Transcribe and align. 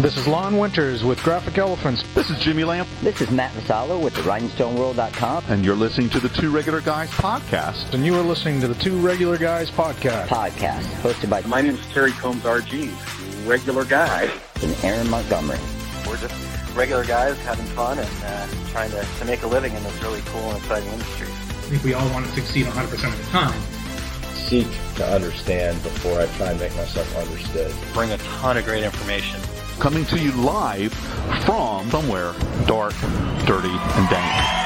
This 0.00 0.16
is 0.16 0.26
Lon 0.26 0.58
Winters 0.58 1.04
with 1.04 1.22
Graphic 1.22 1.56
Elephants. 1.58 2.02
This 2.14 2.28
is 2.30 2.38
Jimmy 2.38 2.64
Lamb. 2.64 2.86
This 3.02 3.20
is 3.20 3.30
Matt 3.30 3.52
Vassallo 3.52 4.02
with 4.02 4.14
the 4.14 4.22
RhinestoneWorld.com. 4.22 5.44
And 5.48 5.64
you're 5.64 5.76
listening 5.76 6.10
to 6.10 6.20
the 6.20 6.28
Two 6.30 6.50
Regular 6.50 6.80
Guys 6.80 7.10
podcast. 7.10 7.92
And 7.94 8.04
you 8.04 8.14
are 8.16 8.22
listening 8.22 8.60
to 8.62 8.68
the 8.68 8.74
Two 8.74 8.98
Regular 8.98 9.38
Guys 9.38 9.70
podcast. 9.70 10.26
Podcast 10.26 10.82
hosted 11.02 11.30
by 11.30 11.42
My 11.42 11.60
name 11.60 11.74
is 11.74 11.86
Terry 11.92 12.10
Combs 12.12 12.42
RG, 12.42 13.46
regular 13.46 13.84
guy. 13.84 14.28
and 14.62 14.76
Aaron 14.84 15.08
Montgomery. 15.08 15.58
We're 16.06 16.16
just 16.16 16.34
regular 16.74 17.04
guys 17.04 17.38
having 17.38 17.66
fun 17.66 17.98
and 17.98 18.08
uh, 18.24 18.46
trying 18.70 18.90
to, 18.90 19.06
to 19.18 19.24
make 19.26 19.42
a 19.42 19.46
living 19.46 19.74
in 19.74 19.82
this 19.84 20.02
really 20.02 20.22
cool 20.26 20.50
and 20.50 20.58
exciting 20.58 20.90
industry. 20.92 21.28
I 21.28 21.66
think 21.68 21.84
we 21.84 21.94
all 21.94 22.08
want 22.10 22.26
to 22.26 22.32
succeed 22.32 22.66
100% 22.66 22.92
of 23.12 23.18
the 23.24 23.30
time. 23.30 23.60
seek 24.34 24.66
to 24.96 25.06
understand 25.14 25.80
before 25.82 26.20
I 26.20 26.26
try 26.36 26.50
and 26.50 26.60
make 26.60 26.74
myself 26.76 27.16
understood. 27.16 27.72
Bring 27.92 28.10
a 28.12 28.18
ton 28.18 28.56
of 28.56 28.64
great 28.64 28.82
information. 28.82 29.40
Coming 29.78 30.04
to 30.06 30.18
you 30.18 30.32
live 30.32 30.92
from 31.44 31.90
somewhere 31.90 32.32
dark, 32.66 32.94
dirty, 33.44 33.68
and 33.68 34.08
dank. 34.08 34.64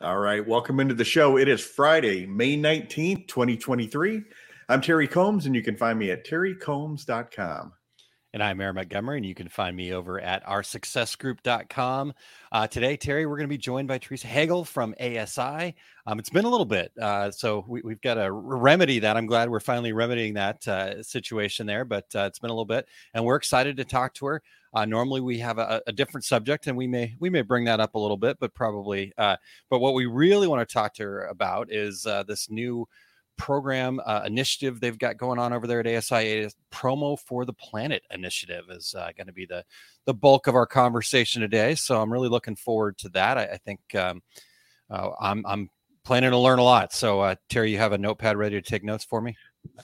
All 0.00 0.18
right, 0.18 0.46
welcome 0.46 0.80
into 0.80 0.94
the 0.94 1.04
show. 1.04 1.36
It 1.36 1.48
is 1.48 1.60
Friday, 1.60 2.26
May 2.26 2.56
19th, 2.56 3.26
2023. 3.28 4.22
I'm 4.68 4.80
Terry 4.80 5.08
Combs, 5.08 5.46
and 5.46 5.54
you 5.54 5.62
can 5.62 5.76
find 5.76 5.98
me 5.98 6.10
at 6.10 6.26
terrycombs.com. 6.26 7.72
And 8.36 8.42
I'm 8.42 8.60
Aaron 8.60 8.74
Montgomery, 8.74 9.16
and 9.16 9.24
you 9.24 9.34
can 9.34 9.48
find 9.48 9.74
me 9.74 9.94
over 9.94 10.20
at 10.20 10.44
oursuccessgroup.com. 10.44 12.12
Uh, 12.52 12.66
today, 12.66 12.94
Terry, 12.94 13.24
we're 13.24 13.38
going 13.38 13.48
to 13.48 13.54
be 13.54 13.56
joined 13.56 13.88
by 13.88 13.96
Theresa 13.96 14.26
Hegel 14.26 14.62
from 14.66 14.94
ASI. 15.00 15.74
Um, 16.06 16.18
it's 16.18 16.28
been 16.28 16.44
a 16.44 16.50
little 16.50 16.66
bit, 16.66 16.92
uh, 17.00 17.30
so 17.30 17.64
we, 17.66 17.80
have 17.88 18.02
got 18.02 18.14
to 18.16 18.30
remedy 18.30 18.98
that. 18.98 19.16
I'm 19.16 19.24
glad 19.24 19.48
we're 19.48 19.58
finally 19.58 19.94
remedying 19.94 20.34
that 20.34 20.68
uh, 20.68 21.02
situation 21.02 21.66
there, 21.66 21.86
but 21.86 22.14
uh, 22.14 22.24
it's 22.28 22.38
been 22.38 22.50
a 22.50 22.52
little 22.52 22.66
bit, 22.66 22.86
and 23.14 23.24
we're 23.24 23.36
excited 23.36 23.74
to 23.78 23.86
talk 23.86 24.12
to 24.16 24.26
her. 24.26 24.42
Uh, 24.74 24.84
normally, 24.84 25.22
we 25.22 25.38
have 25.38 25.56
a, 25.56 25.80
a, 25.86 25.92
different 25.92 26.26
subject, 26.26 26.66
and 26.66 26.76
we 26.76 26.86
may 26.86 27.16
we 27.18 27.30
may 27.30 27.40
bring 27.40 27.64
that 27.64 27.80
up 27.80 27.94
a 27.94 27.98
little 27.98 28.18
bit, 28.18 28.36
but 28.38 28.52
probably. 28.52 29.14
Uh, 29.16 29.36
but 29.70 29.78
what 29.78 29.94
we 29.94 30.04
really 30.04 30.46
want 30.46 30.60
to 30.60 30.70
talk 30.70 30.92
to 30.92 31.04
her 31.04 31.24
about 31.24 31.72
is 31.72 32.02
this 32.26 32.50
new 32.50 32.86
program 33.36 34.00
uh, 34.04 34.22
initiative 34.24 34.80
they've 34.80 34.98
got 34.98 35.16
going 35.16 35.38
on 35.38 35.52
over 35.52 35.66
there 35.66 35.80
at 35.80 35.86
ASI. 35.86 36.48
Promo 36.72 37.18
for 37.18 37.44
the 37.44 37.52
Planet 37.52 38.02
initiative 38.10 38.64
is 38.70 38.94
uh, 38.96 39.10
going 39.16 39.26
to 39.26 39.32
be 39.32 39.46
the 39.46 39.64
the 40.04 40.14
bulk 40.14 40.46
of 40.46 40.54
our 40.54 40.66
conversation 40.66 41.42
today. 41.42 41.74
So 41.74 42.00
I'm 42.00 42.12
really 42.12 42.28
looking 42.28 42.56
forward 42.56 42.98
to 42.98 43.08
that. 43.10 43.38
I, 43.38 43.44
I 43.44 43.56
think 43.58 43.80
um, 43.94 44.22
uh, 44.90 45.10
I'm 45.20 45.44
I'm 45.46 45.70
planning 46.04 46.30
to 46.30 46.38
learn 46.38 46.58
a 46.58 46.64
lot. 46.64 46.92
So 46.92 47.20
uh, 47.20 47.34
Terry, 47.48 47.72
you 47.72 47.78
have 47.78 47.92
a 47.92 47.98
notepad 47.98 48.36
ready 48.36 48.60
to 48.60 48.68
take 48.68 48.84
notes 48.84 49.04
for 49.04 49.20
me? 49.20 49.36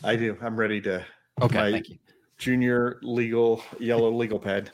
I 0.05 0.17
do. 0.17 0.37
I'm 0.43 0.57
ready 0.57 0.81
to. 0.83 1.05
Okay, 1.41 1.73
thank 1.73 1.89
you. 1.89 1.99
Junior 2.39 2.99
legal 3.03 3.63
yellow 3.79 4.11
legal 4.11 4.39
pad. 4.39 4.71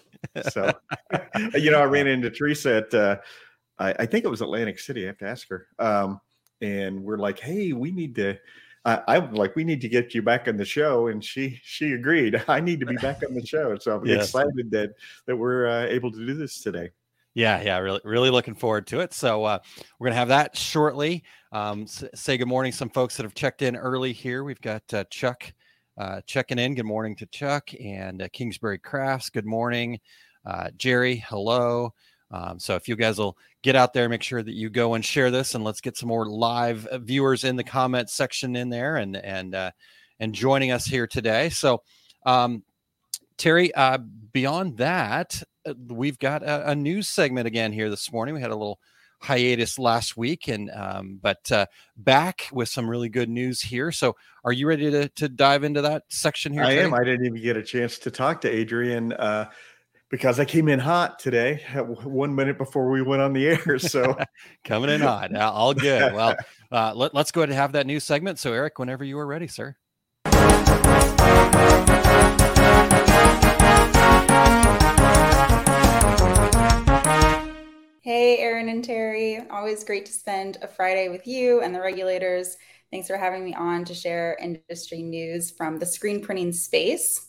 So, 0.50 0.72
you 1.54 1.70
know, 1.70 1.80
I 1.80 1.84
ran 1.84 2.06
into 2.06 2.30
Theresa 2.30 2.76
at 2.76 2.94
uh, 2.94 3.16
I, 3.78 3.94
I 4.00 4.06
think 4.06 4.24
it 4.24 4.28
was 4.28 4.40
Atlantic 4.40 4.78
City. 4.78 5.04
I 5.04 5.08
have 5.08 5.18
to 5.18 5.28
ask 5.28 5.48
her. 5.48 5.66
Um, 5.78 6.20
and 6.60 7.02
we're 7.02 7.18
like, 7.18 7.38
hey, 7.38 7.72
we 7.72 7.92
need 7.92 8.14
to 8.16 8.36
I, 8.88 9.16
am 9.16 9.34
like, 9.34 9.56
we 9.56 9.64
need 9.64 9.80
to 9.82 9.88
get 9.88 10.14
you 10.14 10.22
back 10.22 10.48
on 10.48 10.56
the 10.56 10.64
show, 10.64 11.08
and 11.08 11.22
she 11.22 11.60
she 11.62 11.92
agreed. 11.92 12.42
I 12.48 12.60
need 12.60 12.80
to 12.80 12.86
be 12.86 12.96
back 13.02 13.22
on 13.26 13.34
the 13.34 13.44
show, 13.44 13.76
so 13.78 13.96
I'm 13.96 14.06
yes. 14.06 14.26
excited 14.26 14.70
that 14.70 14.94
that 15.26 15.36
we're 15.36 15.66
uh, 15.66 15.86
able 15.86 16.10
to 16.12 16.26
do 16.26 16.34
this 16.34 16.60
today. 16.60 16.90
Yeah, 17.34 17.62
yeah, 17.62 17.78
really, 17.78 18.00
really 18.04 18.30
looking 18.30 18.54
forward 18.54 18.86
to 18.88 19.00
it. 19.00 19.12
So 19.12 19.44
uh, 19.44 19.58
we're 19.98 20.06
gonna 20.08 20.16
have 20.16 20.28
that 20.28 20.56
shortly. 20.56 21.22
Um, 21.52 21.86
say 21.86 22.36
good 22.36 22.48
morning, 22.48 22.72
some 22.72 22.90
folks 22.90 23.16
that 23.16 23.22
have 23.24 23.34
checked 23.34 23.62
in 23.62 23.76
early 23.76 24.12
here. 24.12 24.44
We've 24.44 24.60
got 24.60 24.82
uh, 24.92 25.04
Chuck 25.04 25.52
uh, 25.98 26.20
checking 26.26 26.58
in. 26.58 26.74
Good 26.74 26.86
morning 26.86 27.14
to 27.16 27.26
Chuck 27.26 27.70
and 27.80 28.22
uh, 28.22 28.28
Kingsbury 28.32 28.78
Crafts. 28.78 29.30
Good 29.30 29.46
morning, 29.46 30.00
uh, 30.46 30.70
Jerry. 30.76 31.24
Hello. 31.28 31.92
Um, 32.30 32.58
so 32.58 32.74
if 32.74 32.88
you 32.88 32.96
guys 32.96 33.18
will 33.18 33.36
get 33.62 33.76
out 33.76 33.92
there, 33.92 34.08
make 34.08 34.22
sure 34.22 34.42
that 34.42 34.54
you 34.54 34.68
go 34.70 34.94
and 34.94 35.04
share 35.04 35.30
this, 35.30 35.54
and 35.54 35.64
let's 35.64 35.80
get 35.80 35.96
some 35.96 36.08
more 36.08 36.26
live 36.26 36.86
uh, 36.86 36.98
viewers 36.98 37.44
in 37.44 37.56
the 37.56 37.64
comment 37.64 38.10
section 38.10 38.54
in 38.56 38.68
there 38.68 38.96
and 38.96 39.16
and 39.16 39.54
uh, 39.54 39.70
and 40.20 40.34
joining 40.34 40.70
us 40.70 40.84
here 40.84 41.06
today. 41.06 41.48
So, 41.48 41.82
um, 42.26 42.64
Terry, 43.38 43.74
uh, 43.74 43.98
beyond 44.32 44.76
that, 44.78 45.42
uh, 45.66 45.74
we've 45.88 46.18
got 46.18 46.42
a, 46.42 46.70
a, 46.70 46.74
news 46.74 47.08
segment 47.08 47.46
again 47.46 47.72
here 47.72 47.88
this 47.88 48.12
morning. 48.12 48.34
We 48.34 48.40
had 48.40 48.50
a 48.50 48.56
little 48.56 48.80
hiatus 49.20 49.78
last 49.78 50.16
week, 50.16 50.48
and 50.48 50.70
um, 50.70 51.18
but 51.22 51.50
uh, 51.50 51.66
back 51.96 52.48
with 52.52 52.68
some 52.68 52.88
really 52.88 53.08
good 53.08 53.28
news 53.28 53.62
here. 53.62 53.90
So, 53.90 54.16
are 54.44 54.52
you 54.52 54.68
ready 54.68 54.90
to 54.90 55.08
to 55.08 55.28
dive 55.30 55.64
into 55.64 55.80
that 55.82 56.02
section 56.08 56.52
here? 56.52 56.62
I 56.62 56.72
am. 56.72 56.92
I 56.92 57.04
didn't 57.04 57.24
even 57.24 57.40
get 57.40 57.56
a 57.56 57.62
chance 57.62 57.98
to 58.00 58.10
talk 58.10 58.42
to 58.42 58.50
Adrian. 58.50 59.12
Uh, 59.14 59.48
because 60.10 60.40
I 60.40 60.44
came 60.44 60.68
in 60.68 60.78
hot 60.78 61.18
today, 61.18 61.62
one 61.76 62.34
minute 62.34 62.58
before 62.58 62.90
we 62.90 63.02
went 63.02 63.22
on 63.22 63.32
the 63.32 63.46
air. 63.46 63.78
So 63.88 64.16
coming 64.64 64.90
in 64.90 65.00
hot, 65.00 65.34
all 65.36 65.74
good. 65.74 66.12
Well, 66.18 66.36
uh, 66.72 66.92
let, 66.94 67.14
us 67.14 67.30
go 67.30 67.40
ahead 67.40 67.50
and 67.50 67.58
have 67.58 67.72
that 67.72 67.86
new 67.86 68.00
segment. 68.00 68.38
So, 68.38 68.52
Eric, 68.52 68.78
whenever 68.78 69.04
you 69.04 69.18
are 69.18 69.26
ready, 69.26 69.46
sir. 69.46 69.76
Hey, 78.02 78.38
Aaron 78.38 78.68
and 78.68 78.84
Terry. 78.84 79.38
Always 79.50 79.84
great 79.84 80.06
to 80.06 80.12
spend 80.12 80.58
a 80.62 80.68
Friday 80.68 81.08
with 81.08 81.26
you 81.26 81.60
and 81.60 81.74
the 81.74 81.80
regulators. 81.80 82.56
Thanks 82.90 83.06
for 83.06 83.16
having 83.16 83.44
me 83.44 83.54
on 83.54 83.84
to 83.84 83.94
share 83.94 84.36
industry 84.40 85.02
news 85.02 85.50
from 85.50 85.78
the 85.78 85.86
screen 85.86 86.22
printing 86.22 86.52
space. 86.52 87.28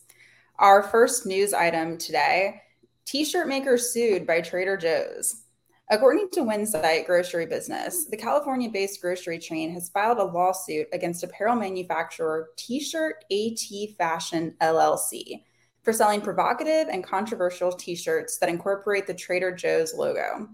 Our 0.57 0.83
first 0.83 1.25
news 1.25 1.53
item 1.53 1.97
today 1.97 2.61
T-shirt 3.09 3.47
maker 3.47 3.75
sued 3.75 4.27
by 4.27 4.39
Trader 4.39 4.77
Joe's. 4.77 5.41
According 5.89 6.29
to 6.29 6.41
Winsight 6.41 7.07
Grocery 7.07 7.47
Business, 7.47 8.05
the 8.05 8.15
California 8.15 8.69
based 8.69 9.01
grocery 9.01 9.39
chain 9.39 9.73
has 9.73 9.89
filed 9.89 10.19
a 10.19 10.23
lawsuit 10.23 10.85
against 10.93 11.23
apparel 11.23 11.55
manufacturer 11.55 12.49
T 12.55 12.79
shirt 12.79 13.25
AT 13.31 13.97
Fashion 13.97 14.53
LLC 14.61 15.43
for 15.81 15.91
selling 15.91 16.21
provocative 16.21 16.87
and 16.87 17.03
controversial 17.03 17.71
t 17.71 17.95
shirts 17.95 18.37
that 18.37 18.47
incorporate 18.47 19.07
the 19.07 19.15
Trader 19.15 19.55
Joe's 19.55 19.95
logo. 19.95 20.47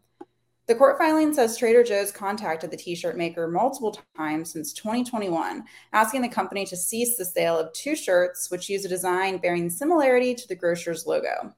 The 0.68 0.76
court 0.76 0.98
filing 0.98 1.34
says 1.34 1.58
Trader 1.58 1.84
Joe's 1.84 2.14
contacted 2.14 2.72
the 2.72 2.78
t 2.78 2.96
shirt 2.96 3.18
maker 3.18 3.50
multiple 3.50 4.00
times 4.16 4.54
since 4.54 4.72
2021, 4.72 5.66
asking 5.92 6.22
the 6.22 6.30
company 6.30 6.66
to 6.68 6.78
cease 6.78 7.18
the 7.18 7.26
sale 7.26 7.60
of 7.60 7.74
two 7.74 7.98
shirts 7.98 8.50
which 8.50 8.70
use 8.70 8.86
a 8.86 8.88
design 8.88 9.40
bearing 9.40 9.70
similarity 9.70 10.34
to 10.34 10.48
the 10.48 10.56
grocer's 10.56 11.06
logo. 11.06 11.54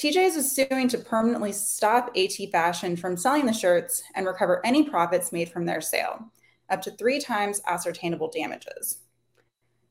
TJ's 0.00 0.34
is 0.34 0.50
suing 0.50 0.88
to 0.88 0.96
permanently 0.96 1.52
stop 1.52 2.10
AT 2.16 2.32
Fashion 2.50 2.96
from 2.96 3.18
selling 3.18 3.44
the 3.44 3.52
shirts 3.52 4.02
and 4.14 4.24
recover 4.24 4.64
any 4.64 4.82
profits 4.82 5.30
made 5.30 5.50
from 5.50 5.66
their 5.66 5.82
sale, 5.82 6.24
up 6.70 6.80
to 6.80 6.90
three 6.92 7.20
times 7.20 7.60
ascertainable 7.66 8.30
damages. 8.30 9.00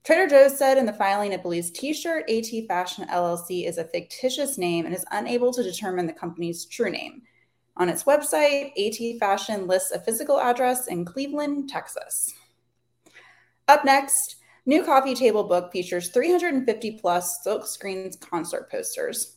Trader 0.03 0.25
Joe's 0.25 0.57
said 0.57 0.79
in 0.79 0.87
the 0.87 0.93
filing 0.93 1.31
it 1.31 1.43
believes 1.43 1.69
T 1.69 1.93
shirt 1.93 2.27
AT 2.27 2.47
Fashion 2.67 3.05
LLC 3.07 3.67
is 3.67 3.77
a 3.77 3.83
fictitious 3.83 4.57
name 4.57 4.87
and 4.87 4.95
is 4.95 5.05
unable 5.11 5.53
to 5.53 5.61
determine 5.61 6.07
the 6.07 6.13
company's 6.13 6.65
true 6.65 6.89
name. 6.89 7.21
On 7.77 7.87
its 7.87 8.05
website, 8.05 8.71
AT 8.79 9.19
Fashion 9.19 9.67
lists 9.67 9.91
a 9.91 9.99
physical 9.99 10.39
address 10.39 10.87
in 10.87 11.05
Cleveland, 11.05 11.69
Texas. 11.69 12.33
Up 13.67 13.85
next, 13.85 14.37
New 14.65 14.83
Coffee 14.83 15.13
Table 15.13 15.43
Book 15.43 15.71
features 15.71 16.09
350 16.09 16.93
plus 16.93 17.45
silkscreen 17.45 18.19
concert 18.21 18.71
posters. 18.71 19.35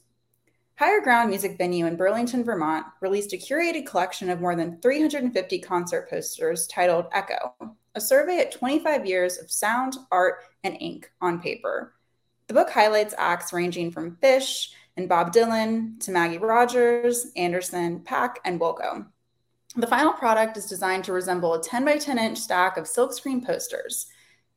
Higher 0.77 1.01
Ground 1.01 1.29
Music 1.29 1.59
Venue 1.59 1.87
in 1.87 1.97
Burlington, 1.97 2.45
Vermont 2.45 2.87
released 3.01 3.33
a 3.33 3.37
curated 3.37 3.87
collection 3.87 4.31
of 4.31 4.41
more 4.41 4.57
than 4.57 4.81
350 4.81 5.59
concert 5.61 6.09
posters 6.09 6.67
titled 6.67 7.07
Echo, 7.13 7.55
a 7.95 8.01
survey 8.01 8.39
at 8.39 8.53
25 8.53 9.07
years 9.07 9.39
of 9.39 9.51
sound, 9.51 9.97
art, 10.11 10.45
and 10.65 10.77
ink 10.81 11.11
on 11.21 11.41
paper. 11.41 11.93
The 12.49 12.55
book 12.55 12.71
highlights 12.71 13.15
acts 13.19 13.53
ranging 13.53 13.91
from 13.91 14.17
Phish 14.17 14.71
and 14.97 15.09
Bob 15.09 15.33
Dylan 15.33 16.01
to 16.01 16.11
Maggie 16.11 16.39
Rogers, 16.39 17.27
Anderson 17.37 18.01
.Paak, 18.01 18.37
and 18.45 18.59
Wilco. 18.59 19.07
The 19.77 19.87
final 19.87 20.13
product 20.13 20.57
is 20.57 20.67
designed 20.67 21.05
to 21.05 21.13
resemble 21.13 21.55
a 21.55 21.63
10 21.63 21.85
by 21.85 21.99
10 21.99 22.19
inch 22.19 22.39
stack 22.39 22.77
of 22.77 22.85
silkscreen 22.85 23.45
posters. 23.45 24.07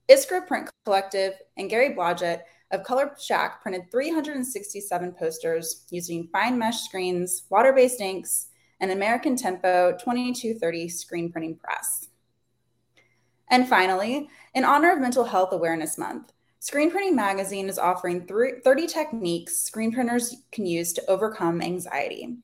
Iskra 0.10 0.46
Print 0.46 0.70
Collective 0.86 1.34
and 1.58 1.70
Gary 1.70 1.94
Blodgett 1.94 2.42
of 2.72 2.84
Color 2.84 3.16
Shack 3.20 3.62
printed 3.62 3.92
367 3.92 5.12
posters 5.14 5.86
using 5.90 6.28
fine 6.32 6.58
mesh 6.58 6.82
screens, 6.82 7.44
water 7.50 7.74
based 7.74 8.02
inks, 8.02 8.48
and 8.80 8.92
American 8.92 9.36
Tempo 9.36 9.92
2230 9.94 10.90
screen 10.90 11.32
printing 11.32 11.56
press. 11.56 12.08
And 13.50 13.68
finally, 13.68 14.30
in 14.54 14.64
honor 14.64 14.92
of 14.92 15.00
Mental 15.00 15.24
Health 15.24 15.54
Awareness 15.54 15.98
Month, 15.98 16.34
Screen 16.60 16.90
Printing 16.90 17.16
Magazine 17.16 17.70
is 17.70 17.78
offering 17.78 18.26
30 18.26 18.88
techniques 18.88 19.60
screen 19.60 19.92
printers 19.92 20.36
can 20.52 20.66
use 20.66 20.94
to 20.94 21.06
overcome 21.08 21.62
anxiety. 21.62 22.38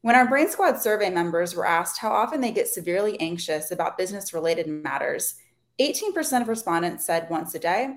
When 0.00 0.16
our 0.16 0.28
Brain 0.28 0.48
Squad 0.48 0.78
survey 0.80 1.10
members 1.10 1.54
were 1.54 1.66
asked 1.66 1.98
how 1.98 2.10
often 2.10 2.40
they 2.40 2.50
get 2.50 2.66
severely 2.66 3.18
anxious 3.20 3.70
about 3.70 3.96
business 3.96 4.34
related 4.34 4.66
matters, 4.66 5.34
18% 5.80 6.42
of 6.42 6.48
respondents 6.48 7.06
said 7.06 7.30
once 7.30 7.54
a 7.54 7.60
day, 7.60 7.94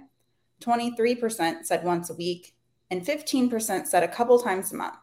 23% 0.62 1.66
said 1.66 1.84
once 1.84 2.10
a 2.10 2.16
week, 2.16 2.56
and 2.90 3.06
15% 3.06 3.88
said 3.88 4.04
a 4.04 4.08
couple 4.08 4.40
times 4.40 4.72
a 4.72 4.76
month. 4.76 4.98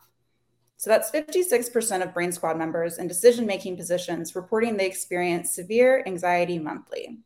So 0.76 0.90
that's 0.90 1.10
56% 1.10 2.02
of 2.02 2.14
Brain 2.14 2.30
Squad 2.30 2.56
members 2.56 2.98
in 2.98 3.08
decision 3.08 3.46
making 3.46 3.76
positions 3.76 4.36
reporting 4.36 4.76
they 4.76 4.86
experience 4.86 5.50
severe 5.50 6.04
anxiety 6.06 6.58
monthly. 6.58 7.18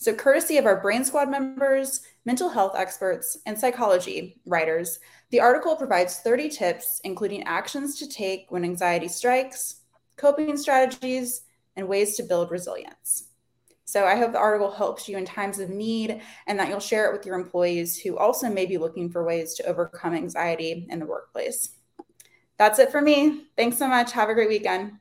So, 0.00 0.14
courtesy 0.14 0.58
of 0.58 0.66
our 0.66 0.80
Brain 0.80 1.04
Squad 1.04 1.28
members, 1.28 2.02
mental 2.24 2.48
health 2.48 2.74
experts, 2.76 3.38
and 3.46 3.58
psychology 3.58 4.38
writers, 4.46 5.00
the 5.30 5.40
article 5.40 5.74
provides 5.74 6.20
30 6.20 6.50
tips, 6.50 7.00
including 7.02 7.42
actions 7.44 7.98
to 7.98 8.08
take 8.08 8.46
when 8.50 8.64
anxiety 8.64 9.08
strikes, 9.08 9.80
coping 10.16 10.56
strategies, 10.56 11.42
and 11.74 11.88
ways 11.88 12.16
to 12.16 12.22
build 12.22 12.50
resilience. 12.52 13.27
So, 13.88 14.04
I 14.04 14.16
hope 14.16 14.32
the 14.32 14.38
article 14.38 14.70
helps 14.70 15.08
you 15.08 15.16
in 15.16 15.24
times 15.24 15.58
of 15.58 15.70
need 15.70 16.20
and 16.46 16.58
that 16.58 16.68
you'll 16.68 16.78
share 16.78 17.08
it 17.08 17.16
with 17.16 17.24
your 17.24 17.38
employees 17.38 17.98
who 17.98 18.18
also 18.18 18.50
may 18.50 18.66
be 18.66 18.76
looking 18.76 19.10
for 19.10 19.24
ways 19.24 19.54
to 19.54 19.66
overcome 19.66 20.14
anxiety 20.14 20.86
in 20.90 20.98
the 20.98 21.06
workplace 21.06 21.70
that's 22.58 22.80
it 22.80 22.90
for 22.90 23.00
me. 23.00 23.46
Thanks 23.56 23.78
so 23.78 23.88
much. 23.88 24.12
Have 24.12 24.28
a 24.28 24.34
great 24.34 24.48
weekend. 24.48 24.92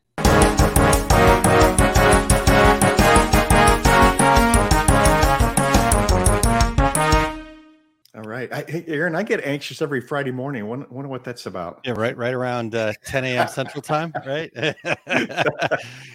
All 8.18 8.24
right, 8.24 8.52
I, 8.52 8.66
hey, 8.68 8.84
Aaron, 8.88 9.16
I 9.16 9.22
get 9.22 9.46
anxious 9.46 9.80
every 9.80 10.02
Friday 10.02 10.32
morning. 10.32 10.66
Wonder, 10.66 10.88
wonder 10.90 11.08
what 11.08 11.24
that's 11.24 11.46
about. 11.46 11.82
Yeah, 11.86 11.92
right, 11.92 12.18
right 12.18 12.34
around 12.34 12.74
uh, 12.74 12.94
10 13.06 13.26
a.m. 13.26 13.48
Central 13.48 13.84
Time, 13.84 14.12
right? 14.26 14.52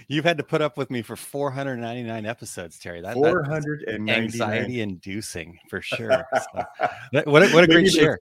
You've 0.08 0.25
had 0.25 0.37
to 0.38 0.43
put 0.43 0.60
up 0.60 0.76
with 0.76 0.90
me 0.90 1.02
for 1.02 1.14
499 1.14 2.26
episodes, 2.26 2.81
Terry. 2.81 3.02
That, 3.02 3.14
499. 3.14 4.08
anxiety 4.08 4.81
inducing 4.81 5.56
for 5.69 5.81
sure. 5.82 6.26
So, 6.32 6.64
what 7.22 7.44
a, 7.44 7.50
what 7.50 7.62
a 7.62 7.69
great 7.69 7.93
share 7.93 8.19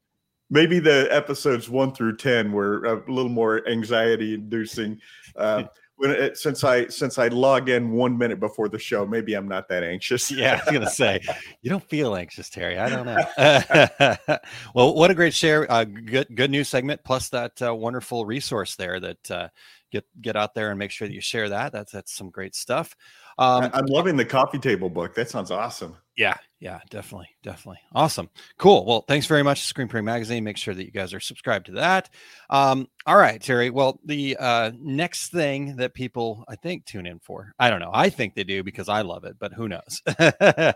maybe 0.51 0.79
the 0.79 1.07
episodes 1.09 1.69
one 1.69 1.93
through 1.93 2.17
ten 2.17 2.51
were 2.51 2.83
a 2.85 3.11
little 3.11 3.29
more 3.29 3.67
anxiety 3.67 4.35
inducing. 4.35 4.99
Uh, 5.35 5.63
when 6.01 6.09
it, 6.09 6.35
since 6.35 6.63
I 6.63 6.87
since 6.87 7.19
I 7.19 7.27
log 7.27 7.69
in 7.69 7.91
one 7.91 8.17
minute 8.17 8.39
before 8.39 8.67
the 8.67 8.79
show, 8.79 9.05
maybe 9.05 9.35
I'm 9.35 9.47
not 9.47 9.69
that 9.69 9.83
anxious. 9.83 10.31
yeah, 10.31 10.53
I 10.53 10.65
was 10.65 10.73
gonna 10.73 10.89
say 10.89 11.19
you 11.61 11.69
don't 11.69 11.87
feel 11.87 12.15
anxious, 12.15 12.49
Terry. 12.49 12.79
I 12.79 12.89
don't 12.89 13.05
know. 13.05 14.37
well, 14.73 14.95
what 14.95 15.11
a 15.11 15.13
great 15.13 15.35
share! 15.35 15.71
Uh, 15.71 15.83
good 15.83 16.27
good 16.33 16.49
news 16.49 16.69
segment, 16.69 17.01
plus 17.03 17.29
that 17.29 17.61
uh, 17.61 17.75
wonderful 17.75 18.25
resource 18.25 18.75
there 18.75 18.99
that 18.99 19.29
uh, 19.29 19.49
get 19.91 20.03
get 20.19 20.35
out 20.35 20.55
there 20.55 20.71
and 20.71 20.79
make 20.79 20.89
sure 20.89 21.07
that 21.07 21.13
you 21.13 21.21
share 21.21 21.49
that. 21.49 21.71
That's 21.71 21.91
that's 21.91 22.15
some 22.15 22.31
great 22.31 22.55
stuff. 22.55 22.95
Um, 23.37 23.69
I'm 23.71 23.85
loving 23.85 24.17
the 24.17 24.25
coffee 24.25 24.59
table 24.59 24.89
book. 24.89 25.13
That 25.13 25.29
sounds 25.29 25.51
awesome. 25.51 25.97
Yeah, 26.17 26.37
yeah, 26.61 26.79
definitely, 26.91 27.29
definitely, 27.41 27.79
awesome, 27.93 28.29
cool. 28.59 28.85
Well, 28.85 29.03
thanks 29.07 29.25
very 29.25 29.41
much, 29.41 29.63
Screen 29.63 29.87
Printing 29.87 30.05
Magazine. 30.05 30.43
Make 30.43 30.57
sure 30.57 30.75
that 30.75 30.85
you 30.85 30.91
guys 30.91 31.11
are 31.11 31.19
subscribed 31.19 31.65
to 31.65 31.71
that. 31.73 32.11
Um, 32.51 32.87
all 33.07 33.17
right, 33.17 33.41
Terry. 33.41 33.71
Well, 33.71 33.99
the 34.05 34.37
uh, 34.37 34.71
next 34.79 35.31
thing 35.31 35.75
that 35.77 35.95
people 35.95 36.45
I 36.47 36.55
think 36.55 36.85
tune 36.85 37.07
in 37.07 37.17
for, 37.17 37.51
I 37.57 37.71
don't 37.71 37.79
know. 37.79 37.89
I 37.91 38.09
think 38.09 38.35
they 38.35 38.43
do 38.43 38.63
because 38.63 38.89
I 38.89 39.01
love 39.01 39.25
it, 39.25 39.37
but 39.39 39.53
who 39.53 39.67
knows? 39.67 40.03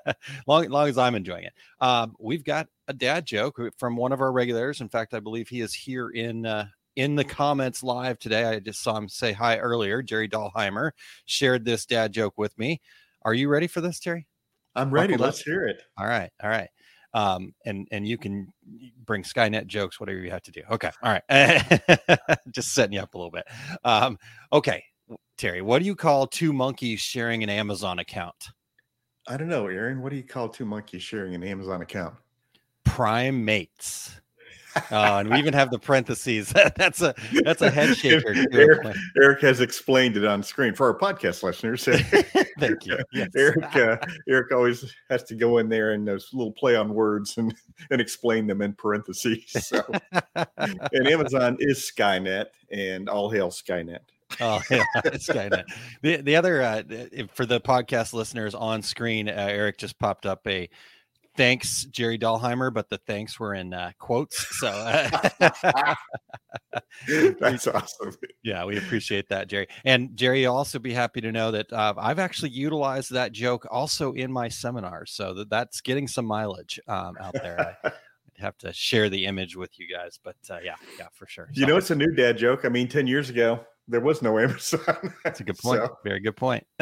long, 0.48 0.68
long 0.70 0.90
as 0.90 0.98
I'm 0.98 1.14
enjoying 1.14 1.44
it. 1.44 1.54
Um, 1.80 2.16
we've 2.20 2.44
got 2.44 2.68
a 2.88 2.94
dad 2.94 3.26
joke 3.28 3.62
from 3.78 3.96
one 3.96 4.12
of 4.12 4.22
our 4.22 4.32
regulars. 4.32 4.82
In 4.82 4.90
fact, 4.90 5.14
I 5.14 5.20
believe 5.20 5.48
he 5.48 5.62
is 5.62 5.74
here 5.74 6.10
in 6.10 6.48
uh, 6.48 6.66
in 6.96 7.16
the 7.16 7.24
comments 7.24 7.84
live 7.84 8.18
today. 8.18 8.46
I 8.46 8.60
just 8.60 8.82
saw 8.82 8.98
him 8.98 9.08
say 9.08 9.34
hi 9.34 9.58
earlier. 9.58 10.02
Jerry 10.02 10.30
Dahlheimer 10.30 10.92
shared 11.26 11.64
this 11.64 11.86
dad 11.86 12.12
joke 12.12 12.34
with 12.38 12.58
me. 12.58 12.82
Are 13.22 13.34
you 13.34 13.50
ready 13.50 13.68
for 13.68 13.82
this, 13.82 14.00
Terry? 14.00 14.28
I'm 14.76 14.92
ready. 14.92 15.18
Let's 15.18 15.42
hear 15.42 15.66
it. 15.66 15.82
All 15.98 16.08
right. 16.08 16.32
All 16.44 16.50
right. 16.50 16.70
Um, 17.14 17.54
and 17.66 17.88
and 17.92 18.06
you 18.06 18.18
can 18.18 18.54
bring 19.06 19.24
Skynet 19.24 19.68
jokes, 19.68 20.00
whatever 20.00 20.20
you 20.20 20.32
have 20.32 20.42
to 20.44 20.52
do. 20.52 20.62
Okay. 20.70 20.92
All 21.02 21.18
right. 21.18 22.20
just 22.52 22.74
setting 22.74 22.94
you 22.94 23.00
up 23.00 23.14
a 23.14 23.18
little 23.18 23.32
bit. 23.32 23.46
Um, 23.86 24.18
okay, 24.52 24.84
Terry, 25.38 25.62
what 25.62 25.80
do 25.80 25.86
you 25.86 25.96
call 25.96 26.28
two 26.28 26.52
monkeys 26.52 27.00
sharing 27.00 27.42
an 27.42 27.50
Amazon 27.50 28.00
account? 28.00 28.36
I 29.28 29.38
don't 29.38 29.48
know, 29.48 29.68
Aaron. 29.68 30.02
What 30.02 30.10
do 30.10 30.18
you 30.18 30.24
call 30.24 30.50
two 30.50 30.66
monkeys 30.66 31.04
sharing 31.04 31.34
an 31.34 31.44
Amazon 31.44 31.82
account? 31.82 32.16
Prime 32.84 33.44
Oh, 34.92 35.18
and 35.18 35.30
we 35.30 35.38
even 35.38 35.54
have 35.54 35.72
the 35.72 35.80
parentheses. 35.80 36.54
that's 36.76 37.02
a 37.02 37.16
that's 37.44 37.62
a 37.62 37.70
head 37.70 37.96
shaker. 37.96 38.34
Eric, 38.52 38.96
Eric, 39.18 39.42
has 39.42 39.62
explained 39.62 40.18
it 40.18 40.26
on 40.26 40.44
screen 40.44 40.74
for 40.74 40.88
our 40.88 40.98
podcast 40.98 41.44
listeners. 41.44 41.86
Thank 42.60 42.86
you. 42.86 42.98
Yes. 43.14 43.30
Eric 43.36 43.76
uh, 43.76 43.98
Eric 44.28 44.52
always 44.52 44.94
has 45.10 45.24
to 45.24 45.36
go 45.36 45.60
in 45.60 45.70
there 45.70 45.92
and 45.92 46.06
those 46.06 46.30
little 46.34 46.52
play 46.52 46.76
on 46.76 46.94
words 46.94 47.38
and 47.38 47.56
and 47.92 48.02
explain 48.02 48.46
them 48.46 48.62
in 48.62 48.74
parentheses. 48.74 49.44
So, 49.52 49.82
and 50.36 51.08
Amazon 51.08 51.56
is 51.60 51.92
Skynet, 51.96 52.48
and 52.72 53.08
all 53.08 53.30
hail 53.30 53.50
Skynet. 53.50 54.00
oh 54.42 54.62
yeah, 54.70 54.84
Skynet. 55.04 55.64
The 56.02 56.18
the 56.18 56.36
other 56.36 56.62
uh, 56.62 56.84
for 57.34 57.46
the 57.46 57.62
podcast 57.62 58.14
listeners 58.14 58.54
on 58.54 58.82
screen, 58.82 59.30
uh, 59.30 59.34
Eric 59.34 59.78
just 59.78 59.98
popped 59.98 60.26
up 60.26 60.46
a 60.48 60.70
thanks 61.38 61.86
Jerry 61.86 62.18
Dahlheimer, 62.18 62.74
but 62.74 62.90
the 62.90 62.98
thanks 63.00 63.40
were 63.40 63.54
in 63.54 63.74
uh, 63.74 63.92
quotes. 64.00 64.60
So 64.60 64.68
uh, 64.68 65.10
that's 67.40 67.68
awesome. 67.68 68.16
Yeah, 68.44 68.66
we 68.66 68.78
appreciate 68.78 69.30
that, 69.30 69.48
Jerry. 69.48 69.68
And 69.84 70.16
Jerry, 70.16 70.42
you'll 70.42 70.56
also 70.56 70.80
be 70.80 70.94
happy 70.94 71.22
to 71.22 71.32
know 71.32 71.52
that 71.52 71.72
uh, 71.72 71.94
I've 71.98 72.20
actually 72.20 72.52
utilized 72.52 73.12
that 73.12 73.32
joke 73.32 73.68
also 73.70 74.14
in 74.14 74.32
my 74.32 74.50
seminars, 74.50 75.12
so 75.12 75.34
that 75.36 75.50
that's 75.50 75.82
getting 75.82 76.08
some 76.08 76.26
mileage 76.26 76.80
um, 76.88 77.16
out 77.20 77.34
there. 77.34 77.78
I, 77.84 77.92
have 78.38 78.58
to 78.58 78.74
share 78.74 79.10
the 79.10 79.26
image 79.26 79.56
with 79.56 79.80
you 79.80 79.88
guys, 79.88 80.20
but 80.22 80.36
uh, 80.50 80.58
yeah, 80.62 80.76
yeah, 81.00 81.08
for 81.14 81.26
sure. 81.26 81.50
You 81.54 81.66
know, 81.66 81.78
it's 81.78 81.92
a 81.92 81.96
new 81.96 82.12
dad 82.12 82.38
joke. 82.38 82.66
I 82.66 82.70
mean, 82.70 82.90
ten 82.90 83.08
years 83.08 83.30
ago, 83.30 83.66
there 83.88 84.02
was 84.02 84.22
no 84.22 84.40
Amazon. 84.40 85.14
That's 85.24 85.40
a 85.40 85.44
good 85.44 85.58
point. 85.64 85.82
So. 85.82 85.98
Very 86.04 86.20
good 86.20 86.36
point. 86.36 86.66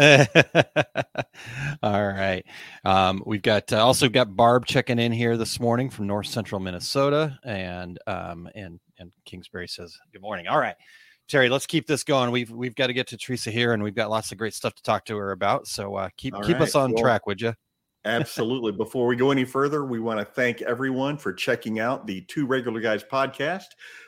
All 1.83 2.07
right. 2.07 2.44
Um, 2.85 3.21
we've 3.25 3.41
got 3.41 3.71
uh, 3.73 3.83
also 3.83 4.09
got 4.09 4.35
Barb 4.35 4.65
checking 4.65 5.00
in 5.00 5.11
here 5.11 5.38
this 5.38 5.59
morning 5.59 5.89
from 5.89 6.07
North 6.07 6.27
Central 6.27 6.61
Minnesota, 6.61 7.38
and 7.44 8.00
um, 8.07 8.50
and 8.55 8.79
and 9.00 9.11
Kingsbury 9.25 9.67
says 9.67 9.97
good 10.11 10.21
morning. 10.21 10.47
All 10.47 10.59
right, 10.59 10.75
Terry, 11.27 11.50
let's 11.50 11.65
keep 11.65 11.88
this 11.88 12.03
going. 12.03 12.31
We've 12.31 12.51
we've 12.51 12.75
got 12.75 12.88
to 12.88 12.94
get 12.94 13.07
to 13.07 13.17
Theresa 13.17 13.51
here, 13.51 13.73
and 13.73 13.83
we've 13.83 13.95
got 13.95 14.09
lots 14.09 14.31
of 14.31 14.38
great 14.38 14.53
stuff 14.53 14.75
to 14.75 14.83
talk 14.83 15.05
to 15.05 15.17
her 15.17 15.31
about. 15.31 15.67
So 15.67 15.95
uh, 15.95 16.09
keep 16.17 16.33
All 16.33 16.41
keep 16.41 16.55
right. 16.55 16.63
us 16.63 16.75
on 16.75 16.94
well, 16.94 17.03
track, 17.03 17.27
would 17.27 17.41
you? 17.41 17.53
Absolutely. 18.05 18.73
Before 18.73 19.07
we 19.07 19.15
go 19.15 19.31
any 19.31 19.45
further, 19.45 19.85
we 19.85 20.00
want 20.00 20.19
to 20.19 20.25
thank 20.25 20.61
everyone 20.61 21.17
for 21.17 21.31
checking 21.31 21.79
out 21.79 22.05
the 22.05 22.22
Two 22.22 22.45
Regular 22.45 22.81
Guys 22.81 23.01
podcast. 23.01 23.67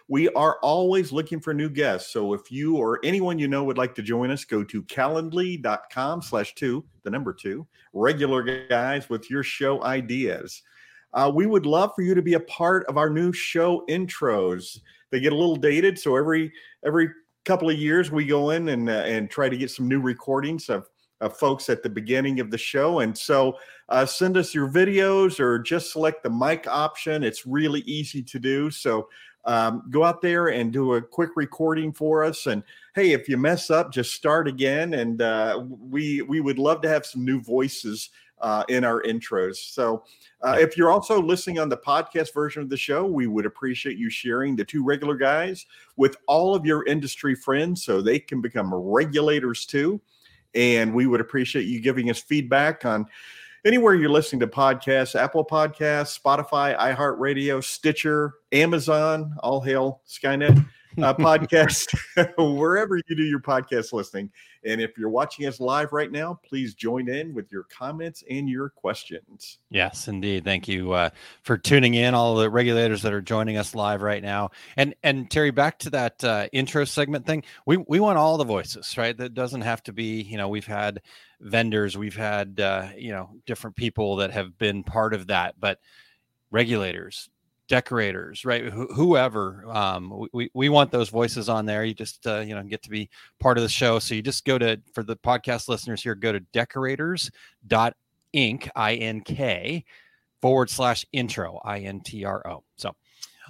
We 0.09 0.27
are 0.29 0.57
always 0.61 1.13
looking 1.13 1.39
for 1.39 1.53
new 1.53 1.69
guests. 1.69 2.11
So 2.11 2.33
if 2.33 2.51
you 2.51 2.75
or 2.75 2.99
anyone 3.05 3.39
you 3.39 3.47
know 3.47 3.63
would 3.63 3.77
like 3.77 3.95
to 3.95 4.01
join 4.01 4.31
us, 4.31 4.43
go 4.43 4.65
to 4.65 4.83
calendly.com 4.83 6.21
slash 6.21 6.55
two, 6.55 6.83
the 7.03 7.09
number 7.09 7.33
two, 7.33 7.65
regular 7.93 8.67
guys 8.67 9.09
with 9.09 9.29
your 9.29 9.43
show 9.43 9.81
ideas. 9.83 10.61
Uh, 11.13 11.31
we 11.33 11.45
would 11.45 11.65
love 11.65 11.91
for 11.95 12.01
you 12.01 12.13
to 12.13 12.21
be 12.21 12.33
a 12.33 12.39
part 12.41 12.85
of 12.87 12.97
our 12.97 13.09
new 13.09 13.31
show 13.31 13.85
intros. 13.89 14.81
They 15.09 15.21
get 15.21 15.31
a 15.31 15.37
little 15.37 15.55
dated, 15.55 15.97
so 15.97 16.17
every 16.17 16.51
every 16.85 17.09
couple 17.45 17.69
of 17.69 17.77
years 17.77 18.11
we 18.11 18.25
go 18.25 18.49
in 18.49 18.67
and 18.67 18.89
uh, 18.89 19.03
and 19.05 19.29
try 19.29 19.47
to 19.47 19.55
get 19.55 19.71
some 19.71 19.87
new 19.87 20.01
recordings 20.01 20.67
of 20.67 20.89
uh, 21.21 21.29
folks 21.29 21.69
at 21.69 21.83
the 21.83 21.89
beginning 21.89 22.39
of 22.39 22.51
the 22.51 22.57
show. 22.57 22.99
And 22.99 23.17
so 23.17 23.57
uh, 23.89 24.05
send 24.05 24.37
us 24.37 24.53
your 24.53 24.69
videos 24.69 25.39
or 25.39 25.59
just 25.59 25.91
select 25.91 26.23
the 26.23 26.29
mic 26.29 26.67
option. 26.67 27.23
It's 27.23 27.45
really 27.45 27.81
easy 27.81 28.21
to 28.23 28.39
do. 28.39 28.69
So 28.69 29.07
um, 29.45 29.83
go 29.91 30.03
out 30.03 30.21
there 30.21 30.47
and 30.47 30.73
do 30.73 30.95
a 30.95 31.01
quick 31.01 31.31
recording 31.35 31.93
for 31.93 32.23
us. 32.23 32.47
And 32.47 32.63
hey, 32.95 33.11
if 33.11 33.29
you 33.29 33.37
mess 33.37 33.69
up, 33.69 33.91
just 33.91 34.13
start 34.13 34.47
again. 34.47 34.95
And 34.95 35.21
uh, 35.21 35.63
we 35.67 36.21
we 36.23 36.41
would 36.41 36.57
love 36.57 36.81
to 36.81 36.89
have 36.89 37.05
some 37.05 37.23
new 37.23 37.41
voices 37.41 38.09
uh, 38.41 38.63
in 38.69 38.83
our 38.83 39.01
intros. 39.03 39.57
So 39.57 40.03
uh, 40.41 40.57
if 40.59 40.77
you're 40.77 40.91
also 40.91 41.21
listening 41.21 41.59
on 41.59 41.69
the 41.69 41.77
podcast 41.77 42.33
version 42.33 42.61
of 42.61 42.69
the 42.69 42.77
show, 42.77 43.05
we 43.05 43.27
would 43.27 43.45
appreciate 43.45 43.97
you 43.97 44.09
sharing 44.09 44.55
the 44.55 44.65
two 44.65 44.83
regular 44.83 45.15
guys 45.15 45.65
with 45.95 46.17
all 46.27 46.55
of 46.55 46.65
your 46.65 46.85
industry 46.85 47.35
friends 47.35 47.83
so 47.83 48.01
they 48.01 48.19
can 48.19 48.41
become 48.41 48.73
regulators 48.73 49.65
too. 49.65 50.01
And 50.55 50.93
we 50.93 51.05
would 51.07 51.21
appreciate 51.21 51.65
you 51.65 51.79
giving 51.79 52.09
us 52.09 52.19
feedback 52.19 52.85
on 52.85 53.05
anywhere 53.65 53.95
you're 53.95 54.09
listening 54.09 54.39
to 54.41 54.47
podcasts 54.47 55.19
Apple 55.19 55.45
Podcasts, 55.45 56.19
Spotify, 56.19 56.77
iHeartRadio, 56.77 57.63
Stitcher, 57.63 58.35
Amazon, 58.51 59.35
all 59.39 59.61
hail 59.61 60.01
Skynet 60.07 60.65
uh, 61.01 61.13
podcast, 61.13 61.95
wherever 62.57 62.97
you 62.97 63.15
do 63.15 63.23
your 63.23 63.39
podcast 63.39 63.93
listening. 63.93 64.29
And 64.63 64.81
if 64.81 64.97
you're 64.97 65.09
watching 65.09 65.45
us 65.45 65.59
live 65.59 65.93
right 65.93 66.11
now, 66.11 66.39
please 66.43 66.73
join 66.73 67.07
in 67.07 67.33
with 67.33 67.51
your 67.51 67.63
comments 67.63 68.23
and 68.29 68.49
your 68.49 68.69
questions. 68.69 69.59
Yes, 69.69 70.07
indeed. 70.07 70.43
Thank 70.43 70.67
you 70.67 70.93
uh, 70.93 71.11
for 71.43 71.57
tuning 71.57 71.93
in, 71.93 72.15
all 72.15 72.35
the 72.35 72.49
regulators 72.49 73.03
that 73.03 73.13
are 73.13 73.21
joining 73.21 73.57
us 73.57 73.75
live 73.75 74.01
right 74.01 74.23
now. 74.23 74.49
And 74.75 74.95
and 75.03 75.29
Terry, 75.29 75.51
back 75.51 75.79
to 75.79 75.91
that 75.91 76.23
uh, 76.23 76.47
intro 76.51 76.85
segment 76.85 77.27
thing. 77.27 77.43
We 77.65 77.77
we 77.77 77.99
want 77.99 78.17
all 78.17 78.37
the 78.37 78.43
voices, 78.43 78.97
right? 78.97 79.15
That 79.15 79.35
doesn't 79.35 79.61
have 79.61 79.83
to 79.83 79.93
be. 79.93 80.21
You 80.21 80.37
know, 80.37 80.49
we've 80.49 80.65
had 80.65 81.01
vendors, 81.39 81.97
we've 81.97 82.15
had 82.15 82.59
uh, 82.59 82.89
you 82.97 83.11
know 83.11 83.29
different 83.45 83.75
people 83.75 84.17
that 84.17 84.31
have 84.31 84.57
been 84.57 84.83
part 84.83 85.13
of 85.13 85.27
that, 85.27 85.59
but 85.59 85.79
regulators, 86.49 87.29
decorators, 87.67 88.45
right? 88.45 88.71
Wh- 88.71 88.93
whoever. 88.93 89.65
Um, 89.69 90.27
we, 90.33 90.49
we 90.53 90.69
want 90.69 90.91
those 90.91 91.09
voices 91.09 91.49
on 91.49 91.65
there. 91.65 91.83
You 91.83 91.93
just, 91.93 92.25
uh, 92.27 92.39
you 92.39 92.55
know, 92.55 92.63
get 92.63 92.81
to 92.83 92.89
be 92.89 93.09
part 93.39 93.57
of 93.57 93.63
the 93.63 93.69
show. 93.69 93.99
So 93.99 94.15
you 94.15 94.21
just 94.21 94.45
go 94.45 94.57
to, 94.57 94.79
for 94.93 95.03
the 95.03 95.15
podcast 95.15 95.67
listeners 95.67 96.03
here, 96.03 96.15
go 96.15 96.31
to 96.31 96.39
decorators.inc, 96.53 98.69
I 98.75 98.93
N 98.95 99.21
K, 99.21 99.85
forward 100.41 100.69
slash 100.69 101.05
intro, 101.11 101.59
I 101.63 101.79
N 101.79 102.01
T 102.01 102.25
R 102.25 102.45
O. 102.47 102.63
So, 102.77 102.95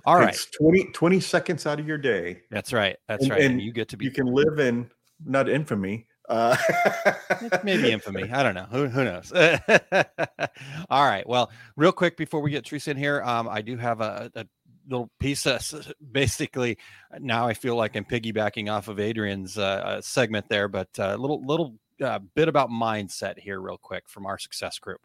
all 0.06 0.18
right. 0.18 0.34
It's 0.34 0.46
20, 0.58 0.92
20 0.94 1.20
seconds 1.20 1.66
out 1.66 1.80
of 1.80 1.88
your 1.88 1.98
day. 1.98 2.42
That's 2.52 2.74
right. 2.74 2.96
That's 3.08 3.24
And- 3.24 3.32
right. 3.32 3.42
And, 3.42 3.54
and 3.54 3.62
you 3.62 3.74
get 3.74 3.90
to 3.90 3.98
be 3.98 4.06
You 4.06 4.12
can 4.12 4.28
live 4.28 4.60
in 4.60 4.90
not 5.26 5.50
infamy. 5.50 6.08
Uh, 6.28 6.56
maybe 7.64 7.92
infamy. 7.92 8.30
I 8.32 8.44
don't 8.44 8.56
know. 8.56 8.68
Who, 8.72 8.88
who 8.88 9.04
knows? 9.04 9.32
All 10.90 11.06
right. 11.06 11.28
Well, 11.28 11.52
real 11.76 11.92
quick 11.92 12.18
before 12.18 12.42
we 12.42 12.52
get 12.52 12.66
Theresa 12.66 12.92
in 12.92 12.98
here, 12.98 13.22
um, 13.24 13.48
I 13.48 13.62
do 13.62 13.78
have 13.78 14.02
a, 14.02 14.32
a 14.36 14.46
little 14.88 15.10
piece 15.20 15.46
of 15.46 15.94
basically 16.12 16.78
now 17.20 17.48
I 17.48 17.54
feel 17.54 17.76
like 17.76 17.96
I'm 17.96 18.06
piggybacking 18.06 18.72
off 18.72 18.88
of 18.88 19.00
Adrian's 19.00 19.58
uh, 19.58 19.62
uh, 19.62 20.02
segment 20.02 20.48
there, 20.50 20.68
but 20.68 20.90
a 20.98 21.18
little 21.18 21.44
little 21.46 21.76
uh, 22.02 22.20
bit 22.36 22.48
about 22.48 22.70
mindset 22.70 23.40
here, 23.40 23.60
real 23.60 23.78
quick 23.78 24.08
from 24.08 24.26
our 24.26 24.38
success 24.38 24.80
group. 24.80 25.02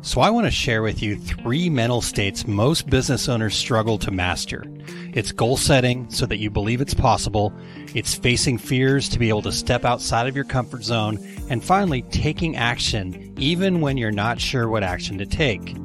So, 0.00 0.20
I 0.20 0.30
want 0.30 0.46
to 0.46 0.50
share 0.50 0.82
with 0.82 1.02
you 1.02 1.16
three 1.16 1.68
mental 1.68 2.00
states 2.00 2.46
most 2.46 2.88
business 2.88 3.28
owners 3.28 3.56
struggle 3.56 3.98
to 3.98 4.12
master. 4.12 4.64
It's 5.12 5.32
goal 5.32 5.56
setting 5.56 6.08
so 6.08 6.24
that 6.26 6.38
you 6.38 6.50
believe 6.50 6.80
it's 6.80 6.94
possible, 6.94 7.52
it's 7.94 8.14
facing 8.14 8.58
fears 8.58 9.08
to 9.08 9.18
be 9.18 9.28
able 9.28 9.42
to 9.42 9.52
step 9.52 9.84
outside 9.84 10.28
of 10.28 10.36
your 10.36 10.44
comfort 10.44 10.84
zone, 10.84 11.18
and 11.50 11.64
finally, 11.64 12.02
taking 12.02 12.56
action 12.56 13.34
even 13.38 13.80
when 13.80 13.96
you're 13.96 14.12
not 14.12 14.40
sure 14.40 14.68
what 14.68 14.84
action 14.84 15.18
to 15.18 15.26
take. 15.26 15.76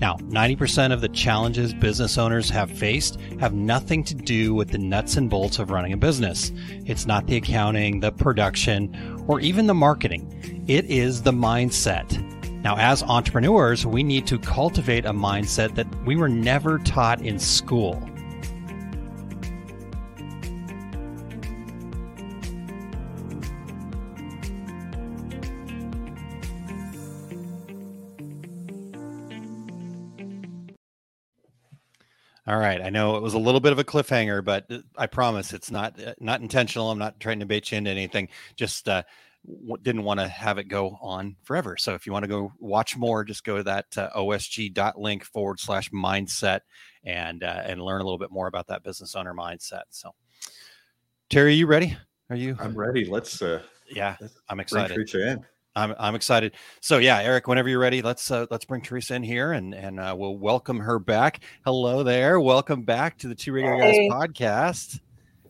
Now, 0.00 0.16
90% 0.16 0.92
of 0.92 1.00
the 1.00 1.08
challenges 1.08 1.72
business 1.72 2.18
owners 2.18 2.50
have 2.50 2.70
faced 2.70 3.20
have 3.38 3.54
nothing 3.54 4.02
to 4.04 4.14
do 4.16 4.52
with 4.52 4.70
the 4.70 4.78
nuts 4.78 5.16
and 5.16 5.30
bolts 5.30 5.60
of 5.60 5.70
running 5.70 5.92
a 5.92 5.96
business. 5.96 6.50
It's 6.84 7.06
not 7.06 7.28
the 7.28 7.36
accounting, 7.36 8.00
the 8.00 8.10
production, 8.10 9.24
or 9.28 9.40
even 9.40 9.68
the 9.68 9.74
marketing. 9.74 10.64
It 10.66 10.86
is 10.86 11.22
the 11.22 11.32
mindset. 11.32 12.33
Now, 12.64 12.76
as 12.78 13.02
entrepreneurs, 13.02 13.84
we 13.84 14.02
need 14.02 14.26
to 14.28 14.38
cultivate 14.38 15.04
a 15.04 15.12
mindset 15.12 15.74
that 15.74 15.86
we 16.06 16.16
were 16.16 16.30
never 16.30 16.78
taught 16.78 17.20
in 17.20 17.38
school. 17.38 18.02
All 32.46 32.58
right, 32.58 32.80
I 32.82 32.90
know 32.90 33.16
it 33.16 33.22
was 33.22 33.32
a 33.32 33.38
little 33.38 33.60
bit 33.60 33.72
of 33.72 33.78
a 33.78 33.84
cliffhanger, 33.84 34.44
but 34.44 34.70
uh, 34.70 34.78
I 34.98 35.06
promise 35.06 35.54
it's 35.54 35.70
not 35.70 35.98
uh, 35.98 36.12
not 36.20 36.42
intentional. 36.42 36.90
I'm 36.90 36.98
not 36.98 37.18
trying 37.18 37.40
to 37.40 37.46
bait 37.46 37.72
you 37.72 37.78
into 37.78 37.90
anything. 37.90 38.28
Just 38.54 38.86
uh, 38.86 39.02
w- 39.46 39.76
didn't 39.82 40.04
want 40.04 40.20
to 40.20 40.28
have 40.28 40.58
it 40.58 40.64
go 40.68 40.98
on 41.00 41.36
forever. 41.42 41.76
So 41.76 41.94
if 41.94 42.06
you 42.06 42.12
want 42.12 42.24
to 42.24 42.28
go 42.28 42.52
watch 42.58 42.96
more, 42.96 43.24
just 43.24 43.44
go 43.44 43.56
to 43.58 43.62
that 43.64 43.86
uh, 43.96 44.10
osg.link 44.16 45.24
forward 45.24 45.60
slash 45.60 45.90
mindset 45.90 46.60
and 47.04 47.42
uh, 47.44 47.62
and 47.64 47.80
learn 47.82 48.00
a 48.00 48.04
little 48.04 48.18
bit 48.18 48.30
more 48.30 48.46
about 48.46 48.66
that 48.68 48.82
business 48.82 49.14
owner 49.14 49.34
mindset. 49.34 49.82
So, 49.90 50.14
Terry, 51.30 51.50
are 51.50 51.54
you 51.54 51.66
ready? 51.66 51.96
Are 52.30 52.36
you? 52.36 52.56
I'm 52.60 52.74
ready. 52.74 53.04
Let's 53.04 53.40
uh, 53.42 53.62
Yeah, 53.90 54.16
let's 54.20 54.34
I'm 54.48 54.56
bring 54.56 54.62
excited. 54.62 54.94
Theresa 54.94 55.30
in. 55.32 55.44
I'm 55.76 55.94
I'm 55.98 56.14
excited. 56.14 56.54
So 56.80 56.98
yeah, 56.98 57.20
Eric, 57.20 57.48
whenever 57.48 57.68
you're 57.68 57.80
ready, 57.80 58.00
let's 58.00 58.30
uh, 58.30 58.46
let's 58.50 58.64
bring 58.64 58.80
Theresa 58.80 59.14
in 59.16 59.22
here 59.24 59.52
and 59.52 59.74
and 59.74 59.98
uh, 59.98 60.14
we'll 60.16 60.38
welcome 60.38 60.78
her 60.78 60.98
back. 60.98 61.40
Hello 61.64 62.02
there, 62.04 62.38
welcome 62.40 62.82
back 62.82 63.18
to 63.18 63.28
the 63.28 63.34
Two 63.34 63.52
Regular 63.52 63.76
Hey. 63.76 64.08
Guys 64.08 64.28
podcast. 64.28 65.00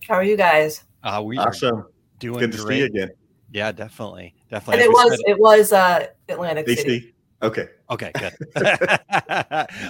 How 0.09 0.15
are 0.15 0.25
you 0.25 0.37
guys? 0.37 0.83
Uh, 1.03 1.23
we 1.25 1.37
are 1.39 1.49
Awesome. 1.49 1.87
doing 2.19 2.39
Good 2.41 2.53
to 2.53 2.59
see 2.59 2.65
great. 2.65 2.79
you 2.79 2.85
again. 2.87 3.11
Yeah, 3.55 3.71
definitely, 3.73 4.35
definitely. 4.51 4.83
And 4.85 4.93
definitely. 4.93 5.03
it 5.05 5.07
As 5.07 5.07
we 5.07 5.11
was 5.11 5.19
said- 5.21 5.31
it 5.31 5.39
was 5.41 5.73
uh 5.73 6.07
Atlantic 6.29 6.69
City. 6.69 7.15
Okay. 7.41 7.69
Okay, 7.91 8.11
good. 8.19 8.33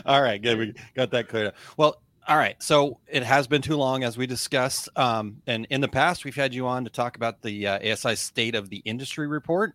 all 0.07 0.21
right, 0.23 0.41
good. 0.43 0.59
We 0.59 0.75
got 0.95 1.11
that 1.13 1.29
cleared 1.29 1.49
up. 1.49 1.55
Well, 1.77 2.03
all 2.29 2.37
right. 2.37 2.61
So 2.63 2.99
it 3.07 3.23
has 3.23 3.47
been 3.47 3.63
too 3.63 3.77
long, 3.77 4.05
as 4.05 4.19
we 4.19 4.27
discussed. 4.27 4.89
Um, 4.97 5.41
and 5.47 5.67
in 5.71 5.81
the 5.81 5.89
past, 5.89 6.25
we've 6.25 6.35
had 6.35 6.53
you 6.53 6.67
on 6.67 6.85
to 6.85 6.91
talk 6.91 7.17
about 7.17 7.41
the 7.43 7.67
uh, 7.67 7.93
ASI 7.93 8.17
State 8.17 8.55
of 8.55 8.69
the 8.71 8.79
Industry 8.85 9.27
report. 9.29 9.75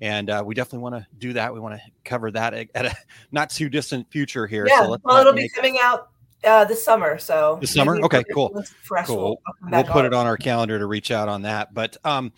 And 0.00 0.30
uh, 0.30 0.42
we 0.46 0.54
definitely 0.54 0.80
want 0.80 0.94
to 0.94 1.06
do 1.18 1.32
that. 1.34 1.52
We 1.52 1.58
want 1.60 1.74
to 1.74 1.80
cover 2.04 2.30
that 2.30 2.54
at, 2.54 2.68
at 2.74 2.86
a 2.86 2.94
not 3.32 3.50
too 3.50 3.68
distant 3.68 4.10
future 4.10 4.46
here. 4.46 4.66
Yeah, 4.68 4.82
so 4.84 4.90
let's 4.90 5.04
well, 5.04 5.18
it'll 5.18 5.32
be 5.32 5.42
make- 5.42 5.54
coming 5.54 5.78
out 5.82 6.08
uh 6.44 6.64
this 6.64 6.84
summer. 6.84 7.18
So 7.18 7.58
This 7.60 7.72
summer? 7.74 7.98
Okay, 8.02 8.22
cool. 8.32 8.62
Fresh. 8.82 9.06
Cool. 9.08 9.16
We'll, 9.16 9.24
We'll, 9.26 9.38
I'll 9.46 9.52
come 9.54 9.70
we'll 9.72 9.82
back 9.82 9.92
put 9.92 10.04
it 10.04 10.14
on 10.14 10.26
our 10.26 10.36
calendar 10.36 10.78
to 10.78 10.86
reach 10.86 11.10
out 11.10 11.28
on 11.28 11.42
that. 11.42 11.74
But 11.74 11.96
um, 12.04 12.32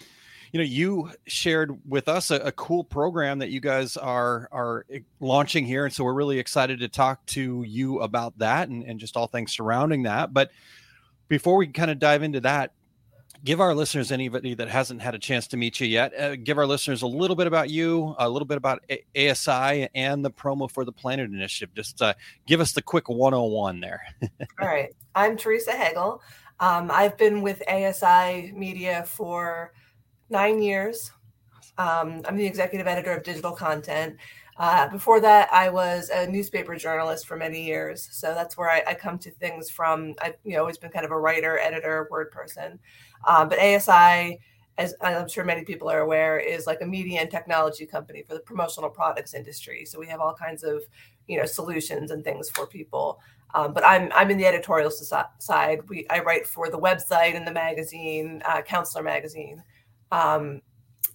you 0.52 0.58
know, 0.58 0.64
you 0.64 1.10
shared 1.26 1.78
with 1.86 2.08
us 2.08 2.30
a, 2.30 2.36
a 2.36 2.52
cool 2.52 2.84
program 2.84 3.38
that 3.40 3.50
you 3.50 3.60
guys 3.60 3.96
are 3.96 4.48
are 4.52 4.86
eh, 4.90 5.00
launching 5.20 5.64
here, 5.64 5.84
and 5.84 5.94
so 5.94 6.04
we're 6.04 6.14
really 6.14 6.38
excited 6.38 6.80
to 6.80 6.88
talk 6.88 7.24
to 7.26 7.62
you 7.64 8.00
about 8.00 8.38
that 8.38 8.68
and, 8.68 8.84
and 8.84 8.98
just 9.00 9.16
all 9.16 9.26
things 9.26 9.52
surrounding 9.52 10.04
that. 10.04 10.32
But 10.32 10.50
before 11.28 11.56
we 11.56 11.66
kind 11.68 11.90
of 11.90 11.98
dive 11.98 12.22
into 12.22 12.40
that, 12.40 12.72
give 13.44 13.60
our 13.60 13.74
listeners 13.74 14.10
anybody 14.10 14.54
that 14.54 14.68
hasn't 14.68 15.00
had 15.00 15.14
a 15.14 15.18
chance 15.18 15.46
to 15.48 15.56
meet 15.56 15.78
you 15.80 15.86
yet 15.86 16.18
uh, 16.18 16.34
give 16.36 16.58
our 16.58 16.66
listeners 16.66 17.02
a 17.02 17.06
little 17.06 17.36
bit 17.36 17.46
about 17.46 17.70
you 17.70 18.14
a 18.18 18.28
little 18.28 18.46
bit 18.46 18.56
about 18.56 18.82
a- 18.90 19.30
asi 19.30 19.88
and 19.94 20.24
the 20.24 20.30
promo 20.30 20.68
for 20.68 20.84
the 20.84 20.90
planet 20.90 21.30
initiative 21.30 21.72
just 21.74 22.02
uh, 22.02 22.12
give 22.46 22.60
us 22.60 22.72
the 22.72 22.82
quick 22.82 23.08
101 23.08 23.78
there 23.78 24.02
All 24.60 24.66
right. 24.68 24.94
I'm 25.14 25.36
Theresa 25.36 25.72
Hegel. 25.72 26.22
Um, 26.60 26.90
I've 26.92 27.16
been 27.16 27.42
with 27.42 27.62
ASI 27.68 28.52
Media 28.52 29.04
for 29.06 29.72
nine 30.30 30.62
years. 30.62 31.12
Um, 31.76 32.22
I'm 32.26 32.36
the 32.36 32.46
executive 32.46 32.86
editor 32.86 33.12
of 33.12 33.22
digital 33.22 33.52
content. 33.52 34.16
Uh, 34.56 34.88
before 34.88 35.20
that, 35.20 35.48
I 35.52 35.68
was 35.68 36.10
a 36.10 36.26
newspaper 36.26 36.74
journalist 36.74 37.26
for 37.26 37.36
many 37.36 37.62
years. 37.62 38.08
So 38.10 38.34
that's 38.34 38.56
where 38.56 38.68
I, 38.68 38.82
I 38.88 38.94
come 38.94 39.18
to 39.20 39.30
things 39.30 39.70
from. 39.70 40.14
I've 40.20 40.34
you 40.44 40.54
know, 40.54 40.60
always 40.60 40.78
been 40.78 40.90
kind 40.90 41.04
of 41.04 41.12
a 41.12 41.18
writer, 41.18 41.58
editor, 41.58 42.08
word 42.10 42.32
person. 42.32 42.80
Um, 43.24 43.48
but 43.48 43.60
ASI, 43.60 44.40
as 44.78 44.94
I'm 45.00 45.28
sure 45.28 45.44
many 45.44 45.64
people 45.64 45.88
are 45.88 46.00
aware, 46.00 46.40
is 46.40 46.66
like 46.66 46.80
a 46.82 46.86
media 46.86 47.20
and 47.20 47.30
technology 47.30 47.86
company 47.86 48.22
for 48.22 48.34
the 48.34 48.40
promotional 48.40 48.90
products 48.90 49.34
industry. 49.34 49.84
So 49.84 49.98
we 49.98 50.08
have 50.08 50.20
all 50.20 50.34
kinds 50.34 50.64
of 50.64 50.82
you 51.28 51.38
know 51.38 51.46
solutions 51.46 52.10
and 52.10 52.24
things 52.24 52.50
for 52.50 52.66
people. 52.66 53.20
Um, 53.54 53.72
but 53.72 53.84
I'm 53.84 54.10
I'm 54.14 54.30
in 54.30 54.38
the 54.38 54.46
editorial 54.46 54.90
soci- 54.90 55.28
side. 55.38 55.88
We 55.88 56.06
I 56.10 56.20
write 56.20 56.46
for 56.46 56.68
the 56.68 56.78
website 56.78 57.36
and 57.36 57.46
the 57.46 57.52
magazine, 57.52 58.42
uh, 58.46 58.62
Counselor 58.62 59.04
magazine. 59.04 59.62
Um, 60.12 60.60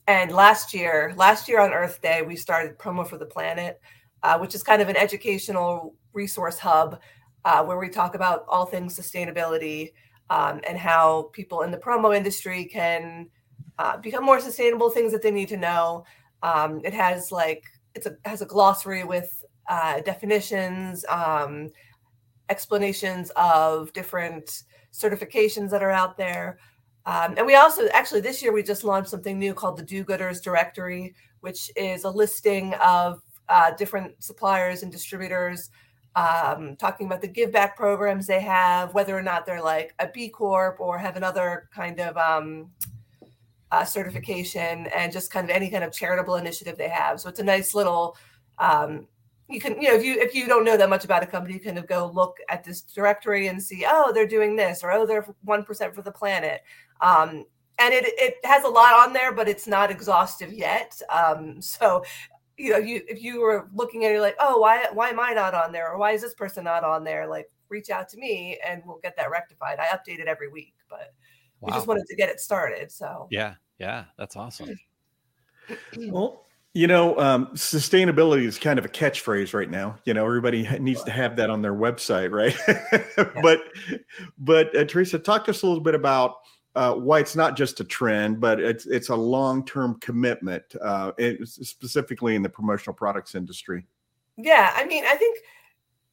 and 0.07 0.31
last 0.31 0.73
year, 0.73 1.13
last 1.15 1.47
year 1.47 1.59
on 1.59 1.71
Earth 1.71 2.01
Day, 2.01 2.21
we 2.21 2.35
started 2.35 2.77
Promo 2.77 3.07
for 3.07 3.17
the 3.17 3.25
Planet, 3.25 3.79
uh, 4.21 4.38
which 4.38 4.53
is 4.53 4.63
kind 4.63 4.81
of 4.81 4.89
an 4.89 4.97
educational 4.97 5.95
resource 6.12 6.59
hub 6.59 7.00
uh, 7.45 7.63
where 7.63 7.77
we 7.77 7.89
talk 7.89 8.15
about 8.15 8.45
all 8.47 8.65
things 8.65 8.97
sustainability 8.97 9.91
um, 10.29 10.62
and 10.67 10.77
how 10.77 11.29
people 11.33 11.62
in 11.62 11.71
the 11.71 11.77
promo 11.77 12.15
industry 12.15 12.65
can 12.65 13.29
uh, 13.79 13.97
become 13.97 14.23
more 14.23 14.39
sustainable. 14.39 14.89
Things 14.89 15.12
that 15.12 15.21
they 15.21 15.31
need 15.31 15.50
to 15.50 15.57
know. 15.57 16.05
Um, 16.41 16.81
it 16.83 16.93
has 16.93 17.31
like 17.31 17.63
it's 17.95 18.05
a 18.05 18.15
has 18.25 18.41
a 18.41 18.45
glossary 18.45 19.03
with 19.03 19.43
uh, 19.69 20.01
definitions, 20.01 21.05
um, 21.09 21.71
explanations 22.50 23.31
of 23.35 23.91
different 23.93 24.63
certifications 24.91 25.69
that 25.69 25.83
are 25.83 25.91
out 25.91 26.17
there. 26.17 26.57
Um, 27.05 27.36
and 27.38 27.45
we 27.45 27.55
also 27.55 27.88
actually 27.89 28.22
this 28.22 28.41
year 28.41 28.53
we 28.53 28.63
just 28.63 28.83
launched 28.83 29.10
something 29.10 29.38
new 29.38 29.53
called 29.53 29.77
the 29.77 29.83
Do 29.83 30.05
Gooders 30.05 30.41
Directory, 30.41 31.15
which 31.41 31.69
is 31.75 32.05
a 32.05 32.10
listing 32.10 32.74
of 32.75 33.22
uh, 33.50 33.72
different 33.72 34.24
suppliers 34.24 34.83
and 34.83 34.91
distributors 34.91 35.69
um, 36.15 36.75
talking 36.75 37.07
about 37.07 37.22
the 37.22 37.27
give 37.27 37.51
back 37.51 37.75
programs 37.75 38.27
they 38.27 38.39
have, 38.39 38.93
whether 38.93 39.17
or 39.17 39.22
not 39.22 39.45
they're 39.45 39.62
like 39.62 39.93
a 40.00 40.07
B 40.07 40.29
Corp 40.29 40.79
or 40.79 40.98
have 40.98 41.17
another 41.17 41.69
kind 41.74 42.00
of 42.00 42.15
um, 42.17 42.69
uh, 43.72 43.83
certification, 43.83 44.88
and 44.95 45.12
just 45.12 45.31
kind 45.31 45.50
of 45.50 45.55
any 45.55 45.69
kind 45.69 45.83
of 45.83 45.91
charitable 45.91 46.36
initiative 46.36 46.77
they 46.77 46.89
have. 46.89 47.19
So 47.19 47.29
it's 47.29 47.39
a 47.39 47.43
nice 47.43 47.74
little. 47.74 48.15
Um, 48.60 49.07
you 49.50 49.59
can, 49.59 49.81
you 49.81 49.89
know, 49.89 49.95
if 49.95 50.03
you 50.03 50.19
if 50.19 50.33
you 50.33 50.47
don't 50.47 50.63
know 50.63 50.77
that 50.77 50.89
much 50.89 51.05
about 51.05 51.23
a 51.23 51.25
company, 51.25 51.55
you 51.55 51.59
kind 51.59 51.77
of 51.77 51.88
go 51.88 52.12
look 52.13 52.38
at 52.50 52.63
this 52.63 52.81
directory 52.81 53.47
and 53.47 53.62
see, 53.62 53.85
oh, 53.88 54.12
they're 54.13 54.27
doing 54.27 54.55
this, 54.55 54.83
or 54.83 54.91
oh, 54.91 55.05
they're 55.05 55.25
one 55.43 55.63
percent 55.63 55.93
for 55.93 56.01
the 56.01 56.12
planet. 56.12 56.62
Um, 57.01 57.45
and 57.79 57.93
it 57.93 58.05
it 58.07 58.35
has 58.45 58.63
a 58.63 58.69
lot 58.69 58.93
on 58.93 59.13
there, 59.13 59.33
but 59.33 59.47
it's 59.47 59.67
not 59.67 59.91
exhaustive 59.91 60.53
yet. 60.53 61.00
Um, 61.09 61.62
so 61.62 62.03
you 62.57 62.71
know, 62.71 62.77
you 62.77 63.01
if 63.07 63.21
you 63.21 63.41
were 63.41 63.69
looking 63.73 64.05
at 64.05 64.12
it 64.12 64.21
like, 64.21 64.35
oh, 64.39 64.59
why 64.59 64.88
why 64.93 65.09
am 65.09 65.19
I 65.19 65.31
not 65.31 65.53
on 65.53 65.71
there, 65.71 65.91
or 65.91 65.97
why 65.97 66.12
is 66.12 66.21
this 66.21 66.33
person 66.33 66.63
not 66.63 66.83
on 66.83 67.03
there? 67.03 67.27
Like, 67.27 67.50
reach 67.69 67.89
out 67.89 68.07
to 68.09 68.17
me, 68.17 68.59
and 68.65 68.81
we'll 68.85 69.00
get 69.03 69.15
that 69.17 69.29
rectified. 69.29 69.79
I 69.79 69.85
update 69.88 70.19
it 70.19 70.27
every 70.27 70.50
week, 70.50 70.75
but 70.89 71.13
we 71.59 71.71
just 71.71 71.88
wanted 71.88 72.05
to 72.07 72.15
get 72.15 72.29
it 72.29 72.39
started. 72.39 72.91
So 72.91 73.27
yeah 73.31 73.55
yeah 73.79 74.05
that's 74.17 74.35
awesome 74.35 74.77
Well, 75.97 76.45
you 76.73 76.87
know, 76.87 77.17
um, 77.19 77.47
sustainability 77.53 78.45
is 78.45 78.57
kind 78.57 78.79
of 78.79 78.85
a 78.85 78.89
catchphrase 78.89 79.53
right 79.53 79.69
now. 79.69 79.95
You 80.05 80.15
know, 80.15 80.25
everybody 80.25 80.67
needs 80.79 81.03
to 81.03 81.11
have 81.11 81.35
that 81.35 81.51
on 81.51 81.61
their 81.61 81.73
website, 81.73 82.31
right? 82.31 82.55
but, 83.43 83.61
but 84.39 84.75
uh, 84.75 84.83
Theresa, 84.85 85.19
talk 85.19 85.45
to 85.45 85.51
us 85.51 85.61
a 85.61 85.67
little 85.67 85.83
bit 85.83 85.93
about 85.93 86.37
uh, 86.75 86.95
why 86.95 87.19
it's 87.19 87.35
not 87.35 87.55
just 87.55 87.79
a 87.79 87.83
trend, 87.83 88.39
but 88.39 88.59
it's 88.59 88.87
it's 88.87 89.09
a 89.09 89.15
long 89.15 89.63
term 89.63 89.99
commitment, 89.99 90.63
uh, 90.81 91.11
it, 91.19 91.47
specifically 91.47 92.35
in 92.35 92.41
the 92.41 92.49
promotional 92.49 92.95
products 92.95 93.35
industry. 93.35 93.85
Yeah, 94.37 94.73
I 94.75 94.85
mean, 94.85 95.03
I 95.05 95.15
think 95.15 95.39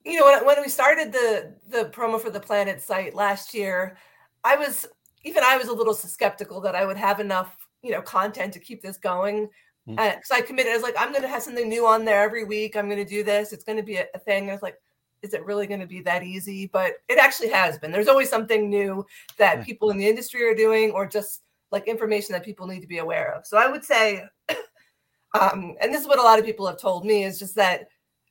you 0.05 0.21
know 0.21 0.27
when, 0.27 0.45
when 0.45 0.61
we 0.61 0.69
started 0.69 1.13
the 1.13 1.55
the 1.69 1.85
promo 1.87 2.21
for 2.21 2.29
the 2.29 2.41
planet 2.41 2.83
site 2.83 3.15
last 3.15 3.55
year, 3.55 3.97
I 4.45 4.57
was 4.57 4.87
even 5.23 5.43
I 5.43 5.57
was 5.57 5.69
a 5.69 5.73
little 5.73 5.95
skeptical 5.95 6.61
that 6.61 6.75
I 6.75 6.85
would 6.85 6.99
have 6.99 7.21
enough 7.21 7.57
you 7.83 7.93
know 7.93 8.03
content 8.03 8.53
to 8.53 8.59
keep 8.59 8.83
this 8.83 8.99
going 8.99 9.49
because 9.97 10.29
mm. 10.29 10.33
uh, 10.33 10.37
I 10.37 10.41
committed. 10.43 10.73
I 10.73 10.77
was 10.77 10.83
like, 10.83 10.97
I'm 10.99 11.11
going 11.11 11.23
to 11.23 11.29
have 11.29 11.43
something 11.43 11.69
new 11.69 11.87
on 11.87 12.05
there 12.05 12.23
every 12.23 12.45
week. 12.45 12.77
I'm 12.77 12.87
going 12.89 13.05
to 13.05 13.11
do 13.11 13.23
this. 13.23 13.53
It's 13.53 13.65
going 13.65 13.79
to 13.79 13.85
be 13.85 13.97
a, 13.97 14.07
a 14.15 14.19
thing. 14.19 14.49
I 14.49 14.53
was 14.53 14.63
like, 14.63 14.77
is 15.23 15.35
it 15.35 15.45
really 15.45 15.67
going 15.67 15.81
to 15.81 15.87
be 15.87 16.01
that 16.03 16.23
easy? 16.23 16.67
But 16.67 16.95
it 17.09 17.19
actually 17.19 17.51
has 17.51 17.79
been. 17.79 17.93
There's 17.93 18.09
always 18.09 18.31
something 18.31 18.69
new 18.71 19.05
that 19.37 19.65
people 19.65 19.91
in 19.91 19.99
the 19.99 20.09
industry 20.09 20.43
are 20.45 20.55
doing, 20.55 20.91
or 20.93 21.07
just 21.07 21.43
like 21.71 21.87
information 21.87 22.33
that 22.33 22.45
people 22.45 22.67
need 22.67 22.81
to 22.81 22.87
be 22.87 22.99
aware 22.99 23.35
of. 23.35 23.47
So 23.47 23.57
I 23.57 23.69
would 23.69 23.85
say, 23.85 24.25
um, 25.41 25.77
and 25.81 25.93
this 25.93 26.01
is 26.01 26.09
what 26.09 26.19
a 26.19 26.23
lot 26.23 26.39
of 26.39 26.45
people 26.45 26.67
have 26.67 26.81
told 26.81 27.05
me 27.05 27.25
is 27.25 27.39
just 27.39 27.55
that, 27.57 27.89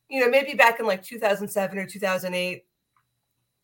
you 0.10 0.20
know, 0.20 0.30
maybe 0.30 0.56
back 0.56 0.80
in 0.80 0.86
like 0.86 1.04
2007 1.04 1.78
or 1.78 1.86
2008, 1.86 2.66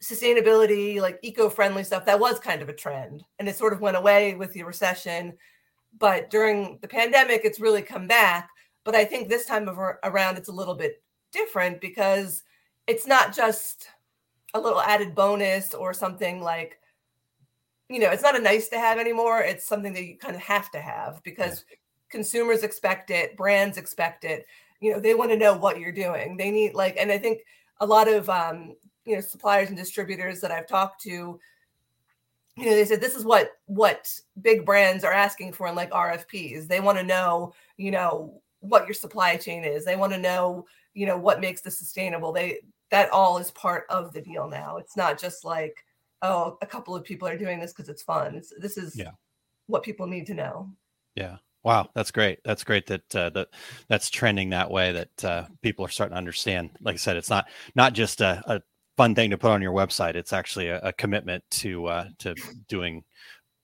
sustainability, 0.03 1.01
like 1.01 1.19
eco-friendly 1.23 1.83
stuff, 1.83 2.05
that 2.05 2.19
was 2.19 2.39
kind 2.39 2.61
of 2.61 2.69
a 2.69 2.73
trend, 2.73 3.23
and 3.39 3.47
it 3.47 3.55
sort 3.55 3.73
of 3.73 3.81
went 3.81 3.97
away 3.97 4.35
with 4.35 4.53
the 4.53 4.63
recession 4.63 5.33
but 5.97 6.29
during 6.29 6.79
the 6.81 6.87
pandemic, 6.87 7.41
it's 7.43 7.59
really 7.59 7.81
come 7.81 8.07
back. 8.07 8.49
But 8.83 8.95
I 8.95 9.05
think 9.05 9.27
this 9.27 9.45
time 9.45 9.67
of, 9.67 9.77
around, 9.77 10.37
it's 10.37 10.49
a 10.49 10.53
little 10.53 10.75
bit 10.75 11.01
different 11.31 11.81
because 11.81 12.43
it's 12.87 13.07
not 13.07 13.35
just 13.35 13.87
a 14.53 14.59
little 14.59 14.81
added 14.81 15.15
bonus 15.15 15.73
or 15.73 15.93
something 15.93 16.41
like, 16.41 16.79
you 17.89 17.99
know, 17.99 18.09
it's 18.09 18.23
not 18.23 18.37
a 18.37 18.41
nice 18.41 18.67
to 18.69 18.79
have 18.79 18.99
anymore. 18.99 19.41
It's 19.41 19.65
something 19.65 19.93
that 19.93 20.05
you 20.05 20.17
kind 20.17 20.35
of 20.35 20.41
have 20.41 20.71
to 20.71 20.79
have 20.79 21.21
because 21.23 21.65
yeah. 21.69 21.75
consumers 22.09 22.63
expect 22.63 23.11
it, 23.11 23.37
brands 23.37 23.77
expect 23.77 24.23
it. 24.23 24.45
You 24.79 24.93
know, 24.93 24.99
they 24.99 25.13
want 25.13 25.31
to 25.31 25.37
know 25.37 25.55
what 25.55 25.79
you're 25.79 25.91
doing. 25.91 26.37
They 26.37 26.51
need 26.51 26.73
like, 26.73 26.95
and 26.99 27.11
I 27.11 27.17
think 27.17 27.41
a 27.79 27.85
lot 27.85 28.07
of 28.07 28.29
um, 28.29 28.75
you 29.05 29.15
know 29.15 29.21
suppliers 29.21 29.69
and 29.69 29.77
distributors 29.77 30.41
that 30.41 30.51
I've 30.51 30.67
talked 30.67 31.01
to 31.03 31.39
you 32.55 32.65
know 32.65 32.75
they 32.75 32.85
said 32.85 33.01
this 33.01 33.15
is 33.15 33.25
what 33.25 33.51
what 33.65 34.09
big 34.41 34.65
brands 34.65 35.03
are 35.03 35.11
asking 35.11 35.51
for 35.51 35.67
in 35.67 35.75
like 35.75 35.91
rfps 35.91 36.67
they 36.67 36.79
want 36.79 36.97
to 36.97 37.03
know 37.03 37.53
you 37.77 37.91
know 37.91 38.41
what 38.67 38.85
your 38.85 38.93
supply 38.93 39.37
chain 39.37 39.63
is. 39.63 39.85
They 39.85 39.95
want 39.95 40.13
to 40.13 40.19
know 40.19 40.65
you 40.93 41.05
know 41.05 41.17
what 41.17 41.41
makes 41.41 41.61
this 41.61 41.77
sustainable. 41.77 42.31
They 42.31 42.59
that 42.91 43.09
all 43.09 43.37
is 43.37 43.51
part 43.51 43.85
of 43.89 44.13
the 44.13 44.21
deal 44.21 44.47
now. 44.47 44.77
It's 44.77 44.97
not 44.97 45.19
just 45.19 45.45
like 45.45 45.83
oh 46.21 46.57
a 46.61 46.65
couple 46.65 46.95
of 46.95 47.03
people 47.03 47.27
are 47.27 47.37
doing 47.37 47.59
this 47.59 47.73
because 47.73 47.89
it's 47.89 48.03
fun. 48.03 48.35
It's, 48.35 48.53
this 48.59 48.77
is 48.77 48.95
yeah. 48.95 49.11
what 49.67 49.83
people 49.83 50.07
need 50.07 50.25
to 50.27 50.33
know. 50.33 50.69
Yeah. 51.15 51.37
Wow. 51.63 51.89
That's 51.95 52.11
great. 52.11 52.39
That's 52.45 52.63
great 52.63 52.85
that 52.87 53.15
uh, 53.15 53.29
that 53.31 53.49
that's 53.87 54.09
trending 54.09 54.51
that 54.51 54.69
way 54.69 54.91
that 54.91 55.25
uh, 55.25 55.45
people 55.61 55.85
are 55.85 55.89
starting 55.89 56.13
to 56.13 56.17
understand. 56.17 56.71
Like 56.81 56.93
i 56.93 56.97
said 56.97 57.17
it's 57.17 57.29
not 57.29 57.47
not 57.75 57.93
just 57.93 58.21
a, 58.21 58.43
a 58.45 58.61
fun 58.97 59.15
thing 59.15 59.29
to 59.29 59.37
put 59.37 59.51
on 59.51 59.61
your 59.61 59.73
website. 59.73 60.15
It's 60.15 60.33
actually 60.33 60.69
a, 60.69 60.79
a 60.79 60.93
commitment 60.93 61.43
to 61.51 61.85
uh, 61.87 62.07
to 62.19 62.35
doing 62.67 63.03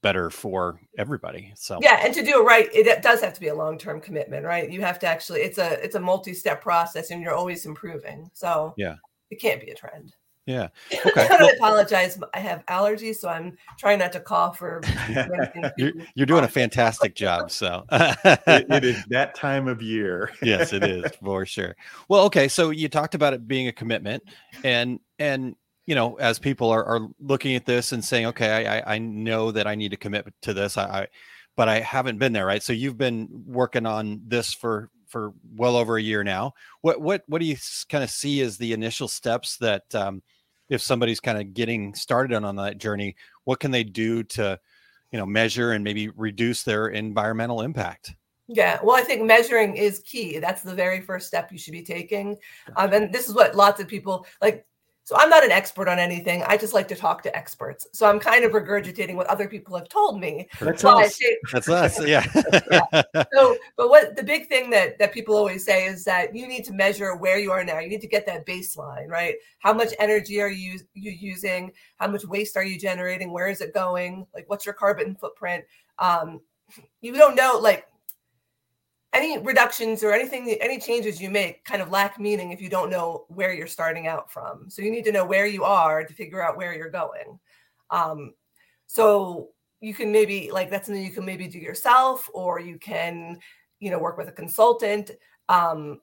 better 0.02 0.30
for 0.30 0.80
everybody. 0.98 1.54
So 1.56 1.80
yeah, 1.82 2.02
and 2.04 2.14
to 2.14 2.24
do 2.24 2.42
it 2.42 2.46
right, 2.46 2.70
it 2.74 3.02
does 3.02 3.22
have 3.22 3.34
to 3.34 3.42
be 3.42 3.48
a 3.48 3.56
long 3.56 3.78
term 3.78 4.02
commitment, 4.02 4.46
right? 4.46 4.70
You 4.70 4.82
have 4.82 5.00
to 5.00 5.08
actually 5.08 5.42
it's 5.42 5.58
a 5.58 5.84
it's 5.84 5.96
a 5.96 6.00
multi 6.00 6.34
step 6.34 6.62
process, 6.62 7.12
and 7.12 7.22
you're 7.22 7.36
always 7.36 7.66
improving. 7.66 8.30
So 8.34 8.74
yeah, 8.78 8.96
it 9.30 9.40
can't 9.40 9.62
be 9.62 9.72
a 9.72 9.76
trend. 9.76 10.14
Yeah. 10.46 10.70
Okay. 11.06 11.28
I 11.28 11.38
well, 11.40 11.50
apologize. 11.56 12.20
I 12.34 12.40
have 12.40 12.66
allergies, 12.68 13.16
so 13.16 13.28
I'm 13.28 13.58
trying 13.78 14.00
not 14.00 14.12
to 14.14 14.20
cough 14.20 14.62
or. 14.62 14.82
you're, 15.78 15.94
you're, 16.16 16.26
doing 16.26 16.44
a 16.44 16.48
fantastic 16.48 17.16
job. 17.16 17.50
So 17.50 17.86
it, 17.92 18.66
it 18.70 18.84
is 18.84 19.04
that 19.10 19.36
time 19.36 19.68
of 19.68 19.82
year. 19.82 20.32
yes, 20.44 20.72
it 20.72 20.84
is 20.84 21.12
for 21.24 21.46
sure. 21.46 21.76
Well, 22.08 22.24
okay. 22.26 22.48
So 22.48 22.70
you 22.70 22.88
talked 22.88 23.16
about 23.16 23.34
it 23.34 23.48
being 23.48 23.68
a 23.68 23.72
commitment, 23.72 24.24
and 24.64 25.00
and 25.22 25.56
you 25.88 25.96
know, 25.96 26.16
as 26.16 26.40
people 26.40 26.70
are, 26.70 26.86
are 26.86 27.08
looking 27.20 27.56
at 27.56 27.66
this 27.66 27.92
and 27.92 28.04
saying, 28.04 28.28
okay, 28.28 28.68
I 28.68 28.96
I 28.96 28.98
know 28.98 29.52
that 29.52 29.68
I 29.68 29.76
need 29.76 29.92
to 29.92 29.98
commit 29.98 30.28
to 30.44 30.54
this. 30.54 30.78
I, 30.78 30.84
I 30.84 31.08
but 31.56 31.68
I 31.70 31.80
haven't 31.80 32.18
been 32.18 32.34
there, 32.34 32.46
right? 32.46 32.64
So 32.64 32.74
you've 32.74 32.98
been 32.98 33.28
working 33.46 33.86
on 33.86 34.22
this 34.26 34.54
for 34.54 34.90
for 35.08 35.34
well 35.56 35.76
over 35.76 35.98
a 35.98 36.02
year 36.02 36.24
now. 36.24 36.54
What 36.82 37.02
what 37.02 37.24
what 37.28 37.40
do 37.40 37.46
you 37.46 37.58
kind 37.90 38.04
of 38.04 38.10
see 38.10 38.42
as 38.42 38.58
the 38.58 38.74
initial 38.74 39.08
steps 39.08 39.58
that 39.58 39.84
um, 39.94 40.24
if 40.70 40.82
somebody's 40.82 41.20
kind 41.20 41.38
of 41.38 41.54
getting 41.54 41.94
started 41.94 42.36
on, 42.36 42.46
on 42.46 42.56
that 42.56 42.78
journey, 42.78 43.16
what 43.44 43.60
can 43.60 43.72
they 43.72 43.84
do 43.84 44.24
to, 44.24 44.58
you 45.12 45.20
know, 45.20 45.26
measure 45.26 45.74
and 45.74 45.84
maybe 45.84 46.08
reduce 46.10 46.64
their 46.64 46.88
environmental 46.88 47.62
impact? 47.62 48.16
Yeah, 48.48 48.80
well, 48.84 48.96
I 48.96 49.02
think 49.02 49.24
measuring 49.24 49.76
is 49.78 50.00
key. 50.00 50.40
That's 50.40 50.62
the 50.62 50.74
very 50.74 51.02
first 51.02 51.28
step 51.28 51.52
you 51.52 51.58
should 51.58 51.74
be 51.74 51.84
taking. 51.84 52.38
Um, 52.76 52.92
and 52.94 53.14
this 53.14 53.30
is 53.30 53.36
what 53.36 53.56
lots 53.56 53.80
of 53.80 53.88
people 53.88 54.26
like 54.42 54.66
so 55.12 55.18
I'm 55.20 55.30
not 55.30 55.44
an 55.44 55.52
expert 55.52 55.90
on 55.90 56.00
anything. 56.00 56.42
I 56.44 56.56
just 56.56 56.74
like 56.74 56.88
to 56.88 56.96
talk 56.96 57.22
to 57.24 57.36
experts. 57.36 57.86
So 57.92 58.06
I'm 58.06 58.18
kind 58.18 58.46
of 58.46 58.54
regurgitating 58.54 59.16
what 59.16 59.28
other 59.28 59.46
people 59.46 59.76
have 59.78 59.90
told 59.90 60.22
me. 60.22 60.48
That's 60.62 60.86
us. 60.86 61.20
That's 61.52 61.68
us. 61.68 62.00
Yeah. 62.08 62.26
yeah. 62.72 63.04
So, 63.34 63.58
but 63.76 63.90
what 63.90 64.16
the 64.16 64.24
big 64.24 64.48
thing 64.48 64.70
that 64.70 64.98
that 65.00 65.12
people 65.14 65.36
always 65.36 65.66
say 65.66 65.86
is 65.86 66.06
that 66.06 66.34
you 66.34 66.48
need 66.48 66.64
to 66.64 66.72
measure 66.74 67.14
where 67.18 67.38
you 67.38 67.52
are 67.52 67.66
now. 67.66 67.80
You 67.80 67.90
need 67.90 68.00
to 68.00 68.08
get 68.08 68.26
that 68.28 68.46
baseline, 68.46 69.10
right? 69.10 69.36
How 69.60 69.74
much 69.74 69.94
energy 70.00 70.40
are 70.40 70.50
you 70.50 70.80
you 70.94 71.12
using? 71.12 71.74
How 71.98 72.08
much 72.08 72.24
waste 72.24 72.56
are 72.56 72.64
you 72.64 72.80
generating? 72.80 73.34
Where 73.34 73.50
is 73.50 73.60
it 73.60 73.74
going? 73.74 74.26
Like, 74.34 74.46
what's 74.48 74.66
your 74.66 74.76
carbon 74.76 75.16
footprint? 75.16 75.66
Um, 76.00 76.40
you 77.02 77.12
don't 77.12 77.36
know, 77.36 77.60
like 77.62 77.86
any 79.14 79.38
reductions 79.38 80.04
or 80.04 80.14
anything 80.14 80.58
any 80.62 80.80
changes 80.80 81.22
you 81.22 81.30
make 81.30 81.66
kind 81.66 81.82
of 81.82 81.92
lack 81.92 82.20
meaning 82.20 82.52
if 82.52 82.62
you 82.62 82.70
don't 82.70 82.90
know 82.90 83.26
where 83.28 83.54
you're 83.54 83.68
starting 83.68 84.08
out 84.08 84.32
from. 84.32 84.70
So 84.70 84.82
you 84.82 84.92
need 84.92 85.04
to 85.06 85.12
know 85.12 85.26
where 85.26 85.46
you 85.46 85.64
are 85.64 86.04
to 86.04 86.14
figure 86.14 86.42
out 86.42 86.58
where 86.58 86.74
you're 86.74 86.90
going. 86.90 87.40
Um, 87.90 88.34
so 88.88 89.50
you 89.82 89.94
can 89.94 90.12
maybe 90.12 90.50
like 90.52 90.70
that's 90.70 90.88
something 90.88 91.04
you 91.04 91.12
can 91.12 91.26
maybe 91.26 91.48
do 91.48 91.60
yourself 91.60 92.30
or 92.34 92.60
you 92.60 92.78
can 92.78 93.40
you 93.80 93.92
know 93.92 94.00
work 94.00 94.18
with 94.18 94.30
a 94.30 94.34
consultant. 94.34 95.12
Um, 95.50 96.00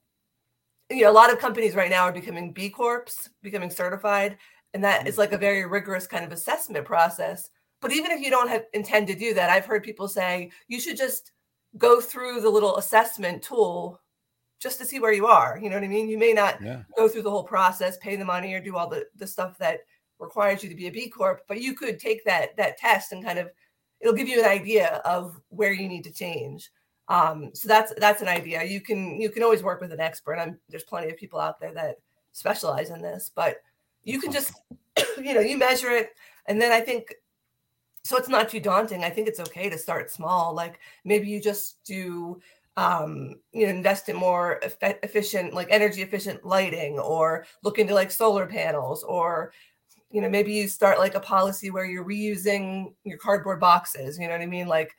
you 0.91 1.03
know 1.03 1.11
a 1.11 1.13
lot 1.13 1.33
of 1.33 1.39
companies 1.39 1.75
right 1.75 1.91
now 1.91 2.05
are 2.05 2.13
becoming 2.13 2.53
b 2.53 2.69
corps 2.71 3.29
becoming 3.43 3.71
certified 3.71 4.37
and 4.75 4.85
that 4.85 5.07
is 5.07 5.19
like 5.19 5.33
a 5.33 5.39
very 5.39 5.65
rigorous 5.67 6.07
kind 6.07 6.25
of 6.25 6.33
assessment 6.33 6.85
process. 6.85 7.51
But 7.81 7.93
even 7.93 8.11
if 8.11 8.21
you 8.21 8.31
don't 8.31 8.49
have 8.49 8.65
intend 8.75 9.07
to 9.07 9.15
do 9.15 9.33
that 9.35 9.51
i've 9.51 9.65
heard 9.65 9.83
people 9.83 10.09
say 10.09 10.51
you 10.67 10.81
should 10.81 10.97
just 10.97 11.33
go 11.77 12.01
through 12.01 12.41
the 12.41 12.51
little 12.51 12.77
assessment 12.79 13.43
tool 13.43 14.01
just 14.61 14.79
to 14.79 14.85
see 14.85 14.99
where 14.99 15.13
you 15.13 15.27
are. 15.27 15.59
You 15.63 15.71
know 15.71 15.77
what 15.77 15.85
I 15.85 15.89
mean? 15.89 16.09
You 16.09 16.19
may 16.19 16.33
not 16.33 16.61
yeah. 16.63 16.83
go 16.97 17.09
through 17.09 17.23
the 17.23 17.31
whole 17.31 17.45
process, 17.45 17.97
pay 17.99 18.17
the 18.17 18.25
money, 18.25 18.55
or 18.55 18.61
do 18.61 18.77
all 18.77 18.89
the, 18.89 19.07
the 19.17 19.27
stuff 19.27 19.59
that 19.59 19.81
requires 20.19 20.63
you 20.63 20.69
to 20.69 20.75
be 20.75 20.87
a 20.87 20.93
B 20.93 21.09
Corp, 21.09 21.43
but 21.47 21.61
you 21.61 21.75
could 21.75 21.99
take 21.99 22.25
that 22.25 22.57
that 22.57 22.77
test 22.77 23.13
and 23.13 23.25
kind 23.25 23.39
of 23.39 23.51
it'll 24.01 24.15
give 24.15 24.29
you 24.29 24.41
an 24.41 24.49
idea 24.49 25.01
of 25.05 25.41
where 25.49 25.73
you 25.73 25.89
need 25.89 26.05
to 26.05 26.13
change. 26.13 26.71
Um, 27.09 27.51
so 27.55 27.69
that's 27.69 27.93
that's 27.99 28.23
an 28.23 28.29
idea. 28.29 28.65
You 28.65 28.81
can 28.81 29.21
you 29.21 29.31
can 29.31 29.43
always 29.43 29.63
work 29.63 29.81
with 29.81 29.93
an 29.93 30.01
expert. 30.01 30.37
I'm 30.37 30.59
there's 30.69 30.85
plenty 30.85 31.11
of 31.11 31.17
people 31.17 31.41
out 31.41 31.61
there 31.61 31.73
that 31.75 31.97
specialize 32.33 32.91
in 32.91 33.01
this, 33.01 33.31
but 33.35 33.63
you 34.05 34.21
can 34.21 34.33
just 34.33 34.53
you 35.19 35.35
know 35.35 35.41
you 35.41 35.57
measure 35.57 35.91
it, 35.91 36.11
and 36.47 36.61
then 36.61 36.73
I 36.73 36.81
think 36.81 37.15
so 38.09 38.17
it's 38.17 38.31
not 38.31 38.49
too 38.49 38.59
daunting. 38.59 39.05
I 39.05 39.11
think 39.11 39.29
it's 39.29 39.39
okay 39.39 39.69
to 39.69 39.77
start 39.77 40.11
small. 40.11 40.55
Like 40.55 40.81
maybe 41.05 41.29
you 41.29 41.43
just 41.43 41.85
do 41.85 42.41
um, 42.79 43.35
you 43.53 43.67
know, 43.67 43.71
invest 43.71 44.09
in 44.09 44.17
more 44.17 44.61
efficient, 44.63 45.53
like 45.53 45.69
energy 45.71 46.01
efficient 46.01 46.43
lighting, 46.43 46.99
or 46.99 47.45
look 47.63 47.79
into 47.79 47.93
like 47.93 48.11
solar 48.11 48.47
panels, 48.47 49.05
or 49.05 49.53
you 50.11 50.23
know, 50.23 50.31
maybe 50.31 50.55
you 50.55 50.69
start 50.69 50.99
like 50.99 51.17
a 51.17 51.21
policy 51.21 51.71
where 51.71 51.85
you're 51.85 52.05
reusing 52.05 52.95
your 53.05 53.19
cardboard 53.19 53.61
boxes. 53.61 54.19
You 54.19 54.27
know 54.27 54.33
what 54.33 54.41
I 54.41 54.47
mean? 54.47 54.69
Like, 54.69 54.97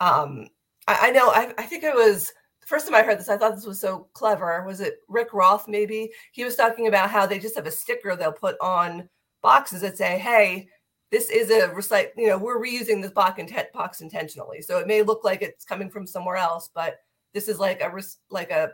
um, 0.00 0.48
I, 0.88 0.98
I 1.02 1.10
know. 1.12 1.28
I, 1.28 1.54
I 1.58 1.62
think 1.62 1.84
it 1.84 1.94
was 1.94 2.32
the 2.60 2.66
first 2.66 2.86
time 2.86 2.96
I 2.96 3.04
heard 3.04 3.20
this. 3.20 3.28
I 3.28 3.36
thought 3.36 3.54
this 3.54 3.66
was 3.66 3.80
so 3.80 4.08
clever. 4.14 4.64
Was 4.66 4.80
it 4.80 4.96
Rick 5.06 5.32
Roth? 5.32 5.68
Maybe 5.68 6.10
he 6.32 6.42
was 6.42 6.56
talking 6.56 6.88
about 6.88 7.08
how 7.08 7.24
they 7.24 7.38
just 7.38 7.54
have 7.54 7.66
a 7.66 7.70
sticker 7.70 8.16
they'll 8.16 8.32
put 8.32 8.56
on 8.60 9.08
boxes 9.42 9.82
that 9.82 9.96
say, 9.96 10.18
"Hey." 10.18 10.70
This 11.10 11.30
is 11.30 11.50
a 11.50 11.68
recycle, 11.68 12.10
you 12.16 12.28
know, 12.28 12.38
we're 12.38 12.60
reusing 12.62 13.00
this 13.00 13.12
box, 13.12 13.38
intent, 13.38 13.72
box 13.72 14.00
intentionally. 14.00 14.60
So 14.60 14.78
it 14.78 14.86
may 14.86 15.02
look 15.02 15.24
like 15.24 15.42
it's 15.42 15.64
coming 15.64 15.90
from 15.90 16.06
somewhere 16.06 16.36
else, 16.36 16.70
but 16.74 17.00
this 17.32 17.48
is 17.48 17.58
like 17.58 17.80
a 17.80 17.92
like 18.30 18.50
a 18.50 18.70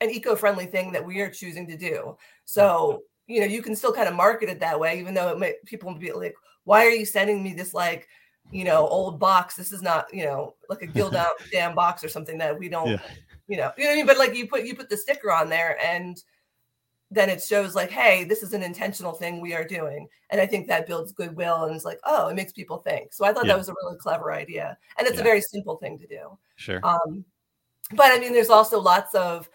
an 0.00 0.10
eco-friendly 0.10 0.66
thing 0.66 0.92
that 0.92 1.04
we 1.04 1.20
are 1.20 1.30
choosing 1.30 1.66
to 1.66 1.76
do. 1.76 2.16
So, 2.44 3.02
you 3.26 3.40
know, 3.40 3.46
you 3.46 3.62
can 3.62 3.74
still 3.74 3.92
kind 3.92 4.08
of 4.08 4.14
market 4.14 4.48
it 4.48 4.60
that 4.60 4.78
way, 4.78 4.98
even 5.00 5.14
though 5.14 5.28
it 5.28 5.38
may 5.38 5.54
people 5.64 5.92
will 5.92 5.98
be 5.98 6.12
like, 6.12 6.34
why 6.64 6.84
are 6.84 6.90
you 6.90 7.04
sending 7.04 7.42
me 7.42 7.54
this 7.54 7.74
like 7.74 8.08
you 8.50 8.64
know 8.64 8.86
old 8.88 9.18
box. 9.18 9.56
This 9.56 9.72
is 9.72 9.82
not 9.82 10.12
you 10.12 10.24
know 10.24 10.54
like 10.68 10.82
a 10.82 10.86
Gildan 10.86 11.26
damn 11.52 11.74
box 11.74 12.04
or 12.04 12.08
something 12.08 12.38
that 12.38 12.58
we 12.58 12.68
don't 12.68 12.88
Yeah. 12.90 13.02
you 13.48 13.56
know 13.56 13.72
you 13.76 13.84
know 13.84 13.90
what 13.90 13.94
I 13.94 13.96
mean. 13.96 14.06
But 14.06 14.18
like 14.18 14.34
you 14.34 14.46
put 14.48 14.64
you 14.64 14.74
put 14.74 14.88
the 14.88 14.96
sticker 14.96 15.32
on 15.32 15.48
there 15.48 15.78
and 15.84 16.22
then 17.10 17.30
it 17.30 17.42
shows 17.42 17.74
like 17.74 17.90
hey 17.90 18.24
this 18.24 18.42
is 18.42 18.52
an 18.52 18.62
intentional 18.62 19.12
thing 19.12 19.40
we 19.40 19.54
are 19.54 19.64
doing 19.64 20.08
and 20.30 20.40
i 20.40 20.46
think 20.46 20.66
that 20.66 20.86
builds 20.86 21.12
goodwill 21.12 21.64
and 21.64 21.74
it's 21.76 21.84
like 21.84 22.00
oh 22.04 22.28
it 22.28 22.34
makes 22.34 22.52
people 22.52 22.78
think 22.78 23.12
so 23.12 23.24
i 23.24 23.32
thought 23.32 23.46
Yeah. 23.46 23.52
that 23.52 23.58
was 23.58 23.68
a 23.68 23.74
really 23.84 23.96
clever 23.96 24.32
idea 24.32 24.76
and 24.98 25.06
it's 25.06 25.14
Yeah. 25.16 25.20
a 25.20 25.24
very 25.24 25.40
simple 25.40 25.76
thing 25.76 25.98
to 26.00 26.06
do 26.06 26.36
Sure. 26.56 26.80
um, 26.82 27.24
but 27.92 28.10
I 28.10 28.18
mean, 28.18 28.32
there's 28.32 28.50
also 28.50 28.80
lots 28.80 29.14
of 29.14 29.48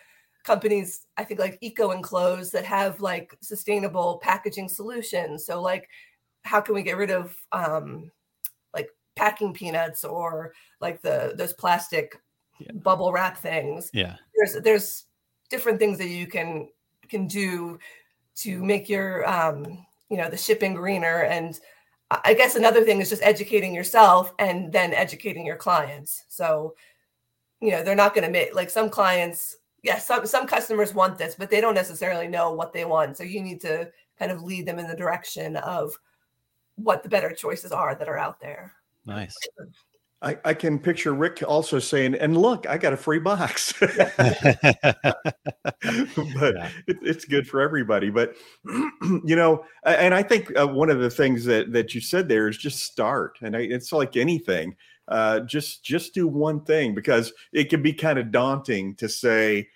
companies, 0.44 1.08
I 1.18 1.24
think 1.26 1.40
like 1.40 1.58
Eco 1.62 1.92
Enclosed 1.92 2.54
that 2.54 2.64
have 2.64 3.02
like 3.02 3.36
sustainable 3.42 4.20
packaging 4.24 4.70
solutions. 4.70 5.46
So 5.46 5.62
like, 5.62 5.90
how 6.44 6.62
can 6.62 6.74
we 6.74 6.82
get 6.82 6.96
rid 6.96 7.12
of 7.12 7.36
um, 7.52 8.10
like 8.74 8.88
packing 9.18 9.54
peanuts 9.54 10.06
or 10.06 10.54
like 10.80 11.02
the 11.02 11.34
those 11.36 11.52
plastic 11.54 12.16
bubble 12.76 13.12
wrap 13.12 13.38
things? 13.38 13.90
Yeah. 13.94 14.16
There's 14.38 14.64
there's 14.64 15.06
different 15.50 15.78
things 15.80 15.98
that 15.98 16.08
you 16.08 16.26
can 16.28 16.70
can 17.12 17.28
do 17.28 17.78
to 18.38 18.63
make 18.63 18.89
your 18.89 19.30
um, 19.30 19.86
you 20.10 20.17
know 20.17 20.30
the 20.30 20.38
shipping 20.38 20.74
greener 20.74 21.24
and 21.24 21.60
I 22.26 22.34
guess 22.34 22.56
another 22.56 22.84
thing 22.84 23.00
is 23.00 23.08
just 23.08 23.24
educating 23.24 23.74
yourself 23.74 24.34
and 24.38 24.69
then 24.74 24.93
educating 24.93 25.45
your 25.45 25.56
clients. 25.56 26.26
So 26.28 26.76
you 27.62 27.71
know 27.71 27.84
they're 27.84 27.95
not 27.95 28.13
going 28.13 28.26
to 28.26 28.32
make 28.32 28.54
like 28.54 28.69
some 28.69 28.89
clients 28.89 29.58
yes 29.84 30.08
some 30.08 30.26
some 30.26 30.45
customers 30.45 30.93
want 30.93 31.17
this 31.17 31.36
but 31.36 31.50
they 31.50 31.62
don't 31.62 31.76
necessarily 31.76 32.28
know 32.28 32.52
what 32.52 32.74
they 32.74 32.86
want 32.86 33.15
so 33.15 33.24
you 33.24 33.41
need 33.41 33.62
to 33.62 33.89
kind 34.17 34.32
of 34.32 34.43
lead 34.43 34.65
them 34.65 34.80
in 34.80 34.88
the 34.88 34.95
direction 34.95 35.56
of 35.58 35.93
what 36.76 37.04
the 37.04 37.10
better 37.10 37.32
choices 37.32 37.71
are 37.71 37.95
that 37.95 38.10
are 38.10 38.17
out 38.17 38.39
there 38.39 38.74
Nice. 39.06 39.36
I, 40.24 40.38
I 40.46 40.54
can 40.54 40.78
picture 40.78 41.14
Rick 41.14 41.44
also 41.48 41.80
saying, 41.80 42.14
"And 42.16 42.38
look, 42.38 42.70
I 42.70 42.78
got 42.78 42.94
a 42.94 42.98
free 42.98 43.20
box." 43.20 43.74
but 43.80 43.92
it, 45.82 46.98
it's 47.02 47.26
good 47.26 47.48
for 47.48 47.60
everybody. 47.60 48.12
But 48.12 48.36
you 48.66 49.36
know, 49.36 49.66
and 49.84 50.14
I 50.14 50.22
think 50.22 50.52
uh, 50.60 50.68
one 50.68 50.92
of 50.92 51.00
the 51.00 51.10
things 51.10 51.46
that 51.46 51.74
that 51.74 51.96
you 51.96 52.02
said 52.02 52.30
there 52.30 52.48
is 52.48 52.58
just 52.58 52.84
start, 52.84 53.40
and 53.42 53.56
I, 53.56 53.62
it's 53.62 53.92
like 53.92 54.16
anything. 54.16 54.76
Uh, 55.08 55.40
just 55.42 55.84
just 55.84 56.14
do 56.14 56.28
one 56.28 56.64
thing 56.64 56.94
because 56.94 57.34
it 57.52 57.70
can 57.70 57.82
be 57.82 57.92
kind 57.92 58.20
of 58.20 58.32
daunting 58.32 58.94
to 58.96 59.10
say, 59.10 59.68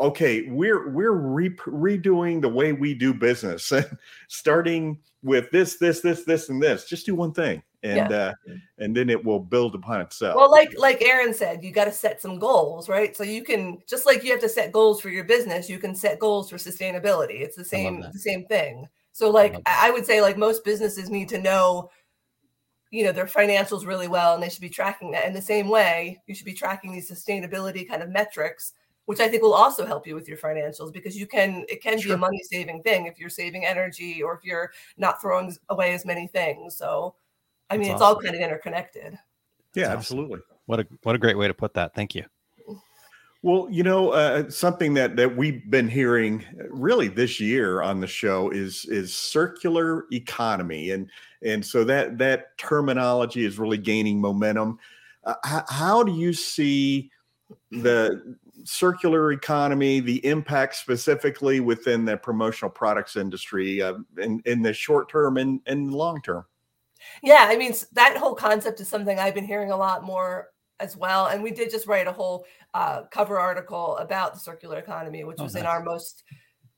okay, 0.00 0.42
we're 0.48 0.88
we're 0.90 1.12
re- 1.12 1.50
redoing 1.50 2.40
the 2.40 2.48
way 2.48 2.72
we 2.72 2.94
do 2.94 3.12
business, 3.12 3.72
starting 4.28 5.00
with 5.22 5.50
this, 5.50 5.78
this, 5.78 6.00
this, 6.00 6.24
this, 6.24 6.48
and 6.48 6.62
this. 6.62 6.84
Just 6.84 7.06
do 7.06 7.14
one 7.14 7.32
thing, 7.32 7.62
and 7.84 8.10
Yeah. 8.10 8.32
uh, 8.48 8.54
and 8.78 8.96
then 8.96 9.08
it 9.08 9.24
will 9.24 9.38
build 9.38 9.74
upon 9.74 10.00
itself. 10.00 10.34
well 10.36 10.50
like 10.50 10.76
like 10.78 11.00
aaron 11.02 11.32
said 11.32 11.62
you 11.62 11.70
got 11.70 11.84
to 11.84 11.92
set 11.92 12.20
some 12.20 12.38
goals 12.38 12.88
right? 12.88 13.16
So 13.16 13.22
you 13.22 13.44
can 13.44 13.78
just 13.88 14.04
like 14.04 14.24
you 14.24 14.32
have 14.32 14.40
to 14.40 14.48
set 14.48 14.72
goals 14.72 15.00
for 15.00 15.10
your 15.10 15.24
business 15.24 15.68
you 15.70 15.78
can 15.78 15.94
set 15.94 16.18
goals 16.18 16.50
for 16.50 16.56
sustainability. 16.56 17.40
It's 17.40 17.56
the 17.56 17.64
same 17.64 18.00
the 18.00 18.18
same 18.18 18.44
thing. 18.46 18.88
So 19.12 19.30
like 19.30 19.54
I 19.66 19.88
I 19.88 19.90
would 19.90 20.04
say 20.06 20.20
like 20.20 20.36
most 20.36 20.64
businesses 20.64 21.08
need 21.08 21.28
to 21.30 21.38
know 21.38 21.90
you 22.90 23.04
know 23.04 23.12
their 23.12 23.26
financials 23.26 23.86
really 23.86 24.08
well 24.08 24.34
and 24.34 24.42
they 24.42 24.48
should 24.48 24.60
be 24.62 24.68
tracking 24.70 25.10
that. 25.12 25.26
In 25.26 25.32
the 25.32 25.42
same 25.42 25.68
way 25.68 26.20
you 26.26 26.34
should 26.34 26.46
be 26.46 26.54
tracking 26.54 26.92
these 26.92 27.10
sustainability 27.10 27.88
kind 27.88 28.02
of 28.02 28.08
metrics 28.10 28.72
which 29.04 29.20
i 29.20 29.28
think 29.28 29.42
will 29.42 29.54
also 29.54 29.86
help 29.86 30.06
you 30.06 30.14
with 30.14 30.28
your 30.28 30.36
financials 30.36 30.92
because 30.92 31.16
you 31.16 31.26
can 31.26 31.64
it 31.68 31.82
can 31.82 31.98
be 32.00 32.10
a 32.10 32.16
money 32.16 32.40
saving 32.42 32.82
thing 32.82 33.06
if 33.06 33.18
you're 33.18 33.30
saving 33.30 33.64
energy 33.64 34.22
or 34.22 34.34
if 34.34 34.44
you're 34.44 34.70
not 34.98 35.20
throwing 35.22 35.54
away 35.70 35.94
as 35.94 36.04
many 36.04 36.26
things. 36.26 36.76
So 36.76 37.14
i 37.70 37.76
mean 37.76 37.88
That's 37.88 37.94
it's 37.94 38.02
all 38.02 38.16
kind 38.16 38.34
of 38.34 38.40
interconnected 38.40 39.18
yeah, 39.74 39.86
awesome. 39.86 39.98
absolutely. 39.98 40.40
What 40.66 40.80
a 40.80 40.86
what 41.02 41.14
a 41.14 41.18
great 41.18 41.38
way 41.38 41.46
to 41.46 41.54
put 41.54 41.74
that. 41.74 41.94
Thank 41.94 42.14
you. 42.14 42.24
Well, 43.42 43.68
you 43.70 43.84
know, 43.84 44.10
uh, 44.10 44.50
something 44.50 44.94
that 44.94 45.16
that 45.16 45.36
we've 45.36 45.68
been 45.70 45.88
hearing 45.88 46.44
uh, 46.60 46.68
really 46.70 47.08
this 47.08 47.38
year 47.38 47.82
on 47.82 48.00
the 48.00 48.06
show 48.06 48.50
is 48.50 48.84
is 48.86 49.14
circular 49.14 50.06
economy, 50.12 50.90
and 50.90 51.08
and 51.42 51.64
so 51.64 51.84
that 51.84 52.18
that 52.18 52.58
terminology 52.58 53.44
is 53.44 53.58
really 53.58 53.78
gaining 53.78 54.20
momentum. 54.20 54.78
Uh, 55.24 55.34
how, 55.44 55.64
how 55.68 56.02
do 56.02 56.12
you 56.12 56.32
see 56.32 57.10
the 57.70 58.36
circular 58.64 59.32
economy, 59.32 60.00
the 60.00 60.24
impact 60.26 60.74
specifically 60.74 61.60
within 61.60 62.04
the 62.04 62.16
promotional 62.16 62.70
products 62.70 63.16
industry 63.16 63.80
uh, 63.80 63.94
in 64.18 64.42
in 64.44 64.62
the 64.62 64.72
short 64.72 65.08
term 65.08 65.36
and 65.36 65.60
and 65.66 65.92
long 65.92 66.20
term? 66.22 66.44
Yeah, 67.22 67.46
I 67.48 67.56
mean 67.56 67.74
that 67.92 68.16
whole 68.16 68.34
concept 68.34 68.80
is 68.80 68.88
something 68.88 69.18
I've 69.18 69.34
been 69.34 69.46
hearing 69.46 69.70
a 69.70 69.76
lot 69.76 70.04
more 70.04 70.48
as 70.80 70.96
well. 70.96 71.26
And 71.26 71.42
we 71.42 71.50
did 71.50 71.70
just 71.70 71.86
write 71.86 72.06
a 72.06 72.12
whole 72.12 72.44
uh, 72.74 73.02
cover 73.10 73.38
article 73.38 73.96
about 73.98 74.34
the 74.34 74.40
circular 74.40 74.78
economy, 74.78 75.24
which 75.24 75.38
Oh, 75.40 75.44
was 75.44 75.56
in 75.56 75.66
our 75.66 75.82
most 75.82 76.24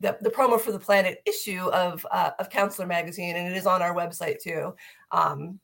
the, 0.01 0.17
the 0.23 0.31
promo 0.31 0.59
for 0.59 0.73
the 0.73 0.79
planet 0.79 1.23
issue 1.27 1.69
of 1.71 2.07
uh, 2.11 2.31
of 2.39 2.51
Counselor 2.51 2.87
magazine, 2.87 3.37
and 3.37 3.47
it 3.47 3.57
is 3.57 3.67
on 3.67 3.83
our 3.83 3.95
website 3.95 4.41
too. 4.41 4.75
Um, 5.13 5.61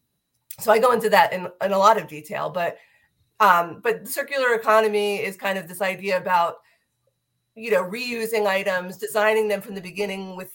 so 0.59 0.73
I 0.73 0.79
go 0.79 0.93
into 0.93 1.11
that 1.11 1.33
in, 1.33 1.49
in 1.63 1.73
a 1.73 1.79
lot 1.79 1.99
of 1.99 2.09
detail, 2.09 2.51
but 2.51 2.77
um, 3.41 3.81
but 3.83 4.05
the 4.05 4.11
circular 4.11 4.55
economy 4.55 5.17
is 5.17 5.37
kind 5.37 5.59
of 5.59 5.69
this 5.69 5.81
idea 5.81 6.19
about 6.19 6.57
you 7.55 7.71
know 7.71 7.83
reusing 7.85 8.47
items, 8.47 8.99
designing 8.99 9.49
them 9.49 9.63
from 9.63 9.75
the 9.75 9.81
beginning 9.81 10.37
with 10.37 10.53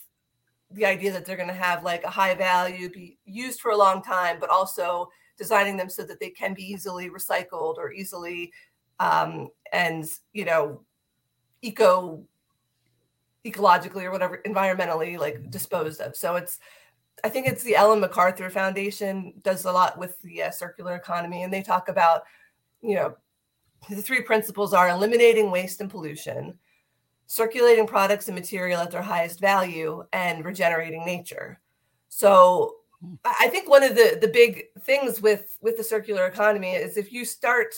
the 0.73 0.85
idea 0.85 1.11
that 1.11 1.25
they're 1.25 1.37
going 1.37 1.47
to 1.47 1.53
have 1.53 1.83
like 1.83 2.03
a 2.03 2.09
high 2.09 2.33
value, 2.33 2.89
be 2.89 3.17
used 3.25 3.59
for 3.59 3.71
a 3.71 3.77
long 3.77 4.01
time, 4.01 4.37
but 4.39 4.49
also 4.49 5.09
designing 5.37 5.77
them 5.77 5.89
so 5.89 6.03
that 6.03 6.19
they 6.19 6.29
can 6.29 6.53
be 6.53 6.63
easily 6.63 7.09
recycled 7.09 7.77
or 7.77 7.91
easily 7.91 8.51
um, 8.99 9.49
and 9.73 10.05
you 10.33 10.45
know 10.45 10.81
eco 11.61 12.23
ecologically 13.45 14.03
or 14.03 14.11
whatever 14.11 14.41
environmentally 14.45 15.17
like 15.17 15.49
disposed 15.49 15.99
of. 15.99 16.15
So 16.15 16.35
it's 16.35 16.59
I 17.23 17.29
think 17.29 17.47
it's 17.47 17.63
the 17.63 17.75
Ellen 17.75 17.99
MacArthur 17.99 18.49
Foundation 18.49 19.33
does 19.41 19.65
a 19.65 19.71
lot 19.71 19.97
with 19.97 20.19
the 20.21 20.43
uh, 20.43 20.51
circular 20.51 20.95
economy, 20.95 21.43
and 21.43 21.51
they 21.51 21.61
talk 21.61 21.89
about 21.89 22.23
you 22.81 22.95
know 22.95 23.15
the 23.89 24.01
three 24.01 24.21
principles 24.21 24.73
are 24.73 24.89
eliminating 24.89 25.49
waste 25.49 25.81
and 25.81 25.89
pollution 25.89 26.57
circulating 27.31 27.87
products 27.87 28.27
and 28.27 28.35
material 28.35 28.81
at 28.81 28.91
their 28.91 29.01
highest 29.01 29.39
value 29.39 30.03
and 30.11 30.43
regenerating 30.43 31.05
nature. 31.05 31.61
So 32.09 32.75
hmm. 32.99 33.13
i 33.23 33.33
I 33.43 33.47
think 33.47 33.69
one 33.69 33.83
of 33.83 33.95
the 33.95 34.17
the 34.19 34.27
big 34.27 34.65
things 34.81 35.21
with 35.21 35.57
with 35.61 35.77
the 35.77 35.83
circular 35.83 36.27
economy 36.27 36.73
is 36.73 36.97
if 36.97 37.13
you 37.13 37.23
start 37.23 37.73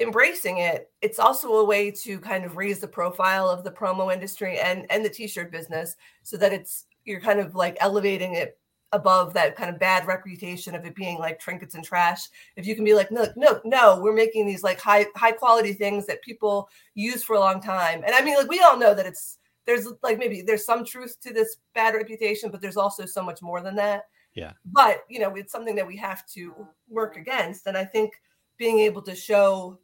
embracing 0.00 0.58
it 0.58 0.90
it's 1.02 1.20
also 1.20 1.48
a 1.56 1.64
way 1.64 1.88
to 1.88 2.18
kind 2.18 2.44
of 2.44 2.56
raise 2.56 2.80
the 2.80 2.88
profile 2.88 3.48
of 3.48 3.62
the 3.62 3.70
promo 3.70 4.12
industry 4.12 4.58
and 4.58 4.86
and 4.90 5.04
the 5.04 5.14
t-shirt 5.18 5.52
business 5.52 5.94
so 6.24 6.36
that 6.36 6.52
it's 6.52 6.86
you're 7.04 7.20
kind 7.20 7.38
of 7.38 7.54
like 7.54 7.76
elevating 7.78 8.34
it 8.34 8.58
above 8.94 9.34
that 9.34 9.56
kind 9.56 9.68
of 9.68 9.78
bad 9.78 10.06
reputation 10.06 10.74
of 10.74 10.86
it 10.86 10.94
being 10.94 11.18
like 11.18 11.40
trinkets 11.40 11.74
and 11.74 11.84
trash 11.84 12.28
if 12.56 12.64
you 12.64 12.76
can 12.76 12.84
be 12.84 12.94
like 12.94 13.10
no 13.10 13.26
no 13.36 13.60
no 13.64 14.00
we're 14.00 14.14
making 14.14 14.46
these 14.46 14.62
like 14.62 14.80
high 14.80 15.04
high 15.16 15.32
quality 15.32 15.72
things 15.72 16.06
that 16.06 16.22
people 16.22 16.68
use 16.94 17.24
for 17.24 17.34
a 17.34 17.40
long 17.40 17.60
time 17.60 18.02
and 18.06 18.14
i 18.14 18.22
mean 18.22 18.36
like 18.36 18.48
we 18.48 18.60
all 18.60 18.78
know 18.78 18.94
that 18.94 19.04
it's 19.04 19.38
there's 19.66 19.88
like 20.04 20.16
maybe 20.16 20.42
there's 20.42 20.64
some 20.64 20.84
truth 20.84 21.16
to 21.20 21.32
this 21.32 21.56
bad 21.74 21.94
reputation 21.94 22.50
but 22.50 22.60
there's 22.60 22.76
also 22.76 23.04
so 23.04 23.20
much 23.22 23.42
more 23.42 23.60
than 23.60 23.74
that 23.74 24.04
Yeah. 24.34 24.52
but 24.64 25.00
you 25.08 25.18
know 25.18 25.34
it's 25.34 25.50
something 25.52 25.74
that 25.74 25.86
we 25.86 25.96
have 25.96 26.24
to 26.28 26.54
work 26.88 27.16
against 27.16 27.66
and 27.66 27.76
i 27.76 27.84
think 27.84 28.12
being 28.58 28.78
able 28.78 29.02
to 29.02 29.14
show 29.16 29.80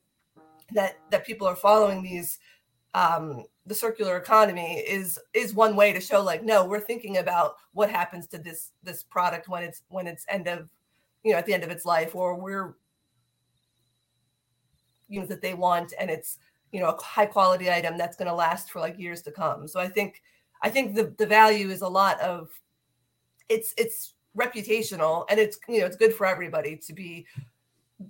that 0.73 0.99
that 1.11 1.27
people 1.27 1.49
are 1.49 1.57
following 1.57 2.01
these 2.01 2.39
um 2.95 3.45
the 3.67 3.75
circular 3.75 4.17
economy 4.17 4.79
is 4.79 5.19
is 5.33 5.55
one 5.55 5.77
way 5.77 5.93
to 5.93 6.01
show 6.01 6.21
like 6.21 6.43
no 6.43 6.65
we're 6.65 6.81
thinking 6.81 7.19
about 7.19 7.55
what 7.73 7.91
happens 7.91 8.27
to 8.27 8.39
this 8.39 8.73
this 8.83 9.03
product 9.05 9.49
when 9.49 9.63
it's 9.63 9.83
when 9.89 10.07
it's 10.07 10.27
end 10.29 10.49
of 10.49 10.69
you 11.23 11.33
know 11.33 11.39
at 11.39 11.47
the 11.47 11.55
end 11.55 11.63
of 11.63 11.71
its 11.71 11.85
life 11.85 12.15
or 12.15 12.35
we're 12.35 12.75
you 15.09 15.21
know 15.21 15.27
that 15.27 15.43
they 15.43 15.55
want 15.55 15.93
and 16.01 16.11
it's 16.11 16.39
you 16.73 16.81
know 16.81 16.89
a 16.89 17.03
high 17.03 17.27
quality 17.27 17.71
item 17.71 17.97
that's 17.97 18.17
going 18.17 18.29
to 18.29 18.35
last 18.35 18.71
for 18.71 18.81
like 18.81 18.99
years 18.99 19.23
to 19.23 19.31
come. 19.31 19.69
So 19.69 19.79
i 19.81 19.89
think 19.89 20.23
i 20.63 20.71
think 20.71 20.95
the 20.95 21.15
the 21.19 21.27
value 21.27 21.71
is 21.71 21.83
a 21.83 21.89
lot 21.89 22.21
of 22.21 22.51
it's 23.49 23.75
it's 23.77 24.15
reputational 24.37 25.27
and 25.29 25.39
it's 25.39 25.59
you 25.69 25.81
know 25.81 25.87
it's 25.87 25.97
good 25.97 26.15
for 26.15 26.27
everybody 26.27 26.77
to 26.77 26.93
be 26.93 27.27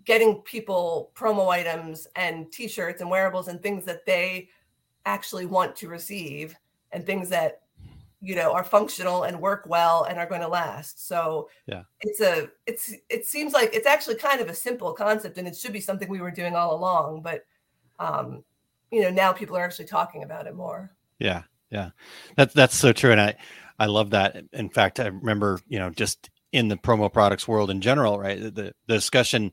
getting 0.05 0.37
people 0.43 1.11
promo 1.15 1.49
items 1.49 2.07
and 2.15 2.53
t-shirts 2.53 3.01
and 3.01 3.11
wearables 3.11 3.49
and 3.49 3.63
things 3.63 3.85
that 3.85 4.07
they 4.07 4.49
actually 5.07 5.47
want 5.47 5.77
to 5.77 5.89
receive 5.89 6.55
and 6.93 7.05
things 7.07 7.29
that 7.29 7.63
you 8.21 8.35
know 8.35 8.53
are 8.53 8.65
functional 8.65 9.23
and 9.23 9.41
work 9.41 9.65
well 9.67 10.05
and 10.05 10.19
are 10.19 10.27
going 10.27 10.43
to 10.43 10.49
last 10.49 11.09
so 11.09 11.49
Yeah. 11.67 11.85
it's 12.01 12.21
a 12.21 12.51
it's 12.67 12.93
it 13.09 13.25
seems 13.25 13.53
like 13.55 13.75
it's 13.75 13.87
actually 13.87 14.17
kind 14.17 14.41
of 14.41 14.49
a 14.51 14.55
simple 14.55 14.93
concept 14.93 15.39
and 15.39 15.49
it 15.49 15.57
should 15.57 15.73
be 15.73 15.81
something 15.81 16.09
we 16.09 16.21
were 16.21 16.31
doing 16.31 16.55
all 16.55 16.75
along 16.77 17.23
but 17.23 17.45
um 17.99 18.45
you 18.91 19.01
know 19.01 19.11
now 19.11 19.33
people 19.33 19.57
are 19.57 19.65
actually 19.65 19.87
talking 19.87 20.23
about 20.23 20.47
it 20.47 20.55
more 20.55 20.91
Yeah, 21.19 21.43
yeah, 21.71 21.91
that's 22.37 22.53
that's 22.55 22.75
so 22.77 22.93
true, 22.93 23.13
and 23.13 23.21
I 23.21 23.37
I 23.79 23.87
love 23.87 24.11
that. 24.11 24.37
In 24.53 24.69
fact, 24.69 24.99
I 24.99 25.07
remember 25.07 25.61
you 25.69 25.79
know 25.79 25.91
just 25.91 26.29
in 26.53 26.69
the 26.69 26.77
promo 26.77 27.11
products 27.13 27.47
world 27.47 27.71
in 27.71 27.81
general, 27.81 28.19
right? 28.19 28.41
The, 28.41 28.51
the 28.87 28.95
discussion, 28.97 29.53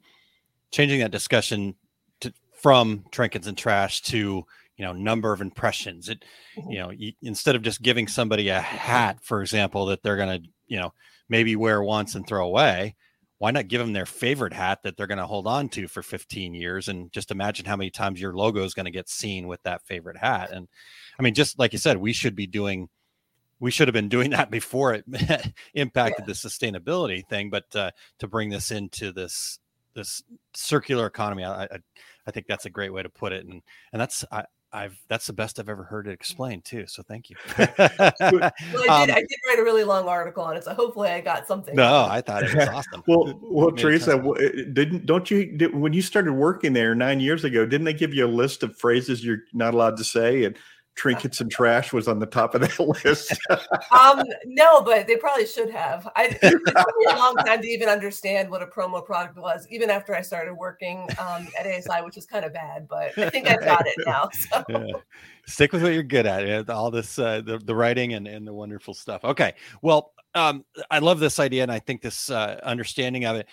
changing 0.71 1.01
that 1.01 1.11
discussion 1.11 1.75
to, 2.21 2.33
from 2.53 3.05
trinkets 3.11 3.45
and 3.47 3.55
trash 3.57 4.01
to 4.03 4.45
you 4.77 4.85
know 4.85 4.93
number 4.93 5.33
of 5.33 5.41
impressions. 5.41 6.09
It 6.09 6.23
Mm-hmm. 6.57 6.71
you 6.71 6.77
know 6.79 6.89
you, 6.91 7.11
instead 7.21 7.55
of 7.55 7.61
just 7.61 7.81
giving 7.81 8.07
somebody 8.07 8.49
a 8.49 8.59
hat, 8.59 9.19
for 9.21 9.41
example, 9.41 9.85
that 9.87 10.01
they're 10.03 10.17
gonna 10.17 10.39
you 10.67 10.77
know 10.77 10.93
maybe 11.29 11.55
wear 11.55 11.81
once 11.83 12.15
and 12.15 12.27
throw 12.27 12.45
away. 12.45 12.95
Why 13.39 13.51
not 13.51 13.67
give 13.67 13.81
them 13.81 13.93
their 13.93 14.07
favorite 14.07 14.53
hat 14.53 14.79
that 14.81 14.97
they're 14.97 15.05
going 15.05 15.19
to 15.19 15.27
hold 15.27 15.45
on 15.45 15.69
to 15.69 15.87
for 15.87 16.01
15 16.01 16.55
years 16.55 16.87
and 16.87 17.11
just 17.11 17.29
imagine 17.29 17.67
how 17.67 17.75
many 17.75 17.91
times 17.91 18.19
your 18.19 18.33
logo 18.33 18.63
is 18.63 18.73
going 18.73 18.85
to 18.85 18.91
get 18.91 19.09
seen 19.09 19.45
with 19.47 19.61
that 19.61 19.85
favorite 19.85 20.17
hat? 20.17 20.49
And 20.51 20.67
I 21.19 21.21
mean, 21.21 21.35
just 21.35 21.59
like 21.59 21.71
you 21.71 21.77
said, 21.77 21.97
we 21.97 22.13
should 22.13 22.35
be 22.35 22.47
doing 22.47 22.89
we 23.59 23.71
should 23.71 23.87
have 23.87 23.93
been 23.93 24.09
doing 24.09 24.29
that 24.31 24.51
before 24.51 24.93
it 24.93 25.05
impacted 25.73 26.25
the 26.25 26.33
sustainability 26.33 27.27
thing 27.27 27.49
but 27.49 27.75
uh, 27.75 27.91
to 28.19 28.27
bring 28.27 28.49
this 28.49 28.71
into 28.71 29.11
this 29.11 29.59
this 29.93 30.21
circular 30.53 31.07
economy 31.07 31.43
I, 31.43 31.63
I 31.63 31.79
i 32.27 32.31
think 32.31 32.45
that's 32.47 32.65
a 32.65 32.69
great 32.69 32.93
way 32.93 33.01
to 33.01 33.09
put 33.09 33.33
it 33.33 33.45
and 33.45 33.61
and 33.91 33.99
that's 33.99 34.23
i 34.31 34.45
I've 34.73 34.97
that's 35.07 35.25
the 35.27 35.33
best 35.33 35.59
I've 35.59 35.69
ever 35.69 35.83
heard 35.83 36.07
it 36.07 36.11
explained 36.11 36.65
too. 36.65 36.85
So 36.87 37.01
thank 37.01 37.29
you. 37.29 37.37
Well, 37.57 37.67
I 37.79 38.11
did, 38.19 38.89
Um, 38.89 39.11
I 39.11 39.21
did 39.21 39.37
write 39.47 39.59
a 39.59 39.63
really 39.63 39.83
long 39.85 40.07
article 40.07 40.43
on 40.43 40.57
it, 40.57 40.63
so 40.65 40.73
hopefully 40.73 41.09
I 41.09 41.21
got 41.21 41.47
something. 41.47 41.73
no, 41.75 42.05
I 42.09 42.19
thought 42.21 42.43
it 42.43 42.53
was 42.53 42.67
awesome. 42.69 43.03
Well, 43.07 43.39
well, 43.41 43.71
Theresa, 43.71 44.11
sense. 44.11 44.23
w- 44.23 44.65
didn't 44.73 45.05
don't 45.05 45.31
you 45.31 45.45
did, 45.57 45.73
when 45.73 45.93
you 45.93 46.01
started 46.01 46.33
working 46.33 46.73
there 46.73 46.93
nine 46.95 47.19
years 47.19 47.43
ago? 47.45 47.65
Didn't 47.65 47.85
they 47.85 47.93
give 47.93 48.13
you 48.13 48.25
a 48.25 48.27
list 48.27 48.61
of 48.61 48.77
phrases 48.77 49.23
you're 49.23 49.43
not 49.53 49.73
allowed 49.73 49.95
to 49.97 50.03
say? 50.03 50.43
And 50.43 50.57
trinkets 50.97 51.39
and 51.39 51.49
trash 51.49 51.93
was 51.93 52.07
on 52.07 52.19
the 52.19 52.25
top 52.25 52.55
of 52.55 52.61
that 52.61 52.79
list. 53.05 53.39
um, 53.91 54.23
no, 54.45 54.81
but 54.81 55.07
they 55.07 55.15
probably 55.15 55.45
should 55.45 55.69
have. 55.69 56.09
I 56.15 56.37
it 56.41 56.41
took 56.41 56.65
me 56.65 57.05
a 57.09 57.15
long 57.15 57.35
time 57.45 57.61
to 57.61 57.67
even 57.67 57.87
understand 57.87 58.49
what 58.49 58.61
a 58.61 58.67
promo 58.67 59.05
product 59.05 59.37
was, 59.37 59.65
even 59.69 59.89
after 59.89 60.15
I 60.15 60.21
started 60.21 60.55
working 60.55 61.07
um, 61.19 61.47
at 61.57 61.65
ASI, 61.65 62.03
which 62.03 62.17
is 62.17 62.25
kind 62.25 62.43
of 62.43 62.53
bad. 62.53 62.87
But 62.89 63.17
I 63.17 63.29
think 63.29 63.47
I've 63.47 63.63
got 63.63 63.85
it 63.87 63.95
now. 64.05 64.29
So. 64.33 64.63
Yeah. 64.69 64.93
Stick 65.47 65.71
with 65.71 65.81
what 65.81 65.93
you're 65.93 66.03
good 66.03 66.25
at. 66.25 66.45
yeah, 66.45 66.73
All 66.73 66.91
this, 66.91 67.17
uh, 67.17 67.41
the, 67.41 67.57
the 67.57 67.73
writing 67.73 68.13
and, 68.13 68.27
and 68.27 68.45
the 68.45 68.53
wonderful 68.53 68.93
stuff. 68.93 69.23
Okay. 69.23 69.53
Well, 69.81 70.13
um, 70.35 70.65
I 70.91 70.99
love 70.99 71.19
this 71.19 71.39
idea. 71.39 71.63
And 71.63 71.71
I 71.71 71.79
think 71.79 72.01
this 72.01 72.29
uh, 72.29 72.59
understanding 72.63 73.25
of 73.25 73.37
it, 73.37 73.47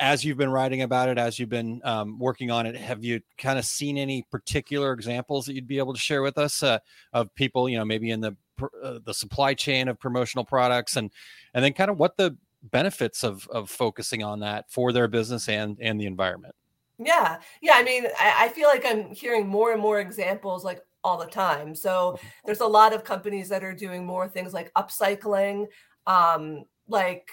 as 0.00 0.24
you've 0.24 0.38
been 0.38 0.50
writing 0.50 0.82
about 0.82 1.08
it, 1.08 1.18
as 1.18 1.38
you've 1.38 1.48
been 1.48 1.80
um, 1.84 2.18
working 2.18 2.50
on 2.50 2.66
it, 2.66 2.76
have 2.76 3.04
you 3.04 3.20
kind 3.36 3.58
of 3.58 3.64
seen 3.64 3.98
any 3.98 4.24
particular 4.30 4.92
examples 4.92 5.46
that 5.46 5.54
you'd 5.54 5.68
be 5.68 5.78
able 5.78 5.94
to 5.94 6.00
share 6.00 6.22
with 6.22 6.38
us 6.38 6.62
uh, 6.62 6.78
of 7.12 7.32
people, 7.34 7.68
you 7.68 7.78
know, 7.78 7.84
maybe 7.84 8.10
in 8.10 8.20
the, 8.20 8.34
uh, 8.82 8.98
the 9.04 9.14
supply 9.14 9.54
chain 9.54 9.86
of 9.86 10.00
promotional 10.00 10.44
products 10.44 10.96
and, 10.96 11.10
and 11.54 11.64
then 11.64 11.72
kind 11.72 11.90
of 11.90 11.98
what 11.98 12.16
the 12.16 12.36
benefits 12.62 13.22
of, 13.22 13.46
of 13.48 13.70
focusing 13.70 14.22
on 14.24 14.40
that 14.40 14.70
for 14.70 14.92
their 14.92 15.08
business 15.08 15.48
and, 15.48 15.78
and 15.80 16.00
the 16.00 16.06
environment? 16.06 16.54
Yeah, 16.98 17.38
yeah. 17.62 17.74
I 17.76 17.84
mean, 17.84 18.06
I, 18.18 18.46
I 18.46 18.48
feel 18.48 18.68
like 18.68 18.84
I'm 18.84 19.14
hearing 19.14 19.46
more 19.46 19.72
and 19.72 19.80
more 19.80 20.00
examples 20.00 20.64
like 20.64 20.80
all 21.08 21.16
the 21.16 21.26
time. 21.26 21.74
So 21.74 22.18
there's 22.44 22.60
a 22.60 22.66
lot 22.66 22.92
of 22.92 23.02
companies 23.02 23.48
that 23.48 23.64
are 23.64 23.72
doing 23.72 24.04
more 24.04 24.28
things 24.28 24.52
like 24.52 24.70
upcycling. 24.74 25.66
Um, 26.06 26.64
like 26.86 27.30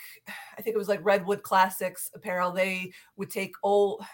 I 0.58 0.62
think 0.62 0.76
it 0.76 0.80
was 0.80 0.88
like 0.88 1.04
Redwood 1.04 1.44
Classics 1.44 2.10
apparel. 2.16 2.52
They 2.52 2.94
would 3.18 3.30
take 3.30 3.54
old. 3.64 4.06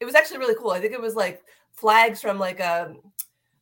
It 0.00 0.06
was 0.06 0.14
actually 0.14 0.38
really 0.38 0.56
cool. 0.58 0.70
I 0.70 0.80
think 0.80 0.94
it 0.94 1.00
was 1.00 1.14
like 1.14 1.42
flags 1.72 2.22
from 2.22 2.38
like 2.38 2.60
a, 2.60 2.94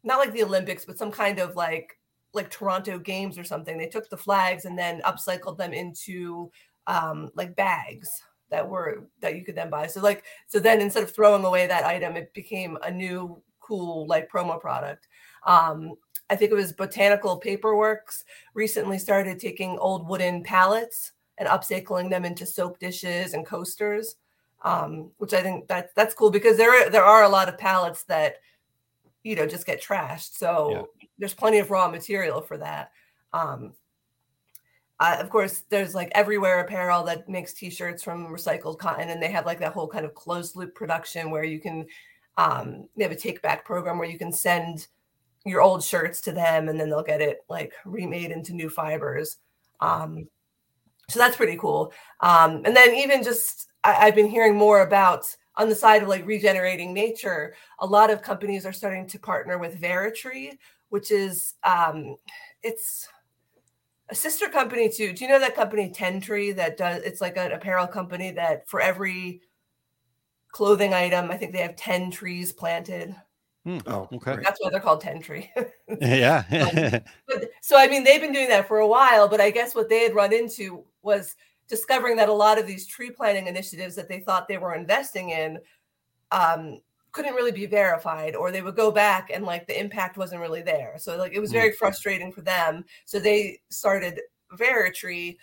not 0.05 0.19
like 0.19 0.33
the 0.33 0.45
Olympics, 0.45 0.85
but 0.85 0.99
some 0.99 1.11
kind 1.11 1.41
of 1.41 1.57
like 1.57 1.99
like 2.33 2.49
Toronto 2.49 2.97
Games 2.97 3.37
or 3.37 3.45
something. 3.45 3.77
They 3.77 3.89
took 3.89 4.09
the 4.09 4.17
flags 4.17 4.67
and 4.67 4.79
then 4.79 5.03
upcycled 5.03 5.59
them 5.59 5.73
into 5.73 6.51
um, 6.87 7.31
like 7.35 7.57
bags 7.57 8.09
that 8.51 8.69
were 8.69 9.09
that 9.21 9.37
you 9.37 9.45
could 9.45 9.57
then 9.57 9.71
buy. 9.71 9.89
So 9.89 10.01
like 10.01 10.23
so 10.47 10.61
then 10.61 10.81
instead 10.81 11.03
of 11.03 11.13
throwing 11.13 11.45
away 11.45 11.67
that 11.67 11.85
item, 11.85 12.17
it 12.17 12.33
became 12.35 12.79
a 12.85 12.91
new 12.91 13.43
cool 13.61 14.07
like 14.09 14.31
promo 14.31 14.61
product. 14.61 15.07
Um, 15.47 15.95
I 16.29 16.37
think 16.37 16.53
it 16.53 16.55
was 16.55 16.73
Botanical 16.73 17.41
Paperworks 17.41 18.25
recently 18.55 18.99
started 18.99 19.39
taking 19.39 19.79
old 19.79 20.09
wooden 20.09 20.43
pallets 20.45 21.13
and 21.39 21.49
upcycling 21.49 22.09
them 22.09 22.25
into 22.25 22.47
soap 22.47 22.79
dishes 22.79 23.35
and 23.35 23.45
coasters, 23.45 24.17
um, 24.63 25.11
which 25.19 25.35
I 25.35 25.43
think 25.43 25.67
that 25.69 25.95
that's 25.97 26.15
cool 26.15 26.31
because 26.31 26.57
there 26.57 26.71
are, 26.71 26.91
there 26.91 27.05
are 27.05 27.25
a 27.25 27.29
lot 27.29 27.49
of 27.49 27.59
pallets 27.59 28.05
that 28.05 28.37
you 29.25 29.35
know 29.35 29.47
just 29.47 29.67
get 29.67 29.83
trashed. 29.83 30.37
So 30.37 30.89
there's 31.19 31.35
plenty 31.35 31.59
of 31.59 31.71
raw 31.71 31.89
material 31.89 32.41
for 32.41 32.59
that. 32.59 32.93
Um, 33.33 33.75
uh, 35.01 35.17
of 35.19 35.31
course, 35.31 35.65
there's 35.71 35.95
like 35.95 36.13
everywhere 36.15 36.61
apparel 36.61 37.03
that 37.05 37.29
makes 37.29 37.55
t-shirts 37.55 38.03
from 38.03 38.29
recycled 38.29 38.79
cotton, 38.79 39.09
and 39.09 39.21
they 39.21 39.31
have 39.31 39.47
like 39.47 39.59
that 39.61 39.73
whole 39.73 39.89
kind 39.89 40.05
of 40.05 40.15
closed 40.15 40.57
loop 40.57 40.75
production 40.75 41.31
where 41.31 41.45
you 41.45 41.59
can 41.59 41.87
um, 42.37 42.87
they 42.97 43.03
have 43.03 43.13
a 43.13 43.17
take 43.17 43.43
back 43.43 43.65
program 43.65 43.99
where 43.99 44.09
you 44.09 44.19
can 44.19 44.33
send 44.33 44.87
your 45.45 45.63
old 45.63 45.83
shirts 45.83 46.21
to 46.23 46.33
them, 46.33 46.69
and 46.69 46.79
then 46.79 46.91
they'll 46.91 47.03
get 47.03 47.21
it 47.21 47.45
like 47.49 47.73
remade 47.85 48.31
into 48.31 48.53
new 48.53 48.69
fibers. 48.69 49.39
Um, 49.81 50.29
so 51.09 51.19
that's 51.19 51.37
pretty 51.37 51.57
cool. 51.57 51.93
Um, 52.21 52.63
and 52.65 52.77
then 52.77 52.95
even 52.95 53.23
just 53.23 53.69
I, 53.85 54.07
I've 54.07 54.15
been 54.15 54.29
hearing 54.29 54.55
more 54.55 54.83
about 54.83 55.25
on 55.57 55.69
the 55.69 55.75
side 55.75 56.03
of 56.03 56.09
like 56.09 56.27
regenerating 56.27 56.95
nature. 56.95 57.55
A 57.81 57.87
lot 57.87 58.11
of 58.11 58.23
companies 58.23 58.65
are 58.65 58.73
starting 58.73 59.07
to 59.09 59.19
partner 59.19 59.59
with 59.59 59.81
Veritree, 59.81 60.57
which 60.91 61.11
is 61.11 61.55
um, 61.65 62.17
it's 62.63 63.09
a 64.09 64.15
sister 64.15 64.49
company 64.49 64.89
too. 64.89 65.13
Do 65.13 65.25
you 65.25 65.31
know 65.31 65.39
that 65.39 65.57
company 65.57 65.91
Ten 65.91 66.21
Tree 66.21 66.53
that 66.53 66.77
does? 66.77 67.03
It's 67.03 67.21
like 67.21 67.37
an 67.37 67.53
apparel 67.53 67.87
company 67.87 68.31
that 68.33 68.69
for 68.69 68.81
every 68.81 69.41
clothing 70.53 70.95
item, 70.95 71.31
I 71.31 71.37
think 71.37 71.53
they 71.53 71.63
have 71.63 71.77
ten 71.77 72.11
trees 72.11 72.53
planted. 72.53 73.15
Hmm, 73.65 73.79
oh, 73.87 74.09
okay. 74.13 74.37
That's 74.43 74.59
why 74.61 74.71
they're 74.71 74.81
called 74.81 75.03
Ten 75.03 75.21
Tree. 75.21 75.51
yeah. 76.01 76.45
Um, 76.93 77.01
but, 77.27 77.51
so 77.61 77.77
I 77.79 77.89
mean, 77.89 78.05
they've 78.05 78.21
been 78.21 78.33
doing 78.33 78.49
that 78.49 78.67
for 78.67 78.79
a 78.79 78.87
while, 78.87 79.29
but 79.29 79.41
I 79.41 79.51
guess 79.51 79.75
what 79.75 79.89
they 79.89 80.01
had 80.01 80.15
run 80.15 80.33
into 80.33 80.85
was 81.03 81.35
discovering 81.69 82.17
that 82.17 82.29
a 82.29 82.33
lot 82.33 82.59
of 82.59 82.67
these 82.67 82.87
tree 82.87 83.11
planting 83.11 83.47
initiatives 83.47 83.95
that 83.97 84.09
they 84.09 84.21
thought 84.21 84.49
they 84.49 84.59
were 84.59 84.75
investing 84.75 85.31
in 85.31 85.59
um, 86.33 86.81
couldn't 87.13 87.35
really 87.35 87.53
be 87.53 87.67
verified, 87.67 88.35
or 88.35 88.51
they 88.51 88.63
would 88.63 88.77
go 88.77 88.91
back 88.91 89.31
and 89.33 89.45
like 89.45 89.67
the 89.67 89.79
impact 89.79 90.17
wasn't 90.17 90.41
really 90.41 90.63
there. 90.63 90.95
So 90.99 91.17
like 91.17 91.33
it 91.33 91.41
was 91.41 91.51
hmm. 91.51 91.59
very 91.59 91.73
frustrating 91.73 92.33
for 92.33 92.43
them. 92.43 92.85
So 93.05 93.19
they 93.19 93.61
started 93.69 94.21
Veritree, 94.57 95.37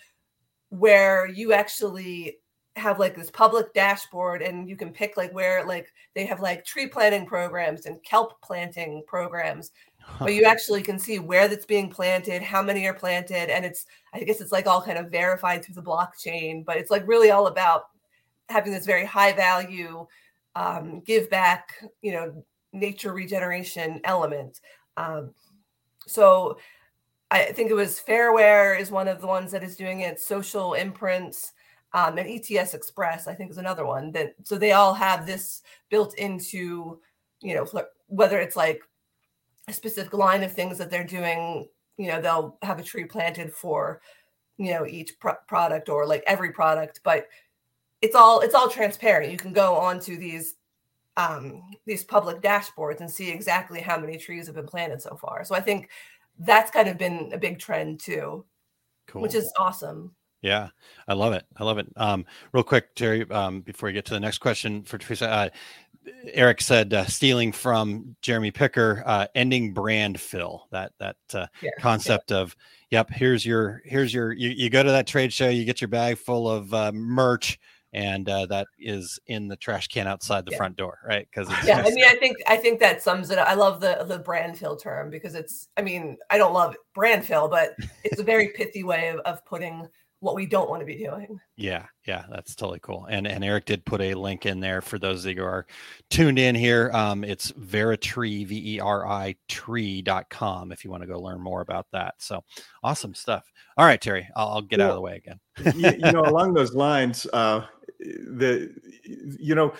where 0.70 1.26
you 1.26 1.52
actually 1.52 2.38
have 2.78 2.98
like 2.98 3.14
this 3.14 3.30
public 3.30 3.72
dashboard 3.74 4.42
and 4.42 4.68
you 4.68 4.76
can 4.76 4.92
pick 4.92 5.16
like 5.16 5.32
where 5.32 5.64
like 5.66 5.92
they 6.14 6.24
have 6.24 6.40
like 6.40 6.64
tree 6.64 6.86
planting 6.86 7.26
programs 7.26 7.86
and 7.86 8.02
kelp 8.02 8.40
planting 8.42 9.02
programs 9.06 9.70
but 10.18 10.34
you 10.34 10.44
actually 10.44 10.82
can 10.82 10.98
see 10.98 11.18
where 11.18 11.48
that's 11.48 11.66
being 11.66 11.90
planted 11.90 12.42
how 12.42 12.62
many 12.62 12.86
are 12.86 12.94
planted 12.94 13.50
and 13.50 13.64
it's 13.64 13.86
i 14.14 14.20
guess 14.20 14.40
it's 14.40 14.52
like 14.52 14.66
all 14.66 14.80
kind 14.82 14.98
of 14.98 15.10
verified 15.10 15.64
through 15.64 15.74
the 15.74 15.82
blockchain 15.82 16.64
but 16.64 16.76
it's 16.76 16.90
like 16.90 17.06
really 17.06 17.30
all 17.30 17.46
about 17.46 17.84
having 18.48 18.72
this 18.72 18.86
very 18.86 19.04
high 19.04 19.32
value 19.32 20.06
um, 20.56 21.00
give 21.00 21.28
back 21.30 21.74
you 22.02 22.12
know 22.12 22.44
nature 22.72 23.12
regeneration 23.12 24.00
element 24.04 24.60
um, 24.96 25.32
so 26.06 26.58
i 27.30 27.44
think 27.44 27.70
it 27.70 27.74
was 27.74 28.00
fairware 28.06 28.78
is 28.78 28.90
one 28.90 29.08
of 29.08 29.20
the 29.20 29.26
ones 29.26 29.52
that 29.52 29.62
is 29.62 29.76
doing 29.76 30.00
it 30.00 30.20
social 30.20 30.74
imprints 30.74 31.52
um, 31.92 32.18
and 32.18 32.28
ETS 32.28 32.74
Express, 32.74 33.26
I 33.26 33.34
think, 33.34 33.50
is 33.50 33.58
another 33.58 33.86
one 33.86 34.12
that 34.12 34.34
so 34.42 34.58
they 34.58 34.72
all 34.72 34.94
have 34.94 35.26
this 35.26 35.62
built 35.90 36.14
into, 36.14 37.00
you 37.40 37.54
know, 37.54 37.66
whether 38.08 38.38
it's 38.40 38.56
like 38.56 38.82
a 39.68 39.72
specific 39.72 40.12
line 40.12 40.42
of 40.42 40.52
things 40.52 40.78
that 40.78 40.90
they're 40.90 41.04
doing, 41.04 41.68
you 41.96 42.08
know, 42.08 42.20
they'll 42.20 42.58
have 42.62 42.78
a 42.78 42.82
tree 42.82 43.04
planted 43.04 43.52
for, 43.52 44.00
you 44.58 44.72
know, 44.72 44.86
each 44.86 45.18
pro- 45.18 45.34
product 45.46 45.88
or 45.88 46.06
like 46.06 46.22
every 46.26 46.52
product, 46.52 47.00
but 47.04 47.26
it's 48.02 48.14
all 48.14 48.40
it's 48.40 48.54
all 48.54 48.68
transparent. 48.68 49.32
You 49.32 49.38
can 49.38 49.52
go 49.52 49.74
onto 49.74 50.16
these 50.16 50.56
um, 51.16 51.62
these 51.86 52.04
public 52.04 52.40
dashboards 52.40 53.00
and 53.00 53.10
see 53.10 53.30
exactly 53.30 53.80
how 53.80 53.98
many 53.98 54.16
trees 54.18 54.46
have 54.46 54.54
been 54.54 54.66
planted 54.66 55.02
so 55.02 55.16
far. 55.16 55.44
So 55.44 55.54
I 55.54 55.60
think 55.60 55.88
that's 56.38 56.70
kind 56.70 56.88
of 56.88 56.96
been 56.96 57.30
a 57.32 57.38
big 57.38 57.58
trend 57.58 57.98
too, 58.00 58.44
Cool. 59.08 59.22
which 59.22 59.34
is 59.34 59.52
awesome. 59.58 60.14
Yeah, 60.42 60.68
I 61.08 61.14
love 61.14 61.32
it. 61.32 61.44
I 61.56 61.64
love 61.64 61.78
it. 61.78 61.86
Um, 61.96 62.24
real 62.52 62.62
quick, 62.62 62.94
Jerry, 62.94 63.28
um, 63.30 63.60
before 63.60 63.88
we 63.88 63.92
get 63.92 64.04
to 64.06 64.14
the 64.14 64.20
next 64.20 64.38
question 64.38 64.82
for 64.82 64.98
Theresa, 64.98 65.28
uh, 65.28 65.48
Eric 66.32 66.60
said 66.60 66.94
uh, 66.94 67.04
stealing 67.06 67.52
from 67.52 68.16
Jeremy 68.22 68.50
Picker, 68.50 69.02
uh, 69.04 69.26
ending 69.34 69.74
brand 69.74 70.20
fill. 70.20 70.66
That 70.70 70.92
that 71.00 71.16
uh, 71.34 71.46
Yeah, 71.62 71.70
concept 71.80 72.32
of 72.32 72.56
yep. 72.90 73.10
Here's 73.10 73.44
your 73.44 73.82
here's 73.84 74.14
your 74.14 74.32
you, 74.32 74.50
you 74.50 74.70
go 74.70 74.82
to 74.82 74.90
that 74.90 75.06
trade 75.06 75.32
show, 75.32 75.48
you 75.48 75.64
get 75.64 75.80
your 75.80 75.88
bag 75.88 76.16
full 76.18 76.48
of 76.48 76.72
uh, 76.72 76.92
merch, 76.92 77.58
and 77.92 78.28
uh, 78.28 78.46
that 78.46 78.68
is 78.78 79.18
in 79.26 79.48
the 79.48 79.56
trash 79.56 79.88
can 79.88 80.06
outside 80.06 80.44
the 80.44 80.52
Yeah. 80.52 80.58
front 80.58 80.76
door, 80.76 80.98
right? 81.06 81.26
Because 81.30 81.48
yeah 81.66 81.82
i 81.84 81.90
mean 81.90 82.04
i 82.04 82.14
think 82.14 82.36
i 82.46 82.56
think 82.56 82.78
that 82.78 83.02
sums 83.02 83.30
it 83.30 83.38
up 83.38 83.48
i 83.48 83.54
love 83.54 83.80
the 83.80 84.04
the 84.06 84.18
brand 84.18 84.56
fill 84.56 84.76
term 84.76 85.10
because 85.10 85.34
it's 85.34 85.68
i 85.76 85.82
mean 85.82 86.16
i 86.30 86.38
don't 86.38 86.52
love 86.52 86.76
brand 86.94 87.24
fill 87.24 87.48
but 87.48 87.74
it's 88.04 88.20
a 88.20 88.22
very 88.22 88.48
pithy 88.50 88.84
way 88.84 89.08
of, 89.08 89.18
of 89.20 89.44
putting 89.44 89.86
what 90.20 90.34
we 90.34 90.46
don't 90.46 90.68
want 90.68 90.80
to 90.80 90.86
be 90.86 90.96
doing. 90.96 91.40
Yeah, 91.56 91.86
yeah, 92.06 92.24
that's 92.30 92.54
totally 92.54 92.80
cool. 92.80 93.06
And 93.08 93.26
and 93.26 93.44
Eric 93.44 93.66
did 93.66 93.84
put 93.84 94.00
a 94.00 94.14
link 94.14 94.46
in 94.46 94.60
there 94.60 94.80
for 94.80 94.98
those 94.98 95.22
that 95.24 95.38
are 95.38 95.66
tuned 96.10 96.38
in 96.38 96.54
here. 96.54 96.90
Um, 96.92 97.24
it's 97.24 97.52
Veritree, 97.52 98.46
V 98.46 98.74
E 98.74 98.80
R 98.80 99.06
I 99.06 99.36
tree.com 99.48 100.72
if 100.72 100.84
you 100.84 100.90
want 100.90 101.02
to 101.02 101.06
go 101.06 101.20
learn 101.20 101.40
more 101.40 101.60
about 101.60 101.86
that. 101.92 102.14
So 102.18 102.42
awesome 102.82 103.14
stuff. 103.14 103.50
All 103.76 103.86
right, 103.86 104.00
Terry, 104.00 104.28
I'll, 104.34 104.48
I'll 104.48 104.62
get 104.62 104.80
well, 104.80 104.88
out 104.88 104.90
of 104.90 104.96
the 104.96 105.02
way 105.02 105.16
again. 105.16 105.40
you, 105.76 106.06
you, 106.06 106.12
know, 106.12 106.22
along 106.26 106.54
those 106.54 106.74
lines, 106.74 107.26
uh, 107.32 107.64
the 108.00 108.74
you 109.38 109.54
know, 109.54 109.72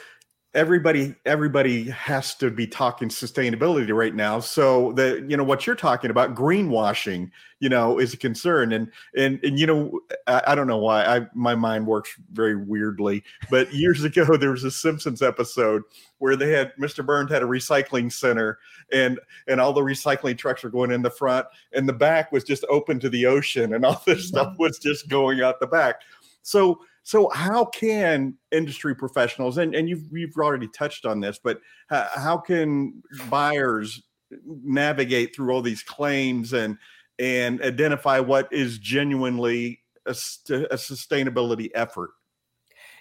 everybody 0.55 1.15
everybody 1.27 1.85
has 1.91 2.35
to 2.35 2.51
be 2.51 2.67
talking 2.67 3.09
sustainability 3.09 3.95
right 3.95 4.15
now. 4.15 4.41
So 4.41 4.93
the 4.93 5.25
you 5.29 5.37
know 5.37 5.45
what 5.45 5.67
you're 5.67 5.77
talking 5.77 6.11
about 6.11 6.35
greenwashing 6.35 7.31
you 7.61 7.69
know 7.69 7.99
is 7.99 8.15
a 8.15 8.17
concern. 8.17 8.73
And 8.73 8.91
and 9.17 9.39
and 9.43 9.59
you 9.59 9.67
know 9.67 10.01
i, 10.27 10.43
I 10.49 10.55
don't 10.55 10.67
know 10.67 10.79
why 10.79 11.05
i 11.05 11.27
my 11.35 11.55
mind 11.55 11.87
works 11.87 12.11
very 12.33 12.57
weirdly 12.57 13.25
but 13.51 13.73
years 13.75 14.05
ago 14.05 14.37
there 14.37 14.51
was 14.51 14.65
a 14.65 14.71
simpsons 14.71 15.23
episode 15.23 15.83
where 16.19 16.37
they 16.37 16.51
had 16.51 16.73
mr 16.77 17.05
burns 17.05 17.31
had 17.31 17.43
a 17.43 17.47
recycling 17.47 18.13
center 18.13 18.59
and 18.93 19.19
and 19.47 19.61
all 19.61 19.73
the 19.73 19.81
recycling 19.81 20.37
trucks 20.37 20.63
were 20.63 20.71
going 20.71 20.91
in 20.91 21.03
the 21.03 21.11
front 21.11 21.47
and 21.73 21.89
the 21.89 21.93
back 21.93 22.33
was 22.33 22.45
just 22.45 22.65
open 22.69 23.01
to 23.01 23.09
the 23.09 23.27
ocean 23.27 23.75
and 23.75 23.85
all 23.85 24.03
this 24.07 24.19
mm-hmm. 24.19 24.37
stuff 24.37 24.59
was 24.59 24.79
just 24.79 25.09
going 25.09 25.41
out 25.41 25.61
the 25.61 25.67
back. 25.67 26.03
So 26.43 26.81
so 27.09 27.31
how 27.31 27.65
can 27.65 28.37
industry 28.53 28.95
professionals 28.95 29.57
and, 29.57 29.75
and 29.75 29.89
you've 29.89 30.13
you've 30.13 30.37
already 30.37 30.69
touched 30.69 31.07
on 31.07 31.21
this, 31.21 31.41
but 31.43 31.59
how, 31.89 32.37
can 32.37 33.03
buyers 33.31 34.03
navigate 34.45 35.35
through 35.35 35.51
all 35.55 35.63
these 35.63 35.83
claims 35.83 36.53
and 36.53 36.77
and 37.19 37.63
identify 37.63 38.21
what 38.21 38.53
is 38.53 38.77
genuinely 38.77 39.81
a, 40.05 40.11
a 40.11 40.77
sustainability 40.77 41.71
effort? 41.75 42.11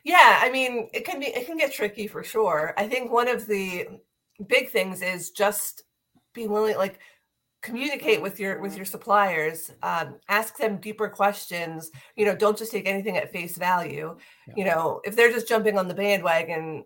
Yeah, 0.05 0.39
I 0.41 0.51
mean, 0.51 0.87
it 0.93 1.03
can 1.03 1.19
be 1.19 1.25
it 1.25 1.45
can 1.45 1.57
get 1.57 1.73
tricky 1.73 2.07
for 2.07 2.23
sure. 2.23 2.73
I 2.77 2.87
think 2.87 3.11
one 3.11 3.27
of 3.27 3.45
the 3.45 3.89
big 4.47 4.69
things 4.69 5.01
is 5.01 5.31
just 5.31 5.83
be 6.33 6.47
willing 6.47 6.77
like 6.77 6.99
communicate 7.61 8.21
with 8.21 8.39
your 8.39 8.61
with 8.61 8.75
your 8.75 8.85
suppliers 8.85 9.71
um, 9.83 10.15
ask 10.29 10.57
them 10.57 10.77
deeper 10.77 11.09
questions 11.09 11.89
you 12.15 12.25
know 12.25 12.35
don't 12.35 12.57
just 12.57 12.71
take 12.71 12.87
anything 12.87 13.17
at 13.17 13.31
face 13.31 13.57
value. 13.57 14.15
Yeah. 14.47 14.53
you 14.55 14.65
know 14.65 15.01
if 15.03 15.15
they're 15.15 15.31
just 15.31 15.47
jumping 15.47 15.77
on 15.77 15.87
the 15.87 15.93
bandwagon 15.93 16.85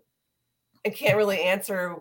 and 0.84 0.94
can't 0.94 1.16
really 1.16 1.42
answer 1.42 1.96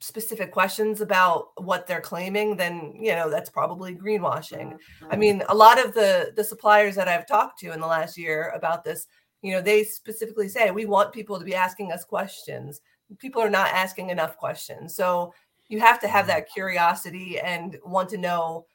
specific 0.00 0.52
questions 0.52 1.00
about 1.00 1.48
what 1.56 1.86
they're 1.86 2.00
claiming 2.00 2.56
then 2.56 2.94
you 2.98 3.12
know 3.12 3.30
that's 3.30 3.50
probably 3.50 3.94
greenwashing. 3.94 4.76
I 5.10 5.16
mean 5.16 5.42
a 5.48 5.54
lot 5.54 5.84
of 5.84 5.94
the 5.94 6.32
the 6.36 6.44
suppliers 6.44 6.94
that 6.96 7.08
i've 7.08 7.26
talked 7.26 7.58
to 7.60 7.72
in 7.72 7.80
the 7.80 7.86
last 7.86 8.16
year 8.16 8.52
about 8.54 8.84
this 8.84 9.06
you 9.42 9.52
know 9.52 9.60
they 9.60 9.84
specifically 9.84 10.48
say 10.48 10.70
we 10.70 10.86
want 10.86 11.12
people 11.12 11.38
to 11.38 11.44
be 11.44 11.54
asking 11.54 11.92
us 11.92 12.04
questions. 12.04 12.80
People 13.18 13.40
are 13.40 13.50
not 13.50 13.68
asking 13.68 14.10
enough 14.10 14.36
questions. 14.36 14.96
So 14.96 15.32
you 15.68 15.80
have 15.80 16.00
to 16.00 16.08
have 16.08 16.26
that 16.26 16.50
curiosity 16.52 17.38
and 17.40 17.76
want 17.84 18.08
to 18.10 18.18
know 18.18 18.66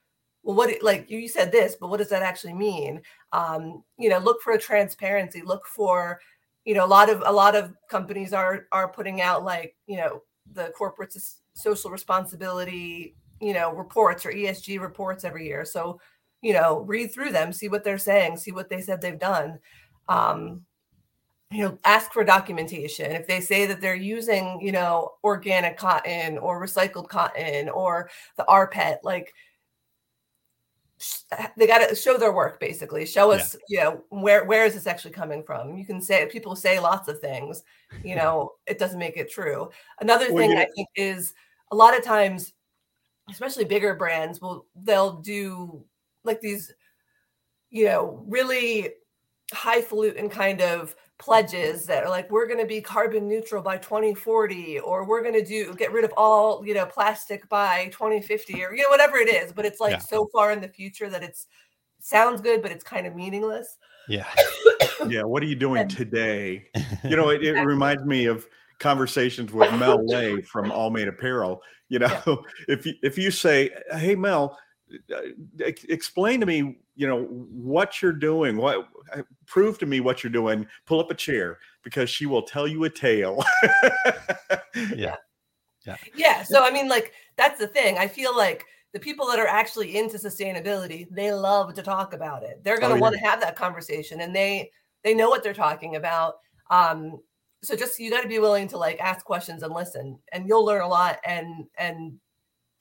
well 0.43 0.55
what 0.55 0.71
like 0.81 1.09
you 1.09 1.27
said 1.27 1.51
this 1.51 1.75
but 1.79 1.89
what 1.89 1.97
does 1.97 2.09
that 2.09 2.23
actually 2.23 2.53
mean? 2.53 3.01
Um 3.31 3.83
you 3.97 4.09
know 4.09 4.19
look 4.19 4.41
for 4.41 4.53
a 4.53 4.59
transparency 4.59 5.41
look 5.41 5.65
for 5.67 6.19
you 6.65 6.73
know 6.73 6.85
a 6.85 6.87
lot 6.87 7.09
of 7.09 7.23
a 7.25 7.31
lot 7.31 7.55
of 7.55 7.73
companies 7.89 8.33
are 8.33 8.67
are 8.71 8.87
putting 8.87 9.21
out 9.21 9.43
like 9.43 9.75
you 9.87 9.97
know 9.97 10.21
the 10.53 10.69
corporate 10.77 11.15
social 11.53 11.91
responsibility 11.91 13.15
you 13.39 13.53
know 13.53 13.71
reports 13.71 14.25
or 14.25 14.31
esg 14.31 14.79
reports 14.79 15.23
every 15.23 15.45
year. 15.45 15.65
So 15.65 15.99
you 16.41 16.53
know 16.53 16.79
read 16.81 17.13
through 17.13 17.31
them 17.31 17.53
see 17.53 17.67
what 17.69 17.83
they're 17.83 17.97
saying 17.97 18.37
see 18.37 18.51
what 18.51 18.69
they 18.69 18.81
said 18.81 19.01
they've 19.01 19.19
done. 19.19 19.59
Um 20.09 20.65
you 21.51 21.63
know 21.63 21.77
ask 21.83 22.11
for 22.13 22.23
documentation 22.23 23.11
if 23.11 23.27
they 23.27 23.41
say 23.41 23.65
that 23.65 23.81
they're 23.81 23.93
using 23.93 24.59
you 24.61 24.71
know 24.71 25.11
organic 25.23 25.77
cotton 25.77 26.37
or 26.37 26.63
recycled 26.63 27.09
cotton 27.09 27.69
or 27.69 28.09
the 28.37 28.45
rpet 28.49 28.97
like 29.03 29.33
uh, 31.31 31.47
they 31.57 31.65
got 31.65 31.87
to 31.87 31.95
show 31.95 32.17
their 32.17 32.31
work 32.31 32.59
basically 32.59 33.05
show 33.05 33.31
us 33.31 33.55
yeah. 33.67 33.79
you 33.79 33.83
know 33.83 34.03
where 34.21 34.45
where 34.45 34.65
is 34.65 34.75
this 34.75 34.87
actually 34.87 35.11
coming 35.11 35.43
from 35.43 35.75
you 35.75 35.85
can 35.85 36.01
say 36.01 36.25
people 36.27 36.55
say 36.55 36.79
lots 36.79 37.07
of 37.07 37.19
things 37.19 37.63
you 38.03 38.15
know 38.17 38.53
it 38.65 38.79
doesn't 38.79 38.99
make 38.99 39.17
it 39.17 39.29
true 39.29 39.69
another 39.99 40.31
well, 40.31 40.37
thing 40.37 40.51
yeah. 40.51 40.61
i 40.61 40.67
think 40.75 40.87
is 40.95 41.33
a 41.71 41.75
lot 41.75 41.97
of 41.97 42.03
times 42.03 42.53
especially 43.29 43.65
bigger 43.65 43.95
brands 43.95 44.39
will 44.41 44.65
they'll 44.83 45.13
do 45.13 45.83
like 46.23 46.39
these 46.39 46.71
you 47.71 47.85
know 47.85 48.23
really 48.27 48.89
highfalutin 49.53 50.29
kind 50.29 50.61
of 50.61 50.95
pledges 51.21 51.85
that 51.85 52.03
are 52.03 52.09
like 52.09 52.29
we're 52.31 52.47
going 52.47 52.59
to 52.59 52.65
be 52.65 52.81
carbon 52.81 53.27
neutral 53.27 53.61
by 53.61 53.77
2040 53.77 54.79
or 54.79 55.05
we're 55.05 55.21
going 55.21 55.35
to 55.35 55.45
do 55.45 55.73
get 55.75 55.91
rid 55.91 56.03
of 56.03 56.11
all 56.17 56.65
you 56.65 56.73
know 56.73 56.85
plastic 56.85 57.47
by 57.47 57.85
2050 57.91 58.63
or 58.63 58.73
you 58.73 58.81
know 58.81 58.89
whatever 58.89 59.17
it 59.17 59.29
is. 59.29 59.53
But 59.53 59.65
it's 59.65 59.79
like 59.79 59.91
yeah. 59.91 59.99
so 59.99 60.27
far 60.33 60.51
in 60.51 60.59
the 60.59 60.67
future 60.67 61.09
that 61.11 61.21
it's 61.21 61.45
sounds 61.99 62.41
good 62.41 62.63
but 62.63 62.71
it's 62.71 62.83
kind 62.83 63.05
of 63.05 63.15
meaningless. 63.15 63.77
Yeah. 64.09 64.25
Yeah 65.07 65.23
what 65.23 65.41
are 65.41 65.47
you 65.47 65.55
doing 65.55 65.87
today? 65.87 66.67
You 67.03 67.15
know 67.15 67.29
it, 67.31 67.43
it 67.43 67.53
reminds 67.53 68.03
me 68.05 68.25
of 68.25 68.47
conversations 68.79 69.51
with 69.51 69.73
mel 69.79 70.05
lay 70.05 70.41
from 70.41 70.69
AllMade 70.69 71.07
apparel. 71.07 71.61
You 71.89 71.99
know 71.99 72.21
yeah. 72.27 72.35
if 72.67 72.85
you 72.85 72.93
if 73.01 73.17
you 73.17 73.31
say 73.31 73.71
hey 73.93 74.15
mel 74.15 74.57
explain 75.59 76.39
to 76.39 76.45
me 76.45 76.77
you 76.95 77.07
know 77.07 77.23
what 77.23 78.01
you're 78.01 78.11
doing 78.11 78.57
what 78.57 78.87
uh, 79.13 79.21
prove 79.45 79.77
to 79.79 79.85
me 79.85 79.99
what 79.99 80.23
you're 80.23 80.31
doing. 80.31 80.65
Pull 80.85 80.99
up 80.99 81.11
a 81.11 81.15
chair 81.15 81.59
because 81.83 82.09
she 82.09 82.25
will 82.25 82.43
tell 82.43 82.67
you 82.67 82.83
a 82.85 82.89
tale. 82.89 83.43
Yeah. 84.95 85.17
Yeah. 85.85 85.97
Yeah 86.15 86.43
so 86.43 86.63
i 86.63 86.71
mean 86.71 86.87
like 86.87 87.11
that's 87.35 87.59
the 87.59 87.67
thing. 87.67 87.97
I 87.97 88.07
feel 88.07 88.35
like 88.35 88.65
the 88.93 88.99
people 88.99 89.27
that 89.27 89.39
are 89.39 89.47
actually 89.47 89.97
into 89.97 90.17
sustainability 90.17 91.07
they 91.11 91.33
love 91.33 91.73
to 91.73 91.81
talk 91.81 92.13
about 92.13 92.43
it. 92.43 92.63
They're 92.63 92.79
going 92.79 92.91
to 92.91 92.97
oh, 92.97 93.01
want 93.01 93.15
to 93.15 93.19
have 93.19 93.41
that 93.41 93.57
conversation 93.57 94.21
and 94.21 94.33
they 94.33 94.71
they 95.03 95.13
know 95.13 95.29
what 95.29 95.43
they're 95.43 95.53
talking 95.53 95.97
about. 95.97 96.35
Um 96.69 97.19
so 97.63 97.75
just 97.75 97.99
you 97.99 98.09
got 98.09 98.21
to 98.21 98.29
be 98.29 98.39
willing 98.39 98.67
to 98.69 98.77
like 98.77 98.99
ask 99.01 99.25
questions 99.25 99.61
and 99.61 99.73
listen 99.73 100.17
and 100.31 100.47
you'll 100.47 100.65
learn 100.65 100.81
a 100.81 100.87
lot 100.87 101.19
and 101.25 101.65
and 101.77 102.13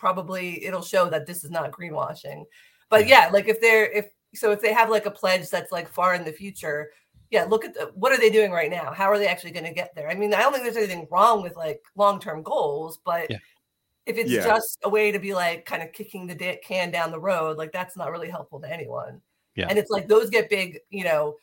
probably 0.00 0.64
it'll 0.64 0.82
show 0.82 1.08
that 1.10 1.26
this 1.26 1.44
is 1.44 1.50
not 1.50 1.70
greenwashing. 1.70 2.44
But 2.88 3.06
yeah, 3.06 3.28
like 3.32 3.46
if 3.46 3.60
they're 3.60 3.88
if 3.92 4.06
so 4.34 4.50
if 4.50 4.60
they 4.60 4.72
have 4.72 4.90
like 4.90 5.06
a 5.06 5.10
pledge 5.10 5.48
that's 5.48 5.70
like 5.70 5.88
far 5.88 6.14
in 6.14 6.24
the 6.24 6.32
future, 6.32 6.90
yeah, 7.30 7.44
look 7.44 7.64
at 7.64 7.74
the, 7.74 7.92
what 7.94 8.10
are 8.10 8.18
they 8.18 8.30
doing 8.30 8.50
right 8.50 8.70
now? 8.70 8.92
How 8.92 9.04
are 9.04 9.18
they 9.18 9.28
actually 9.28 9.52
going 9.52 9.66
to 9.66 9.72
get 9.72 9.94
there? 9.94 10.08
I 10.08 10.14
mean, 10.14 10.34
I 10.34 10.40
don't 10.40 10.52
think 10.52 10.64
there's 10.64 10.76
anything 10.76 11.06
wrong 11.10 11.42
with 11.42 11.56
like 11.56 11.80
long-term 11.94 12.42
goals, 12.42 12.98
but 13.04 13.30
yeah. 13.30 13.38
if 14.06 14.18
it's 14.18 14.30
yeah. 14.30 14.44
just 14.44 14.78
a 14.82 14.88
way 14.88 15.12
to 15.12 15.18
be 15.18 15.34
like 15.34 15.64
kind 15.64 15.82
of 15.82 15.92
kicking 15.92 16.26
the 16.26 16.58
can 16.64 16.90
down 16.90 17.12
the 17.12 17.20
road, 17.20 17.56
like 17.56 17.70
that's 17.70 17.96
not 17.96 18.10
really 18.10 18.30
helpful 18.30 18.58
to 18.60 18.72
anyone. 18.72 19.20
Yeah. 19.54 19.66
And 19.68 19.78
it's 19.78 19.90
like 19.90 20.08
those 20.08 20.30
get 20.30 20.48
big, 20.48 20.80
you 20.90 21.04
know, 21.04 21.36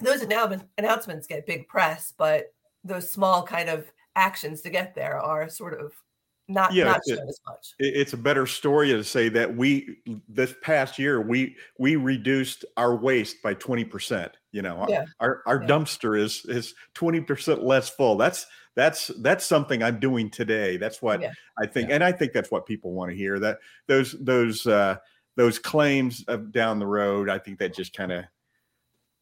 those 0.00 0.22
announcements 0.22 1.26
get 1.26 1.46
big 1.46 1.68
press, 1.68 2.14
but 2.16 2.52
those 2.82 3.10
small 3.10 3.42
kind 3.42 3.68
of 3.68 3.90
actions 4.16 4.62
to 4.62 4.70
get 4.70 4.94
there 4.94 5.20
are 5.20 5.48
sort 5.48 5.78
of 5.78 5.92
not 6.50 6.74
yeah, 6.74 6.84
not 6.84 7.00
it, 7.06 7.18
as 7.28 7.40
much. 7.46 7.74
It's 7.78 8.12
a 8.12 8.16
better 8.16 8.46
story 8.46 8.88
to 8.88 9.04
say 9.04 9.28
that 9.30 9.56
we 9.56 9.98
this 10.28 10.54
past 10.62 10.98
year 10.98 11.20
we 11.20 11.56
we 11.78 11.96
reduced 11.96 12.64
our 12.76 12.96
waste 12.96 13.42
by 13.42 13.54
20%. 13.54 14.30
You 14.52 14.62
know, 14.62 14.84
yeah. 14.88 15.04
our 15.20 15.42
our 15.46 15.62
yeah. 15.62 15.68
dumpster 15.68 16.18
is 16.18 16.44
is 16.46 16.74
20% 16.94 17.62
less 17.62 17.88
full. 17.88 18.16
That's 18.16 18.46
that's 18.74 19.08
that's 19.20 19.46
something 19.46 19.82
I'm 19.82 20.00
doing 20.00 20.30
today. 20.30 20.76
That's 20.76 21.00
what 21.00 21.20
yeah. 21.20 21.32
I 21.58 21.66
think, 21.66 21.90
and 21.90 22.02
I 22.02 22.12
think 22.12 22.32
that's 22.32 22.50
what 22.50 22.66
people 22.66 22.92
want 22.92 23.10
to 23.10 23.16
hear. 23.16 23.38
That 23.38 23.58
those 23.86 24.16
those 24.20 24.66
uh, 24.66 24.96
those 25.36 25.58
claims 25.58 26.24
of 26.28 26.52
down 26.52 26.78
the 26.78 26.86
road, 26.86 27.28
I 27.28 27.38
think 27.38 27.58
that 27.58 27.74
just 27.74 27.94
kind 27.94 28.12
of 28.12 28.24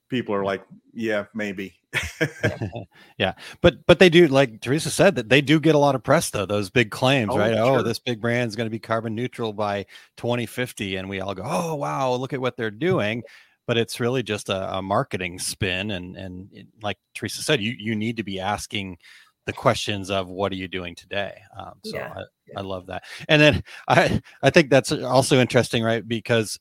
people 0.09 0.35
are 0.35 0.45
like, 0.45 0.63
yeah, 0.93 1.27
maybe. 1.35 1.75
yeah, 3.19 3.35
but 3.61 3.87
but 3.87 3.99
they 3.99 4.09
do, 4.09 4.27
like 4.27 4.61
Theresa 4.61 4.91
said, 4.91 5.15
that 5.17 5.29
they 5.29 5.41
do 5.41 5.61
get 5.61 5.75
a 5.75 5.79
lot 5.79 5.95
of 5.95 6.03
press 6.03 6.31
though. 6.31 6.47
Those 6.47 6.71
big 6.71 6.91
claims, 6.91 7.31
oh, 7.33 7.39
right? 7.39 7.53
Oh, 7.53 7.67
sure. 7.67 7.79
Oh, 7.79 7.83
this 7.83 7.99
big 7.99 8.21
brand 8.21 8.49
is 8.49 8.57
going 8.57 8.67
to 8.67 8.71
be 8.71 8.79
carbon 8.79 9.15
neutral 9.15 9.53
by 9.53 9.87
2050, 10.17 10.97
and 10.97 11.09
we 11.09 11.21
all 11.21 11.35
go, 11.35 11.45
oh 11.47 11.75
wow, 11.75 12.13
look 12.15 12.33
at 12.33 12.41
what 12.41 12.57
they're 12.57 12.71
doing. 12.71 13.23
But 13.67 13.77
it's 13.77 14.01
really 14.01 14.23
just 14.23 14.49
a, 14.49 14.77
a 14.77 14.83
marketing 14.83 15.39
spin, 15.39 15.91
and 15.93 16.17
and 16.17 16.49
it, 16.53 16.67
like 16.83 16.99
Theresa 17.15 17.43
said, 17.43 17.61
you 17.61 17.75
you 17.79 17.95
need 17.95 18.17
to 18.17 18.25
be 18.25 18.41
asking 18.41 18.99
the 19.47 19.53
questions 19.53 20.11
of 20.11 20.29
what 20.29 20.53
are 20.53 20.57
you 20.57 20.69
doing 20.69 20.95
today. 20.95 21.41
Um, 21.59 21.75
so 21.83 21.97
yeah. 21.97 22.13
I, 22.15 22.21
yeah. 22.21 22.59
I 22.59 22.61
love 22.63 22.87
that, 22.87 23.05
and 23.29 23.41
then 23.41 23.63
I 23.87 24.21
I 24.43 24.51
think 24.51 24.71
that's 24.71 24.93
also 24.93 25.39
interesting, 25.39 25.83
right? 25.83 26.07
Because 26.07 26.59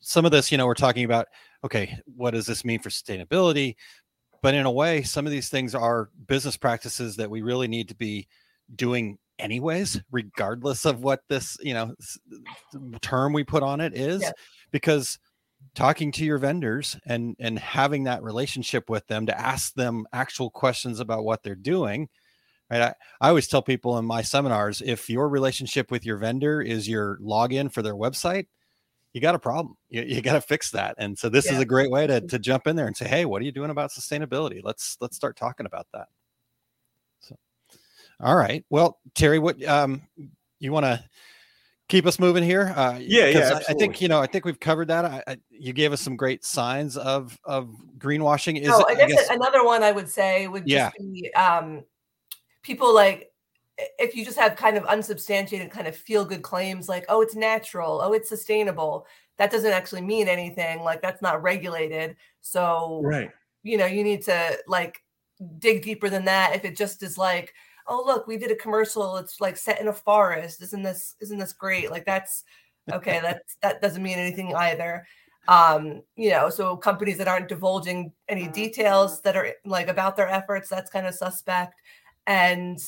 some 0.00 0.24
of 0.24 0.32
this, 0.32 0.50
you 0.50 0.58
know, 0.58 0.66
we're 0.66 0.74
talking 0.74 1.04
about 1.04 1.26
okay, 1.64 1.98
what 2.16 2.32
does 2.32 2.46
this 2.46 2.64
mean 2.64 2.80
for 2.80 2.90
sustainability? 2.90 3.76
But 4.42 4.54
in 4.54 4.66
a 4.66 4.70
way, 4.70 5.02
some 5.02 5.26
of 5.26 5.32
these 5.32 5.48
things 5.48 5.74
are 5.74 6.10
business 6.26 6.56
practices 6.56 7.16
that 7.16 7.30
we 7.30 7.42
really 7.42 7.68
need 7.68 7.88
to 7.88 7.96
be 7.96 8.28
doing 8.76 9.18
anyways, 9.38 10.00
regardless 10.10 10.84
of 10.84 11.02
what 11.02 11.20
this, 11.28 11.56
you 11.60 11.74
know, 11.74 11.94
term 13.00 13.32
we 13.32 13.44
put 13.44 13.62
on 13.62 13.80
it 13.80 13.96
is, 13.96 14.22
yeah. 14.22 14.30
because 14.70 15.18
talking 15.74 16.10
to 16.12 16.24
your 16.24 16.38
vendors 16.38 16.96
and 17.06 17.36
and 17.38 17.58
having 17.58 18.04
that 18.04 18.22
relationship 18.22 18.88
with 18.88 19.06
them 19.06 19.26
to 19.26 19.40
ask 19.40 19.74
them 19.74 20.06
actual 20.12 20.50
questions 20.50 21.00
about 21.00 21.24
what 21.24 21.42
they're 21.42 21.54
doing 21.54 22.08
right 22.70 22.82
I, 22.82 22.94
I 23.20 23.28
always 23.28 23.48
tell 23.48 23.62
people 23.62 23.98
in 23.98 24.04
my 24.04 24.22
seminars 24.22 24.82
if 24.84 25.10
your 25.10 25.28
relationship 25.28 25.90
with 25.90 26.06
your 26.06 26.16
vendor 26.16 26.60
is 26.60 26.88
your 26.88 27.18
login 27.18 27.72
for 27.72 27.82
their 27.82 27.94
website 27.94 28.46
you 29.12 29.20
got 29.20 29.34
a 29.34 29.38
problem 29.38 29.76
you, 29.88 30.02
you 30.02 30.20
got 30.20 30.34
to 30.34 30.40
fix 30.40 30.70
that 30.70 30.94
and 30.98 31.18
so 31.18 31.28
this 31.28 31.46
yeah. 31.46 31.54
is 31.54 31.60
a 31.60 31.64
great 31.64 31.90
way 31.90 32.06
to, 32.06 32.20
to 32.20 32.38
jump 32.38 32.66
in 32.66 32.76
there 32.76 32.86
and 32.86 32.96
say 32.96 33.08
hey 33.08 33.24
what 33.24 33.40
are 33.42 33.44
you 33.44 33.52
doing 33.52 33.70
about 33.70 33.90
sustainability 33.90 34.60
let's 34.62 34.96
let's 35.00 35.16
start 35.16 35.36
talking 35.36 35.66
about 35.66 35.86
that 35.92 36.08
so 37.20 37.36
all 38.20 38.36
right 38.36 38.64
well 38.70 38.98
terry 39.14 39.38
what 39.38 39.62
um 39.64 40.02
you 40.60 40.72
want 40.72 40.84
to 40.84 41.02
keep 41.88 42.06
us 42.06 42.18
moving 42.18 42.44
here? 42.44 42.72
Uh, 42.76 42.98
yeah, 43.00 43.26
yeah. 43.26 43.60
I, 43.68 43.72
I, 43.72 43.74
think 43.74 44.00
you 44.00 44.08
know. 44.08 44.20
I 44.20 44.26
think 44.26 44.44
we've 44.44 44.60
covered 44.60 44.88
that. 44.88 45.04
I, 45.04 45.22
I, 45.26 45.36
you 45.50 45.72
gave 45.72 45.92
us 45.92 46.00
some 46.00 46.16
great 46.16 46.44
signs 46.44 46.96
of 46.96 47.38
of 47.44 47.74
greenwashing. 47.98 48.60
Is 48.60 48.68
oh, 48.70 48.84
I, 48.86 48.94
guess, 48.94 49.10
guess, 49.10 49.30
another 49.30 49.64
one 49.64 49.82
I 49.82 49.92
would 49.92 50.08
say 50.08 50.46
would 50.46 50.66
just 50.66 50.70
yeah. 50.70 50.90
be 50.98 51.32
um, 51.34 51.84
people 52.62 52.94
like 52.94 53.30
if 53.98 54.14
you 54.14 54.24
just 54.24 54.38
have 54.38 54.56
kind 54.56 54.76
of 54.76 54.84
unsubstantiated, 54.84 55.70
kind 55.70 55.86
of 55.86 55.96
feel 55.96 56.24
good 56.24 56.42
claims 56.42 56.88
like, 56.88 57.04
"Oh, 57.08 57.20
it's 57.22 57.36
natural. 57.36 58.00
Oh, 58.02 58.12
it's 58.12 58.28
sustainable." 58.28 59.06
That 59.36 59.50
doesn't 59.50 59.72
actually 59.72 60.02
mean 60.02 60.28
anything. 60.28 60.82
Like 60.82 61.00
that's 61.02 61.22
not 61.22 61.42
regulated. 61.42 62.16
So, 62.40 63.00
right. 63.04 63.30
You 63.62 63.76
know, 63.76 63.86
you 63.86 64.02
need 64.04 64.22
to 64.22 64.58
like 64.66 65.02
dig 65.58 65.82
deeper 65.82 66.08
than 66.08 66.24
that. 66.24 66.54
If 66.56 66.64
it 66.64 66.76
just 66.76 67.02
is 67.02 67.18
like 67.18 67.54
oh 67.88 68.02
look 68.06 68.26
we 68.26 68.36
did 68.36 68.50
a 68.50 68.56
commercial 68.56 69.16
it's 69.16 69.40
like 69.40 69.56
set 69.56 69.80
in 69.80 69.88
a 69.88 69.92
forest 69.92 70.62
isn't 70.62 70.82
this 70.82 71.16
isn't 71.20 71.38
this 71.38 71.52
great 71.52 71.90
like 71.90 72.04
that's 72.04 72.44
okay 72.92 73.18
that's 73.22 73.56
that 73.62 73.82
doesn't 73.82 74.02
mean 74.02 74.18
anything 74.18 74.54
either 74.54 75.04
um 75.48 76.02
you 76.16 76.30
know 76.30 76.50
so 76.50 76.76
companies 76.76 77.18
that 77.18 77.28
aren't 77.28 77.48
divulging 77.48 78.12
any 78.28 78.42
mm-hmm. 78.42 78.52
details 78.52 79.20
that 79.22 79.36
are 79.36 79.52
like 79.64 79.88
about 79.88 80.16
their 80.16 80.28
efforts 80.28 80.68
that's 80.68 80.90
kind 80.90 81.06
of 81.06 81.14
suspect 81.14 81.80
and 82.26 82.78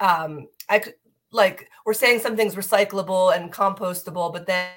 um 0.00 0.48
i 0.68 0.78
could 0.78 0.94
like 1.32 1.70
we're 1.86 1.94
saying 1.94 2.18
something's 2.18 2.54
recyclable 2.56 3.36
and 3.36 3.52
compostable 3.52 4.32
but 4.32 4.46
then 4.46 4.68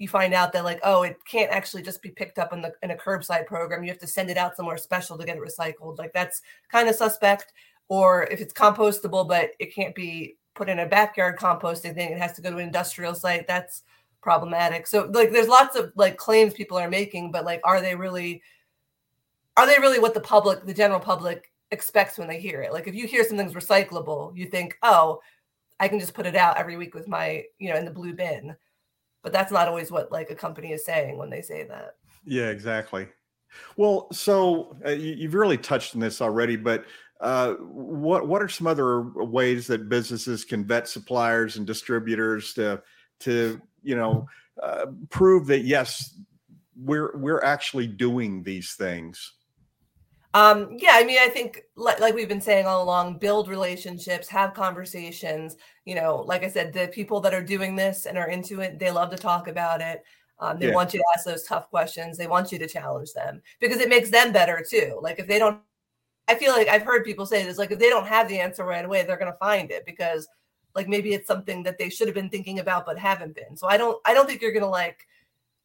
you 0.00 0.08
find 0.08 0.32
out 0.32 0.52
that 0.52 0.64
like 0.64 0.80
oh 0.82 1.02
it 1.02 1.18
can't 1.26 1.52
actually 1.52 1.82
just 1.82 2.02
be 2.02 2.08
picked 2.08 2.38
up 2.38 2.52
in 2.52 2.62
the 2.62 2.72
in 2.82 2.90
a 2.90 2.96
curbside 2.96 3.46
program. 3.46 3.84
You 3.84 3.90
have 3.90 4.00
to 4.00 4.06
send 4.06 4.30
it 4.30 4.38
out 4.38 4.56
somewhere 4.56 4.78
special 4.78 5.18
to 5.18 5.26
get 5.26 5.36
it 5.36 5.42
recycled. 5.42 5.98
Like 5.98 6.12
that's 6.14 6.40
kind 6.72 6.88
of 6.88 6.96
suspect. 6.96 7.52
Or 7.88 8.24
if 8.24 8.40
it's 8.40 8.54
compostable 8.54 9.28
but 9.28 9.50
it 9.60 9.74
can't 9.74 9.94
be 9.94 10.38
put 10.54 10.70
in 10.70 10.80
a 10.80 10.86
backyard 10.86 11.38
composting 11.38 11.94
thing 11.94 12.10
it 12.10 12.18
has 12.18 12.32
to 12.32 12.42
go 12.42 12.50
to 12.50 12.56
an 12.56 12.64
industrial 12.64 13.14
site 13.14 13.46
that's 13.46 13.82
problematic. 14.22 14.86
So 14.86 15.10
like 15.12 15.32
there's 15.32 15.48
lots 15.48 15.76
of 15.76 15.92
like 15.96 16.16
claims 16.16 16.54
people 16.54 16.78
are 16.78 16.88
making 16.88 17.30
but 17.30 17.44
like 17.44 17.60
are 17.64 17.82
they 17.82 17.94
really 17.94 18.42
are 19.58 19.66
they 19.66 19.78
really 19.78 19.98
what 19.98 20.14
the 20.14 20.20
public 20.20 20.64
the 20.64 20.72
general 20.72 21.00
public 21.00 21.49
expects 21.70 22.18
when 22.18 22.28
they 22.28 22.40
hear 22.40 22.62
it. 22.62 22.72
Like 22.72 22.88
if 22.88 22.94
you 22.94 23.06
hear 23.06 23.24
something's 23.24 23.54
recyclable 23.54 24.36
you 24.36 24.46
think 24.46 24.76
oh 24.82 25.20
i 25.78 25.88
can 25.88 25.98
just 25.98 26.14
put 26.14 26.26
it 26.26 26.36
out 26.36 26.58
every 26.58 26.76
week 26.76 26.94
with 26.94 27.08
my 27.08 27.44
you 27.58 27.70
know 27.70 27.76
in 27.76 27.84
the 27.84 27.90
blue 27.90 28.14
bin. 28.14 28.56
But 29.22 29.32
that's 29.32 29.52
not 29.52 29.68
always 29.68 29.90
what 29.90 30.10
like 30.10 30.30
a 30.30 30.34
company 30.34 30.72
is 30.72 30.84
saying 30.84 31.18
when 31.18 31.30
they 31.30 31.42
say 31.42 31.64
that. 31.64 31.96
Yeah 32.24 32.48
exactly. 32.48 33.08
Well 33.76 34.08
so 34.12 34.76
uh, 34.86 34.90
you, 34.90 35.28
have 35.28 35.34
really 35.34 35.58
touched 35.58 35.94
on 35.94 36.00
this 36.00 36.20
already 36.20 36.56
but 36.56 36.84
uh, 37.20 37.54
what 37.54 38.26
what 38.26 38.42
are 38.42 38.48
some 38.48 38.66
other 38.66 39.02
ways 39.02 39.66
that 39.66 39.88
businesses 39.88 40.44
can 40.44 40.64
vet 40.64 40.88
suppliers 40.88 41.56
and 41.56 41.66
distributors 41.66 42.54
to 42.54 42.82
to 43.20 43.60
you 43.82 43.94
know 43.94 44.26
uh, 44.62 44.86
prove 45.10 45.46
that 45.46 45.60
yes 45.60 46.18
we're 46.76 47.16
we're 47.18 47.42
actually 47.42 47.86
doing 47.86 48.42
these 48.42 48.72
things 48.72 49.34
um 50.34 50.76
yeah 50.78 50.92
i 50.94 51.04
mean 51.04 51.18
i 51.20 51.28
think 51.28 51.62
like, 51.76 51.98
like 51.98 52.14
we've 52.14 52.28
been 52.28 52.40
saying 52.40 52.66
all 52.66 52.82
along 52.82 53.18
build 53.18 53.48
relationships 53.48 54.28
have 54.28 54.54
conversations 54.54 55.56
you 55.84 55.94
know 55.94 56.24
like 56.26 56.44
i 56.44 56.48
said 56.48 56.72
the 56.72 56.88
people 56.88 57.20
that 57.20 57.34
are 57.34 57.42
doing 57.42 57.74
this 57.74 58.06
and 58.06 58.16
are 58.16 58.28
into 58.28 58.60
it 58.60 58.78
they 58.78 58.90
love 58.90 59.10
to 59.10 59.16
talk 59.16 59.48
about 59.48 59.80
it 59.80 60.02
um, 60.38 60.58
they 60.58 60.68
yeah. 60.68 60.74
want 60.74 60.94
you 60.94 61.00
to 61.00 61.04
ask 61.14 61.26
those 61.26 61.42
tough 61.42 61.68
questions 61.68 62.16
they 62.16 62.26
want 62.26 62.52
you 62.52 62.58
to 62.58 62.68
challenge 62.68 63.12
them 63.12 63.42
because 63.60 63.80
it 63.80 63.88
makes 63.88 64.10
them 64.10 64.32
better 64.32 64.64
too 64.68 64.98
like 65.02 65.18
if 65.18 65.26
they 65.26 65.38
don't 65.38 65.60
I 66.30 66.36
feel 66.36 66.52
like 66.52 66.68
I've 66.68 66.82
heard 66.82 67.04
people 67.04 67.26
say 67.26 67.44
this 67.44 67.58
like 67.58 67.72
if 67.72 67.80
they 67.80 67.88
don't 67.88 68.06
have 68.06 68.28
the 68.28 68.38
answer 68.38 68.64
right 68.64 68.84
away, 68.84 69.02
they're 69.02 69.16
going 69.16 69.32
to 69.32 69.38
find 69.38 69.72
it 69.72 69.84
because 69.84 70.28
like 70.76 70.86
maybe 70.86 71.12
it's 71.12 71.26
something 71.26 71.64
that 71.64 71.76
they 71.76 71.90
should 71.90 72.06
have 72.06 72.14
been 72.14 72.30
thinking 72.30 72.60
about 72.60 72.86
but 72.86 72.96
haven't 72.96 73.34
been. 73.34 73.56
So 73.56 73.66
I 73.66 73.76
don't 73.76 74.00
I 74.04 74.14
don't 74.14 74.28
think 74.28 74.40
you're 74.40 74.52
going 74.52 74.62
to 74.62 74.68
like 74.68 75.08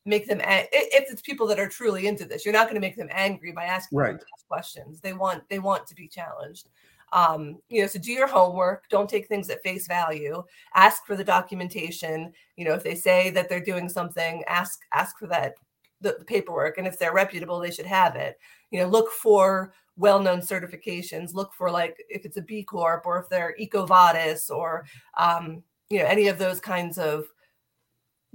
make 0.06 0.28
them 0.28 0.39
if 0.43 1.12
it's 1.12 1.22
people 1.22 1.47
that 1.47 1.60
are 1.60 1.68
truly 1.68 2.08
into 2.08 2.26
this, 2.26 2.45
you're 2.45 2.53
not 2.53 2.66
going 2.66 2.76
to 2.76 2.82
make 2.82 2.95
them 2.95 3.10
angry 3.12 3.51
by 3.51 3.66
asking 3.66 3.97
right. 3.97 4.18
questions. 4.47 4.99
They 5.01 5.14
want 5.14 5.43
they 5.49 5.60
want 5.60 5.88
to 5.88 5.95
be 5.95 6.08
challenged. 6.08 6.70
Um, 7.14 7.58
you 7.70 7.82
know, 7.82 7.88
so 7.88 7.99
do 7.99 8.12
your 8.12 8.28
homework. 8.28 8.89
Don't 8.89 9.10
take 9.10 9.28
things 9.28 9.49
at 9.49 9.62
face 9.62 9.88
value. 9.88 10.43
Ask 10.76 11.06
for 11.06 11.16
the 11.16 11.24
documentation. 11.24 12.34
You 12.58 12.66
know, 12.66 12.74
if 12.74 12.84
they 12.84 12.95
say 12.95 13.30
that 13.32 13.49
they're 13.49 13.60
doing 13.64 13.89
something, 13.89 14.43
ask 14.47 14.82
ask 14.93 15.18
for 15.18 15.28
that 15.28 15.56
the, 16.01 16.16
the 16.20 16.26
paperwork. 16.26 16.78
And 16.78 16.88
if 16.88 16.99
they're 16.99 17.14
reputable, 17.14 17.60
they 17.60 17.72
should 17.72 17.86
have 17.86 18.16
it. 18.16 18.38
You 18.72 18.80
know, 18.80 18.88
look 18.88 19.12
for 19.12 19.74
well-known 19.97 20.39
certifications 20.39 21.34
look 21.34 21.53
for 21.53 21.72
like 21.72 21.95
if 22.10 22.26
it's 22.26 22.36
a 22.36 22.41
b 22.41 22.62
corp 22.64 23.06
or 23.06 23.18
if 23.18 23.30
they're 23.30 23.56
ecovadis 23.62 24.49
or 24.49 24.86
um, 25.18 25.64
you 25.89 25.99
know 25.99 26.06
any 26.06 26.28
of 26.28 26.38
those 26.38 26.60
kinds 26.60 26.97
of 26.97 27.26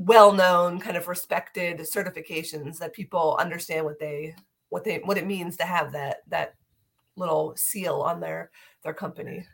well-known 0.00 0.80
kind 0.80 0.96
of 0.96 1.08
respected 1.08 1.78
certifications 1.80 2.78
that 2.78 2.94
people 2.94 3.36
understand 3.38 3.84
what 3.84 3.98
they 3.98 4.34
what 4.70 4.82
they 4.82 4.96
what 5.04 5.18
it 5.18 5.26
means 5.26 5.58
to 5.58 5.64
have 5.64 5.92
that 5.92 6.18
that 6.28 6.54
little 7.16 7.52
seal 7.54 8.00
on 8.00 8.18
their 8.18 8.50
their 8.82 8.94
company. 8.94 9.46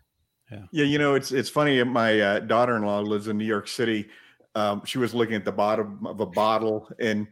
Yeah. 0.52 0.62
Yeah 0.70 0.84
you 0.84 0.98
know 0.98 1.16
it's 1.16 1.32
it's 1.32 1.48
funny 1.48 1.82
my 1.82 2.20
uh, 2.20 2.38
daughter-in-law 2.40 3.00
lives 3.00 3.26
in 3.26 3.36
new 3.36 3.44
york 3.44 3.66
city. 3.66 4.08
Um, 4.54 4.82
she 4.86 4.98
was 4.98 5.14
looking 5.14 5.34
at 5.34 5.44
the 5.44 5.52
bottom 5.52 6.06
of 6.06 6.20
a 6.20 6.26
bottle 6.26 6.88
and 7.00 7.26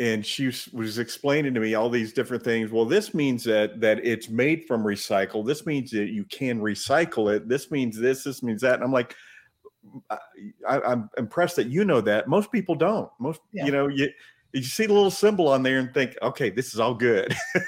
and 0.00 0.26
she 0.26 0.52
was 0.72 0.98
explaining 0.98 1.54
to 1.54 1.60
me 1.60 1.74
all 1.74 1.88
these 1.88 2.12
different 2.12 2.42
things. 2.42 2.72
Well 2.72 2.84
this 2.84 3.14
means 3.14 3.44
that 3.44 3.80
that 3.80 4.04
it's 4.04 4.28
made 4.28 4.64
from 4.66 4.82
recycle. 4.82 5.46
This 5.46 5.66
means 5.66 5.92
that 5.92 6.08
you 6.08 6.24
can 6.24 6.58
recycle 6.58 7.32
it. 7.32 7.48
This 7.48 7.70
means 7.70 7.96
this 7.96 8.24
this 8.24 8.42
means 8.42 8.62
that. 8.62 8.74
And 8.74 8.82
i'm 8.82 8.92
like 8.92 9.14
I, 10.10 10.76
am 10.76 10.82
I'm 10.84 11.10
impressed 11.18 11.56
that 11.56 11.68
you 11.68 11.84
know 11.84 12.00
that. 12.02 12.28
Most 12.28 12.52
people 12.52 12.74
don't. 12.74 13.10
Most 13.18 13.40
yeah. 13.52 13.66
you 13.66 13.72
know 13.72 13.88
you 13.88 14.08
you 14.52 14.62
see 14.62 14.86
the 14.86 14.92
little 14.92 15.10
symbol 15.10 15.48
on 15.48 15.62
there 15.62 15.78
and 15.78 15.92
think 15.92 16.16
okay 16.22 16.50
this 16.50 16.72
is 16.72 16.80
all 16.80 16.94
good 16.94 17.34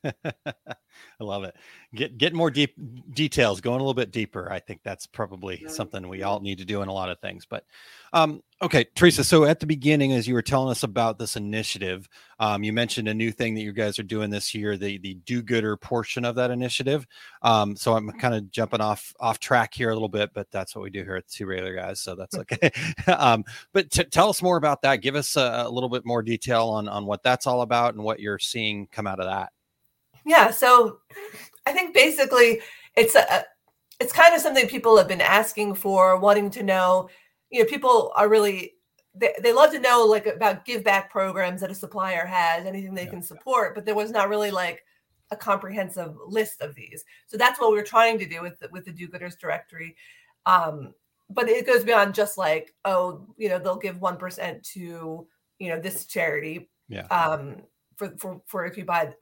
I 1.20 1.24
love 1.24 1.44
it. 1.44 1.56
Get 1.94 2.18
get 2.18 2.34
more 2.34 2.50
deep 2.50 2.74
details, 3.12 3.60
going 3.60 3.80
a 3.80 3.82
little 3.82 3.94
bit 3.94 4.10
deeper. 4.10 4.50
I 4.50 4.60
think 4.60 4.80
that's 4.82 5.06
probably 5.06 5.64
something 5.68 6.08
we 6.08 6.22
all 6.22 6.40
need 6.40 6.58
to 6.58 6.64
do 6.64 6.82
in 6.82 6.88
a 6.88 6.92
lot 6.92 7.10
of 7.10 7.20
things. 7.20 7.44
But 7.44 7.64
um, 8.12 8.42
okay, 8.60 8.84
Theresa. 8.94 9.24
So 9.24 9.44
at 9.44 9.60
the 9.60 9.66
beginning, 9.66 10.12
as 10.12 10.26
you 10.26 10.34
were 10.34 10.42
telling 10.42 10.70
us 10.70 10.82
about 10.82 11.18
this 11.18 11.36
initiative, 11.36 12.08
um, 12.38 12.62
you 12.62 12.72
mentioned 12.72 13.08
a 13.08 13.14
new 13.14 13.30
thing 13.30 13.54
that 13.54 13.62
you 13.62 13.72
guys 13.72 13.98
are 13.98 14.04
doing 14.04 14.30
this 14.30 14.54
year, 14.54 14.76
the 14.76 14.98
the 14.98 15.14
do 15.14 15.42
gooder 15.42 15.76
portion 15.76 16.24
of 16.24 16.34
that 16.36 16.50
initiative. 16.50 17.06
Um, 17.42 17.76
so 17.76 17.94
I'm 17.94 18.10
kind 18.12 18.34
of 18.34 18.50
jumping 18.50 18.80
off 18.80 19.14
off 19.20 19.38
track 19.38 19.74
here 19.74 19.90
a 19.90 19.94
little 19.94 20.08
bit, 20.08 20.30
but 20.34 20.50
that's 20.50 20.74
what 20.74 20.82
we 20.82 20.90
do 20.90 21.04
here 21.04 21.16
at 21.16 21.26
the 21.26 21.32
two 21.32 21.46
regular 21.46 21.74
guys. 21.74 22.00
So 22.00 22.14
that's 22.14 22.36
okay. 22.38 22.70
um, 23.06 23.44
but 23.72 23.90
t- 23.90 24.04
tell 24.04 24.28
us 24.28 24.42
more 24.42 24.56
about 24.56 24.82
that. 24.82 25.02
Give 25.02 25.14
us 25.14 25.36
a, 25.36 25.64
a 25.66 25.70
little 25.70 25.90
bit 25.90 26.04
more 26.04 26.22
detail 26.22 26.68
on 26.68 26.88
on 26.88 27.06
what 27.06 27.22
that's 27.22 27.46
all 27.46 27.62
about 27.62 27.94
and 27.94 28.02
what 28.02 28.20
you're 28.20 28.38
seeing 28.38 28.86
come 28.86 29.06
out 29.06 29.20
of 29.20 29.26
that. 29.26 29.52
Yeah, 30.24 30.50
so 30.50 30.98
I 31.66 31.72
think 31.72 31.94
basically 31.94 32.60
it's 32.96 33.14
a 33.14 33.44
it's 34.00 34.12
kind 34.12 34.34
of 34.34 34.40
something 34.40 34.66
people 34.66 34.96
have 34.96 35.08
been 35.08 35.20
asking 35.20 35.74
for, 35.74 36.18
wanting 36.18 36.50
to 36.50 36.62
know. 36.62 37.08
You 37.50 37.60
know, 37.60 37.68
people 37.68 38.12
are 38.16 38.28
really 38.28 38.74
they, 39.14 39.34
they 39.42 39.52
love 39.52 39.70
to 39.72 39.78
know 39.78 40.04
like 40.04 40.26
about 40.26 40.64
give 40.64 40.84
back 40.84 41.10
programs 41.10 41.60
that 41.60 41.70
a 41.70 41.74
supplier 41.74 42.24
has, 42.24 42.66
anything 42.66 42.94
they 42.94 43.04
yeah. 43.04 43.10
can 43.10 43.22
support, 43.22 43.74
but 43.74 43.84
there 43.84 43.94
was 43.94 44.10
not 44.10 44.28
really 44.28 44.50
like 44.50 44.82
a 45.30 45.36
comprehensive 45.36 46.14
list 46.26 46.60
of 46.60 46.74
these. 46.74 47.04
So 47.26 47.36
that's 47.36 47.60
what 47.60 47.72
we're 47.72 47.84
trying 47.84 48.18
to 48.18 48.28
do 48.28 48.42
with 48.42 48.58
the, 48.58 48.68
with 48.72 48.84
the 48.84 48.92
do-gooders 48.92 49.38
directory. 49.38 49.96
Um, 50.46 50.94
but 51.30 51.48
it 51.48 51.66
goes 51.66 51.84
beyond 51.84 52.14
just 52.14 52.36
like, 52.36 52.74
oh, 52.84 53.26
you 53.36 53.48
know, 53.48 53.58
they'll 53.58 53.76
give 53.76 53.96
1% 53.96 54.62
to, 54.72 55.26
you 55.58 55.68
know, 55.68 55.80
this 55.80 56.04
charity. 56.06 56.70
Yeah. 56.88 57.06
Um, 57.06 57.62
for 58.02 58.16
for, 58.18 58.42
for 58.46 58.66
if 58.66 58.76
you 58.76 58.84
buy 58.84 59.12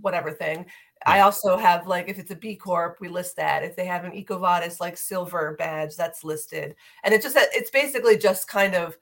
whatever 0.00 0.30
thing. 0.30 0.66
I 1.04 1.20
also 1.20 1.56
have 1.56 1.86
like 1.86 2.08
if 2.08 2.18
it's 2.18 2.30
a 2.30 2.36
B 2.36 2.56
Corp, 2.56 2.98
we 3.00 3.08
list 3.08 3.36
that. 3.36 3.64
If 3.64 3.76
they 3.76 3.84
have 3.86 4.04
an 4.04 4.12
EcoVadis 4.12 4.80
like 4.80 4.96
silver 4.96 5.56
badge, 5.58 5.96
that's 5.96 6.24
listed. 6.24 6.74
And 7.04 7.12
it's 7.12 7.24
just 7.24 7.34
that 7.34 7.48
it's 7.52 7.70
basically 7.70 8.16
just 8.16 8.48
kind 8.48 8.74
of 8.74 8.96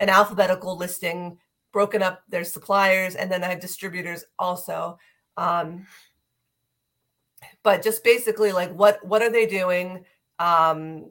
an 0.00 0.08
alphabetical 0.08 0.76
listing 0.76 1.38
broken 1.72 2.02
up 2.02 2.22
there's 2.28 2.52
suppliers 2.52 3.16
and 3.16 3.30
then 3.30 3.42
I 3.42 3.48
have 3.48 3.60
distributors 3.60 4.24
also. 4.38 4.98
Um, 5.36 5.86
but 7.62 7.82
just 7.82 8.04
basically 8.04 8.52
like 8.52 8.72
what 8.72 9.04
what 9.04 9.22
are 9.22 9.30
they 9.30 9.46
doing? 9.46 10.04
Um, 10.38 11.10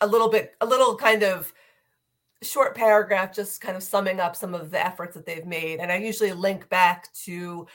a 0.00 0.06
little 0.06 0.28
bit 0.28 0.54
a 0.60 0.66
little 0.66 0.96
kind 0.96 1.22
of 1.22 1.52
short 2.42 2.74
paragraph 2.74 3.34
just 3.34 3.60
kind 3.60 3.76
of 3.76 3.82
summing 3.82 4.20
up 4.20 4.36
some 4.36 4.54
of 4.54 4.70
the 4.70 4.84
efforts 4.84 5.14
that 5.14 5.24
they've 5.24 5.46
made 5.46 5.80
and 5.80 5.90
i 5.90 5.96
usually 5.96 6.32
link 6.32 6.68
back 6.68 7.12
to 7.14 7.66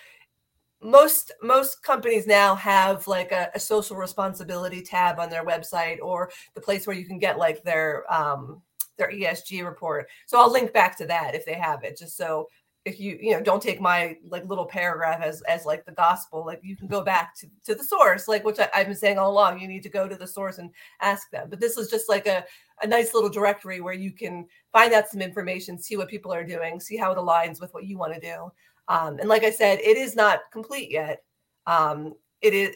most 0.82 1.32
most 1.42 1.84
companies 1.84 2.26
now 2.26 2.56
have 2.56 3.08
like 3.08 3.32
a, 3.32 3.50
a, 3.54 3.60
social 3.60 3.96
responsibility 3.96 4.82
tab 4.82 5.20
on 5.20 5.30
their 5.30 5.46
website 5.46 6.00
or 6.02 6.32
the 6.56 6.62
place 6.62 6.88
where 6.88 6.96
you 6.96 7.06
can 7.06 7.20
get 7.20 7.38
like 7.38 7.64
their 7.64 8.12
um 8.12 8.62
their 8.98 9.12
esg 9.12 9.64
report. 9.64 10.08
So 10.26 10.40
i'll 10.40 10.52
link 10.52 10.74
back 10.74 10.98
to 10.98 11.06
that 11.08 11.36
if 11.36 11.46
they 11.46 11.54
have 11.54 11.84
it 11.84 11.98
just 11.98 12.18
so 12.18 12.50
if 12.84 13.00
you 13.00 13.18
you 13.22 13.32
know 13.32 13.42
don't 13.42 13.62
take 13.62 13.80
my 13.80 14.18
like 14.28 14.44
little 14.46 14.66
paragraph 14.66 15.22
as 15.22 15.42
as 15.44 15.66
like 15.66 15.86
the 15.86 15.92
gospel 15.92 16.44
like 16.44 16.60
you 16.64 16.76
can 16.76 16.88
go 16.88 17.04
back 17.04 17.36
to, 17.36 17.48
to 17.64 17.76
the 17.76 17.84
source 17.84 18.28
like 18.28 18.44
which 18.44 18.58
I, 18.58 18.68
have 18.74 18.88
been 18.88 18.96
saying 18.96 19.20
all 19.20 19.32
along 19.32 19.60
you 19.60 19.68
need 19.68 19.84
to 19.84 19.90
go 19.90 20.08
to 20.08 20.16
the 20.16 20.28
source 20.28 20.58
and 20.58 20.72
ask 21.00 21.30
them. 21.30 21.48
But 21.50 21.60
this 21.60 21.78
is 21.78 21.92
just 21.92 22.10
like 22.10 22.26
a, 22.26 22.44
a 22.82 22.88
nice 22.88 23.14
little 23.14 23.30
directory 23.30 23.82
where 23.82 23.94
you 23.94 24.12
can 24.12 24.46
find 24.72 24.94
out 24.94 25.08
some 25.08 25.22
information 25.22 25.78
see 25.78 25.98
what 25.98 26.10
people 26.10 26.34
are 26.34 26.44
doing 26.44 26.80
see 26.80 26.98
how 26.98 27.12
it 27.12 27.18
aligns 27.18 27.62
with 27.62 27.74
what 27.74 27.86
you 27.86 27.98
want 27.98 28.14
to 28.14 28.20
do. 28.20 28.52
Um, 28.88 29.20
and 29.20 29.30
like 29.30 29.44
i 29.44 29.52
said 29.52 29.80
it 29.80 29.98
is 29.98 30.16
not 30.16 30.40
complete 30.52 30.92
yet. 30.92 31.24
Um, 31.68 32.14
it 32.42 32.54
is 32.54 32.76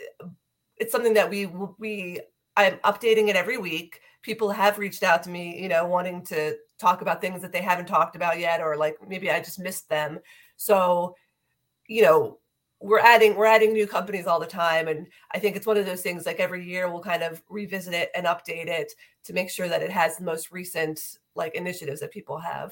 it's 0.77 0.91
something 0.91 1.13
that 1.13 1.29
we 1.29 1.47
we 1.79 2.21
i'm 2.57 2.77
updating 2.79 3.29
it 3.29 3.35
every 3.35 3.57
week. 3.57 4.01
People 4.21 4.49
have 4.51 4.77
reached 4.77 5.03
out 5.03 5.23
to 5.23 5.29
me 5.29 5.61
you 5.61 5.69
know 5.69 5.85
wanting 5.85 6.25
to 6.27 6.55
talk 6.79 7.01
about 7.01 7.21
things 7.21 7.41
that 7.41 7.51
they 7.51 7.61
haven't 7.61 7.87
talked 7.87 8.15
about 8.15 8.39
yet 8.39 8.61
or 8.61 8.75
like 8.75 8.97
maybe 9.07 9.31
i 9.31 9.39
just 9.39 9.59
missed 9.59 9.89
them. 9.89 10.19
So 10.57 11.15
you 11.87 12.01
know 12.03 12.39
we're 12.85 12.99
adding 12.99 13.35
we're 13.35 13.45
adding 13.45 13.73
new 13.73 13.87
companies 13.87 14.27
all 14.27 14.39
the 14.39 14.45
time 14.45 14.87
and 14.87 15.07
i 15.33 15.39
think 15.39 15.55
it's 15.55 15.65
one 15.65 15.77
of 15.77 15.85
those 15.85 16.01
things 16.01 16.25
like 16.25 16.39
every 16.39 16.63
year 16.63 16.89
we'll 16.89 17.01
kind 17.01 17.23
of 17.23 17.41
revisit 17.49 17.93
it 17.93 18.11
and 18.15 18.25
update 18.27 18.67
it 18.67 18.93
to 19.23 19.33
make 19.33 19.49
sure 19.49 19.67
that 19.67 19.81
it 19.81 19.91
has 19.91 20.17
the 20.17 20.23
most 20.23 20.51
recent 20.51 21.17
like 21.35 21.55
initiatives 21.55 21.99
that 21.99 22.11
people 22.11 22.37
have 22.37 22.71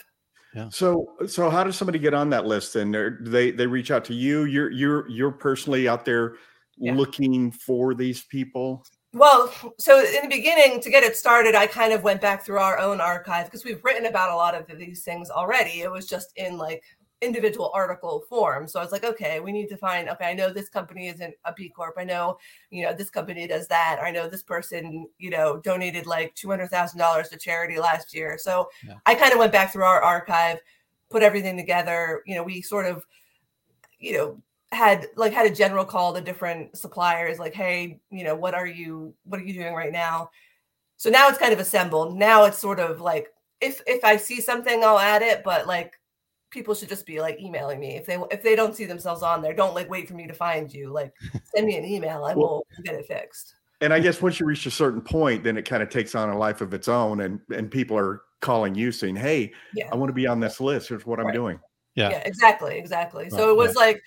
yeah. 0.55 0.69
So, 0.69 1.07
so 1.25 1.49
how 1.49 1.63
does 1.63 1.75
somebody 1.75 1.97
get 1.97 2.13
on 2.13 2.29
that 2.29 2.45
list? 2.45 2.75
And 2.75 2.93
do 2.93 3.17
they 3.21 3.49
they 3.49 3.65
reach 3.65 3.89
out 3.89 4.05
to 4.05 4.13
you? 4.13 4.43
You're 4.43 4.69
you're 4.69 5.09
you're 5.09 5.31
personally 5.31 5.87
out 5.87 6.05
there 6.05 6.35
yeah. 6.77 6.93
looking 6.93 7.51
for 7.51 7.95
these 7.95 8.23
people. 8.23 8.85
Well, 9.13 9.51
so 9.77 9.99
in 9.99 10.27
the 10.27 10.35
beginning, 10.35 10.79
to 10.81 10.89
get 10.89 11.03
it 11.03 11.15
started, 11.15 11.53
I 11.53 11.67
kind 11.67 11.93
of 11.93 12.03
went 12.03 12.19
back 12.19 12.43
through 12.43 12.57
our 12.57 12.79
own 12.79 12.99
archive 12.99 13.45
because 13.45 13.63
we've 13.63 13.83
written 13.83 14.07
about 14.07 14.31
a 14.31 14.35
lot 14.35 14.55
of 14.55 14.65
these 14.77 15.03
things 15.03 15.29
already. 15.29 15.81
It 15.81 15.91
was 15.91 16.07
just 16.07 16.33
in 16.35 16.57
like 16.57 16.83
individual 17.23 17.71
article 17.73 18.25
form. 18.29 18.67
So 18.67 18.79
I 18.79 18.83
was 18.83 18.91
like, 18.91 19.03
okay, 19.03 19.39
we 19.39 19.51
need 19.51 19.67
to 19.69 19.77
find, 19.77 20.09
okay, 20.09 20.25
I 20.25 20.33
know 20.33 20.51
this 20.51 20.69
company 20.69 21.07
isn't 21.07 21.33
a 21.45 21.53
B 21.53 21.69
Corp. 21.69 21.95
I 21.97 22.03
know, 22.03 22.37
you 22.69 22.83
know, 22.83 22.93
this 22.93 23.09
company 23.09 23.47
does 23.47 23.67
that. 23.67 23.99
I 24.01 24.11
know 24.11 24.27
this 24.27 24.43
person, 24.43 25.07
you 25.17 25.29
know, 25.29 25.57
donated 25.57 26.05
like 26.05 26.35
$200,000 26.35 27.29
to 27.29 27.37
charity 27.37 27.79
last 27.79 28.13
year. 28.13 28.37
So 28.37 28.69
yeah. 28.85 28.95
I 29.05 29.15
kind 29.15 29.33
of 29.33 29.39
went 29.39 29.51
back 29.51 29.71
through 29.71 29.83
our 29.83 30.01
archive, 30.01 30.59
put 31.09 31.23
everything 31.23 31.57
together. 31.57 32.23
You 32.25 32.35
know, 32.35 32.43
we 32.43 32.61
sort 32.61 32.85
of, 32.85 33.05
you 33.99 34.13
know, 34.17 34.41
had 34.73 35.07
like 35.15 35.33
had 35.33 35.45
a 35.45 35.53
general 35.53 35.85
call 35.85 36.13
to 36.13 36.21
different 36.21 36.75
suppliers 36.75 37.37
like 37.39 37.53
hey 37.53 37.99
you 38.09 38.23
know 38.23 38.35
what 38.35 38.53
are 38.53 38.65
you 38.65 39.13
what 39.25 39.39
are 39.39 39.43
you 39.43 39.53
doing 39.53 39.73
right 39.73 39.91
now 39.91 40.29
so 40.97 41.09
now 41.09 41.29
it's 41.29 41.37
kind 41.37 41.53
of 41.53 41.59
assembled 41.59 42.17
now 42.17 42.45
it's 42.45 42.57
sort 42.57 42.79
of 42.79 42.99
like 42.99 43.27
if 43.61 43.81
if 43.85 44.03
i 44.03 44.17
see 44.17 44.41
something 44.41 44.83
i'll 44.83 44.99
add 44.99 45.21
it 45.21 45.43
but 45.43 45.67
like 45.67 45.99
people 46.53 46.75
should 46.75 46.87
just 46.87 47.05
be 47.05 47.19
like 47.19 47.39
emailing 47.41 47.79
me 47.79 47.95
if 47.95 48.05
they 48.05 48.17
if 48.31 48.43
they 48.43 48.55
don't 48.55 48.75
see 48.75 48.85
themselves 48.85 49.23
on 49.23 49.41
there 49.41 49.53
don't 49.53 49.73
like 49.73 49.89
wait 49.89 50.07
for 50.07 50.13
me 50.13 50.27
to 50.27 50.33
find 50.33 50.71
you 50.71 50.91
like 50.91 51.11
send 51.55 51.65
me 51.65 51.75
an 51.75 51.83
email 51.83 52.23
i 52.23 52.33
will 52.33 52.65
get 52.83 52.93
it 52.95 53.05
fixed 53.05 53.55
and 53.81 53.91
i 53.91 53.99
guess 53.99 54.21
once 54.21 54.39
you 54.39 54.45
reach 54.45 54.65
a 54.65 54.71
certain 54.71 55.01
point 55.01 55.43
then 55.43 55.57
it 55.57 55.65
kind 55.65 55.81
of 55.81 55.89
takes 55.89 56.13
on 56.13 56.29
a 56.29 56.37
life 56.37 56.61
of 56.61 56.73
its 56.73 56.87
own 56.87 57.21
and 57.21 57.39
and 57.53 57.71
people 57.71 57.97
are 57.97 58.21
calling 58.39 58.75
you 58.75 58.91
saying 58.91 59.15
hey 59.15 59.51
yeah. 59.73 59.89
i 59.91 59.95
want 59.95 60.09
to 60.09 60.13
be 60.13 60.27
on 60.27 60.39
this 60.39 60.61
list 60.61 60.87
here's 60.89 61.05
what 61.05 61.17
right. 61.17 61.27
i'm 61.27 61.33
doing 61.33 61.59
yeah. 61.95 62.09
yeah 62.09 62.21
exactly 62.25 62.77
exactly 62.77 63.29
so 63.29 63.49
it 63.49 63.57
was 63.57 63.73
yeah. 63.75 63.85
like 63.85 64.01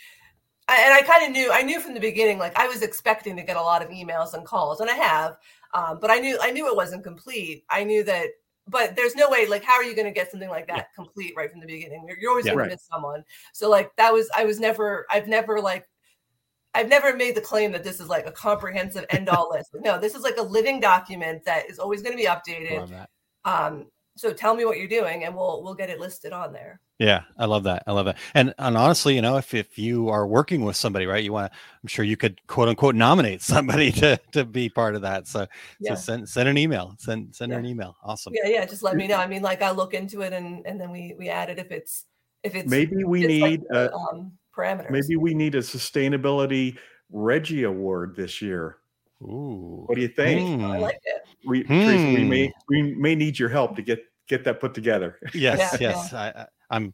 I, 0.68 0.82
and 0.82 0.92
I 0.92 1.03
kind 1.03 1.24
of 1.24 1.30
knew 1.30 1.53
I 1.53 1.62
knew 1.62 1.78
from 1.78 1.94
the 1.94 2.01
beginning 2.01 2.38
like 2.38 2.59
I 2.59 2.66
was 2.66 2.82
expecting 2.82 3.36
to 3.36 3.42
get 3.44 3.57
a 3.57 3.62
lot 3.62 3.82
of 3.82 3.88
emails 3.90 4.34
and 4.34 4.44
calls 4.44 4.80
and 4.80 4.90
I 4.90 4.94
have 4.94 5.36
um, 5.74 5.99
but 6.01 6.11
I 6.11 6.16
knew 6.16 6.36
I 6.42 6.51
knew 6.51 6.66
it 6.66 6.74
wasn't 6.74 7.05
complete 7.05 7.64
I 7.70 7.84
knew 7.84 8.03
that 8.03 8.30
but 8.69 8.97
there's 8.97 9.14
no 9.14 9.31
way 9.31 9.47
like 9.47 9.64
how 9.64 9.75
are 9.75 9.85
you 9.85 9.95
going 9.95 10.07
to 10.07 10.12
get 10.12 10.31
something 10.31 10.49
like 10.49 10.67
that 10.67 10.77
yeah. 10.77 10.85
complete 10.95 11.35
right 11.37 11.51
from 11.51 11.61
the 11.61 11.67
beginning? 11.67 12.05
You're, 12.07 12.19
you're 12.19 12.31
always 12.31 12.47
yeah, 12.47 12.53
going 12.53 12.62
right. 12.62 12.71
to 12.71 12.75
miss 12.75 12.87
someone. 12.87 13.25
So 13.53 13.71
like 13.71 13.95
that 13.97 14.12
was 14.12 14.29
I 14.37 14.45
was 14.45 14.59
never 14.59 15.07
I've 15.11 15.29
never 15.29 15.61
like 15.61 15.87
I've 16.75 16.89
never 16.89 17.17
made 17.17 17.35
the 17.35 17.41
claim 17.41 17.73
that 17.73 17.85
this 17.85 18.01
is 18.01 18.09
like 18.09 18.27
a 18.27 18.33
comprehensive 18.33 19.07
end 19.11 19.29
all 19.29 19.51
list. 19.51 19.71
No 19.75 19.99
this 19.99 20.14
is 20.14 20.23
like 20.23 20.37
a 20.37 20.43
living 20.43 20.81
document 20.81 21.45
that 21.45 21.71
is 21.71 21.79
always 21.79 22.03
going 22.03 22.17
to 22.17 22.23
be 22.23 22.29
updated. 22.29 23.07
Um 23.45 23.87
so 24.17 24.33
tell 24.33 24.55
me 24.55 24.64
what 24.64 24.79
you're 24.79 24.89
doing 24.89 25.25
and 25.25 25.35
we'll 25.35 25.62
we'll 25.62 25.75
get 25.75 25.91
it 25.91 26.01
listed 26.01 26.33
on 26.33 26.53
there 26.53 26.81
yeah, 26.99 27.25
I 27.39 27.45
love 27.45 27.64
that. 27.64 27.83
I 27.87 27.93
love 27.93 28.07
that. 28.07 28.17
And 28.33 28.55
and 28.59 28.77
honestly, 28.77 29.14
you 29.14 29.21
know, 29.21 29.37
if 29.37 29.53
if 29.53 29.79
you 29.79 30.09
are 30.09 30.27
working 30.27 30.64
with 30.64 30.77
somebody, 30.77 31.05
right, 31.05 31.23
you 31.23 31.33
want 31.33 31.53
to, 31.53 31.59
I'm 31.83 31.89
sure 31.89 32.05
you 32.07 32.17
could 32.17 32.41
quote 32.47 32.69
unquote 32.69 32.95
nominate 32.95 33.43
somebody 33.43 33.93
to 33.93 34.19
to 34.33 34.45
be 34.45 34.71
part 34.71 34.95
of 34.95 35.03
that. 35.03 35.27
So, 35.27 35.47
yeah. 35.79 35.95
so 35.95 36.01
send 36.01 36.29
send 36.29 36.49
an 36.49 36.57
email. 36.57 36.95
Send 36.99 37.35
send 37.35 37.53
yeah. 37.53 37.59
an 37.59 37.67
email. 37.67 37.97
Awesome. 38.03 38.33
Yeah, 38.35 38.49
yeah. 38.49 38.64
Just 38.64 38.83
let 38.83 38.97
me 38.97 39.07
know. 39.07 39.17
I 39.17 39.27
mean, 39.27 39.43
like 39.43 39.61
I 39.61 39.73
look 39.73 39.93
into 39.93 40.23
it 40.23 40.33
and 40.33 40.67
and 40.67 40.81
then 40.81 40.91
we 40.91 41.14
we 41.19 41.29
add 41.29 41.51
it 41.51 41.59
if 41.59 41.71
it's 41.71 42.07
if 42.43 42.55
it's 42.55 42.71
maybe 42.71 43.05
we 43.05 43.27
need 43.27 43.64
like, 43.71 43.91
a, 43.91 43.95
um, 43.95 44.33
parameters. 44.57 44.91
Maybe 44.91 45.17
we 45.17 45.35
need 45.35 45.55
a 45.55 45.61
sustainability 45.61 46.79
Reggie 47.11 47.64
Award 47.64 48.17
this 48.17 48.41
year. 48.41 48.79
Ooh. 49.23 49.85
What 49.87 49.95
do 49.95 50.03
you 50.03 50.09
think? 50.09 50.62
I 50.62 50.79
like 50.79 51.01
it. 51.05 51.23
We, 51.45 51.62
hmm. 51.62 51.69
Theresa, 51.69 52.05
we 52.05 52.25
may 52.25 52.53
we 52.69 52.95
may 52.95 53.14
need 53.14 53.39
your 53.39 53.49
help 53.49 53.77
to 53.77 53.83
get 53.83 54.01
get 54.29 54.45
that 54.45 54.61
put 54.61 54.75
together. 54.75 55.19
Yes, 55.35 55.59
yeah, 55.81 55.95
yes. 55.95 56.12
Yeah. 56.12 56.33
I, 56.35 56.47
I'm 56.75 56.93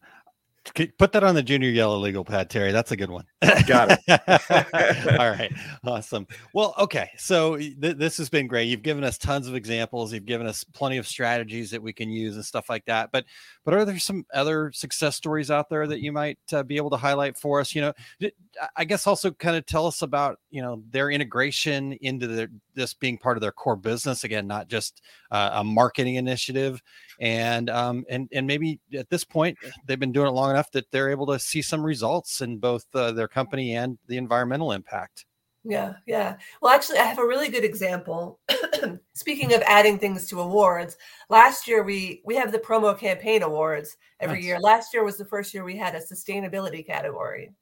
Put 0.96 1.10
that 1.12 1.24
on 1.24 1.34
the 1.34 1.42
junior 1.42 1.70
yellow 1.70 1.98
legal 1.98 2.24
pad, 2.24 2.48
Terry. 2.48 2.70
That's 2.70 2.92
a 2.92 2.96
good 2.96 3.10
one. 3.10 3.24
Got 3.66 3.98
it. 4.06 5.18
All 5.18 5.30
right. 5.30 5.52
Awesome. 5.84 6.28
Well, 6.54 6.74
okay. 6.78 7.10
So 7.18 7.56
th- 7.56 7.96
this 7.96 8.16
has 8.18 8.28
been 8.28 8.46
great. 8.46 8.68
You've 8.68 8.82
given 8.82 9.02
us 9.02 9.18
tons 9.18 9.48
of 9.48 9.56
examples. 9.56 10.12
You've 10.12 10.24
given 10.24 10.46
us 10.46 10.62
plenty 10.62 10.96
of 10.96 11.08
strategies 11.08 11.72
that 11.72 11.82
we 11.82 11.92
can 11.92 12.08
use 12.08 12.36
and 12.36 12.44
stuff 12.44 12.70
like 12.70 12.84
that. 12.84 13.10
But 13.12 13.24
but 13.64 13.74
are 13.74 13.84
there 13.84 13.98
some 13.98 14.24
other 14.34 14.72
success 14.72 15.16
stories 15.16 15.50
out 15.50 15.68
there 15.68 15.86
that 15.86 16.00
you 16.00 16.12
might 16.12 16.38
uh, 16.52 16.62
be 16.62 16.76
able 16.76 16.90
to 16.90 16.96
highlight 16.96 17.36
for 17.36 17.60
us? 17.60 17.74
You 17.74 17.82
know, 17.82 18.30
I 18.76 18.84
guess 18.84 19.06
also 19.06 19.30
kind 19.30 19.56
of 19.56 19.66
tell 19.66 19.86
us 19.86 20.02
about 20.02 20.38
you 20.50 20.62
know 20.62 20.82
their 20.90 21.10
integration 21.10 21.92
into 22.00 22.26
their 22.26 22.48
this 22.74 22.94
being 22.94 23.18
part 23.18 23.36
of 23.36 23.40
their 23.40 23.52
core 23.52 23.76
business 23.76 24.24
again, 24.24 24.46
not 24.46 24.68
just 24.68 25.02
uh, 25.30 25.50
a 25.54 25.64
marketing 25.64 26.16
initiative 26.16 26.82
and 27.20 27.70
um, 27.70 28.04
and 28.08 28.28
and 28.32 28.46
maybe 28.46 28.80
at 28.94 29.08
this 29.10 29.24
point 29.24 29.56
they've 29.86 30.00
been 30.00 30.12
doing 30.12 30.28
it 30.28 30.32
long 30.32 30.50
enough 30.50 30.70
that 30.72 30.90
they're 30.90 31.10
able 31.10 31.26
to 31.26 31.38
see 31.38 31.62
some 31.62 31.84
results 31.84 32.40
in 32.40 32.58
both 32.58 32.84
uh, 32.94 33.12
their 33.12 33.28
company 33.28 33.76
and 33.76 33.98
the 34.08 34.16
environmental 34.16 34.72
impact. 34.72 35.24
Yeah, 35.64 35.94
yeah. 36.06 36.36
Well, 36.60 36.74
actually, 36.74 36.98
I 36.98 37.04
have 37.04 37.20
a 37.20 37.26
really 37.26 37.48
good 37.48 37.64
example. 37.64 38.40
Speaking 39.14 39.54
of 39.54 39.62
adding 39.62 39.96
things 39.98 40.26
to 40.28 40.40
awards, 40.40 40.96
last 41.28 41.68
year 41.68 41.84
we 41.84 42.20
we 42.24 42.34
have 42.34 42.50
the 42.50 42.58
promo 42.58 42.98
campaign 42.98 43.42
awards 43.42 43.96
every 44.18 44.38
nice. 44.38 44.44
year. 44.44 44.60
Last 44.60 44.92
year 44.92 45.04
was 45.04 45.16
the 45.16 45.24
first 45.24 45.54
year 45.54 45.62
we 45.62 45.76
had 45.76 45.94
a 45.94 46.00
sustainability 46.00 46.84
category, 46.84 47.52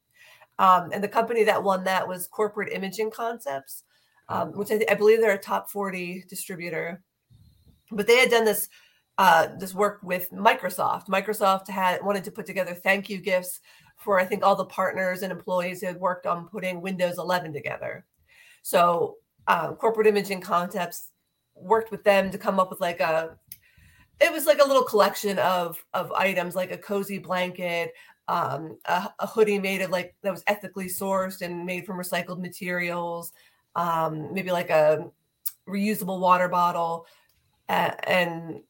um, 0.57 0.89
and 0.91 1.03
the 1.03 1.07
company 1.07 1.43
that 1.43 1.61
won 1.61 1.83
that 1.83 2.07
was 2.07 2.27
Corporate 2.27 2.73
Imaging 2.73 3.11
Concepts, 3.11 3.83
um, 4.29 4.51
which 4.53 4.71
I, 4.71 4.83
I 4.89 4.95
believe 4.95 5.19
they're 5.21 5.33
a 5.33 5.37
top 5.37 5.69
forty 5.69 6.25
distributor. 6.27 7.03
But 7.91 8.07
they 8.07 8.17
had 8.17 8.31
done 8.31 8.45
this 8.45 8.67
uh, 9.19 9.49
this 9.59 9.75
work 9.75 9.99
with 10.01 10.31
Microsoft. 10.31 11.07
Microsoft 11.07 11.67
had 11.67 12.03
wanted 12.03 12.23
to 12.23 12.31
put 12.31 12.47
together 12.47 12.73
thank 12.73 13.11
you 13.11 13.19
gifts 13.19 13.59
for 14.01 14.19
I 14.19 14.25
think 14.25 14.43
all 14.43 14.55
the 14.55 14.65
partners 14.65 15.21
and 15.21 15.31
employees 15.31 15.81
who 15.81 15.87
had 15.87 15.99
worked 15.99 16.25
on 16.25 16.47
putting 16.47 16.81
Windows 16.81 17.17
11 17.17 17.53
together. 17.53 18.05
So 18.63 19.17
uh, 19.47 19.73
corporate 19.73 20.07
imaging 20.07 20.41
concepts 20.41 21.11
worked 21.55 21.91
with 21.91 22.03
them 22.03 22.31
to 22.31 22.37
come 22.37 22.59
up 22.59 22.69
with 22.69 22.81
like 22.81 22.99
a 22.99 23.37
it 24.19 24.31
was 24.31 24.45
like 24.45 24.59
a 24.59 24.67
little 24.67 24.83
collection 24.83 25.37
of 25.39 25.83
of 25.93 26.11
items 26.13 26.55
like 26.55 26.71
a 26.71 26.77
cozy 26.77 27.19
blanket 27.19 27.93
um, 28.27 28.77
a, 28.85 29.09
a, 29.19 29.27
hoodie 29.27 29.59
made 29.59 29.81
of 29.81 29.89
like 29.89 30.15
that 30.21 30.31
was 30.31 30.43
ethically 30.47 30.85
sourced 30.85 31.41
and 31.41 31.65
made 31.65 31.85
from 31.85 31.97
recycled 31.97 32.39
materials 32.39 33.33
um, 33.75 34.33
maybe 34.33 34.51
like 34.51 34.69
a 34.69 35.05
reusable 35.67 36.19
water 36.19 36.47
bottle 36.47 37.05
and 37.67 38.61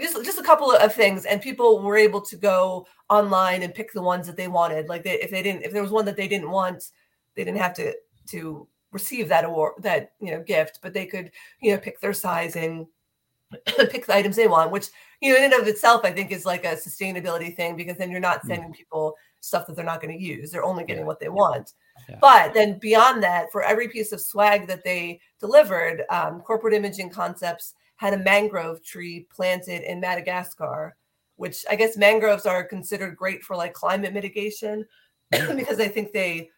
just 0.00 0.24
just 0.24 0.38
a 0.38 0.42
couple 0.42 0.70
of 0.70 0.94
things 0.94 1.24
and 1.24 1.40
people 1.40 1.82
were 1.82 1.96
able 1.96 2.20
to 2.20 2.36
go 2.36 2.86
online 3.10 3.62
and 3.62 3.74
pick 3.74 3.92
the 3.92 4.02
ones 4.02 4.26
that 4.26 4.36
they 4.36 4.48
wanted 4.48 4.88
like 4.88 5.02
they, 5.02 5.20
if 5.20 5.30
they 5.30 5.42
didn't 5.42 5.62
if 5.62 5.72
there 5.72 5.82
was 5.82 5.90
one 5.90 6.04
that 6.04 6.16
they 6.16 6.28
didn't 6.28 6.50
want 6.50 6.90
they 7.34 7.44
didn't 7.44 7.60
have 7.60 7.74
to 7.74 7.94
to 8.26 8.66
receive 8.92 9.28
that 9.28 9.44
award 9.44 9.74
that 9.78 10.12
you 10.20 10.30
know 10.30 10.42
gift 10.42 10.78
but 10.82 10.92
they 10.92 11.06
could 11.06 11.30
you 11.60 11.72
know 11.72 11.78
pick 11.78 12.00
their 12.00 12.12
size 12.12 12.56
and 12.56 12.86
pick 13.90 14.06
the 14.06 14.14
items 14.14 14.36
they 14.36 14.46
want 14.46 14.70
which 14.70 14.88
you 15.20 15.32
know 15.32 15.38
in 15.38 15.44
and 15.44 15.54
of 15.54 15.68
itself 15.68 16.04
i 16.04 16.10
think 16.10 16.30
is 16.30 16.46
like 16.46 16.64
a 16.64 16.74
sustainability 16.74 17.54
thing 17.54 17.76
because 17.76 17.96
then 17.96 18.10
you're 18.10 18.20
not 18.20 18.42
mm. 18.42 18.48
sending 18.48 18.72
people 18.72 19.14
stuff 19.40 19.66
that 19.66 19.76
they're 19.76 19.84
not 19.84 20.00
going 20.02 20.16
to 20.16 20.22
use 20.22 20.50
they're 20.50 20.64
only 20.64 20.84
getting 20.84 21.02
yeah. 21.02 21.06
what 21.06 21.20
they 21.20 21.28
want 21.28 21.72
yeah. 22.08 22.18
but 22.20 22.52
then 22.54 22.78
beyond 22.78 23.22
that 23.22 23.50
for 23.52 23.62
every 23.62 23.88
piece 23.88 24.12
of 24.12 24.20
swag 24.20 24.66
that 24.66 24.84
they 24.84 25.20
delivered 25.38 26.02
um, 26.10 26.40
corporate 26.40 26.74
imaging 26.74 27.08
concepts 27.08 27.74
had 27.98 28.14
a 28.14 28.18
mangrove 28.18 28.82
tree 28.82 29.26
planted 29.30 29.82
in 29.82 30.00
Madagascar 30.00 30.96
which 31.38 31.64
I 31.70 31.76
guess 31.76 31.96
mangroves 31.96 32.46
are 32.46 32.64
considered 32.64 33.16
great 33.16 33.44
for 33.44 33.54
like 33.56 33.72
climate 33.72 34.12
mitigation 34.12 34.84
because 35.30 35.78
I 35.80 35.86
think 35.88 36.12
they 36.12 36.50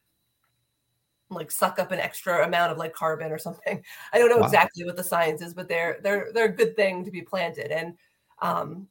like 1.28 1.50
suck 1.50 1.78
up 1.78 1.92
an 1.92 2.00
extra 2.00 2.44
amount 2.44 2.72
of 2.72 2.78
like 2.78 2.92
carbon 2.92 3.30
or 3.30 3.38
something. 3.38 3.84
I 4.12 4.18
don't 4.18 4.30
know 4.30 4.38
Wow. 4.38 4.46
exactly 4.46 4.84
what 4.84 4.96
the 4.96 5.04
science 5.04 5.42
is, 5.42 5.54
but 5.54 5.68
they're 5.68 5.98
they're 6.02 6.30
they're 6.32 6.46
a 6.46 6.56
good 6.56 6.74
thing 6.76 7.04
to 7.04 7.10
be 7.10 7.22
planted. 7.22 7.70
And 7.70 7.94
um 8.42 8.88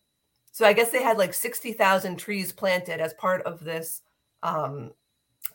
so 0.51 0.65
I 0.65 0.73
guess 0.73 0.91
they 0.91 1.03
had 1.03 1.17
like 1.17 1.33
60,000 1.33 2.17
trees 2.17 2.51
planted 2.51 2.99
as 3.01 3.13
part 3.15 3.41
of 3.43 3.63
this 3.63 4.01
um 4.43 4.91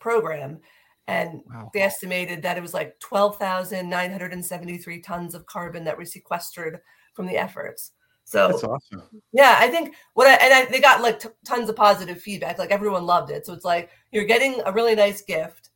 program 0.01 0.61
and 1.07 1.42
Wow. 1.46 1.70
they 1.74 1.82
estimated 1.82 2.42
that 2.42 2.57
it 2.57 2.62
was 2.62 2.74
like 2.74 2.98
12,973 3.00 5.00
tons 5.00 5.34
of 5.34 5.46
carbon 5.46 5.84
that 5.84 5.98
were 5.98 6.05
sequestered 6.05 6.80
from 7.14 7.26
the 7.26 7.36
efforts. 7.36 7.92
So 8.24 8.48
That's 8.48 8.64
awesome. 8.64 9.02
yeah, 9.32 9.57
I 9.59 9.68
think 9.68 9.94
what 10.14 10.26
I, 10.26 10.34
and 10.44 10.55
I, 10.55 10.64
they 10.64 10.80
got 10.80 11.02
like 11.02 11.20
t- 11.20 11.28
tons 11.44 11.68
of 11.68 11.76
positive 11.76 12.22
feedback. 12.22 12.59
Like 12.59 12.70
everyone 12.70 13.05
loved 13.05 13.30
it. 13.30 13.44
So 13.44 13.52
it's 13.52 13.66
like 13.66 13.90
you're 14.12 14.24
getting 14.24 14.62
a 14.64 14.72
really 14.72 14.94
nice 14.94 15.20
gift, 15.20 15.68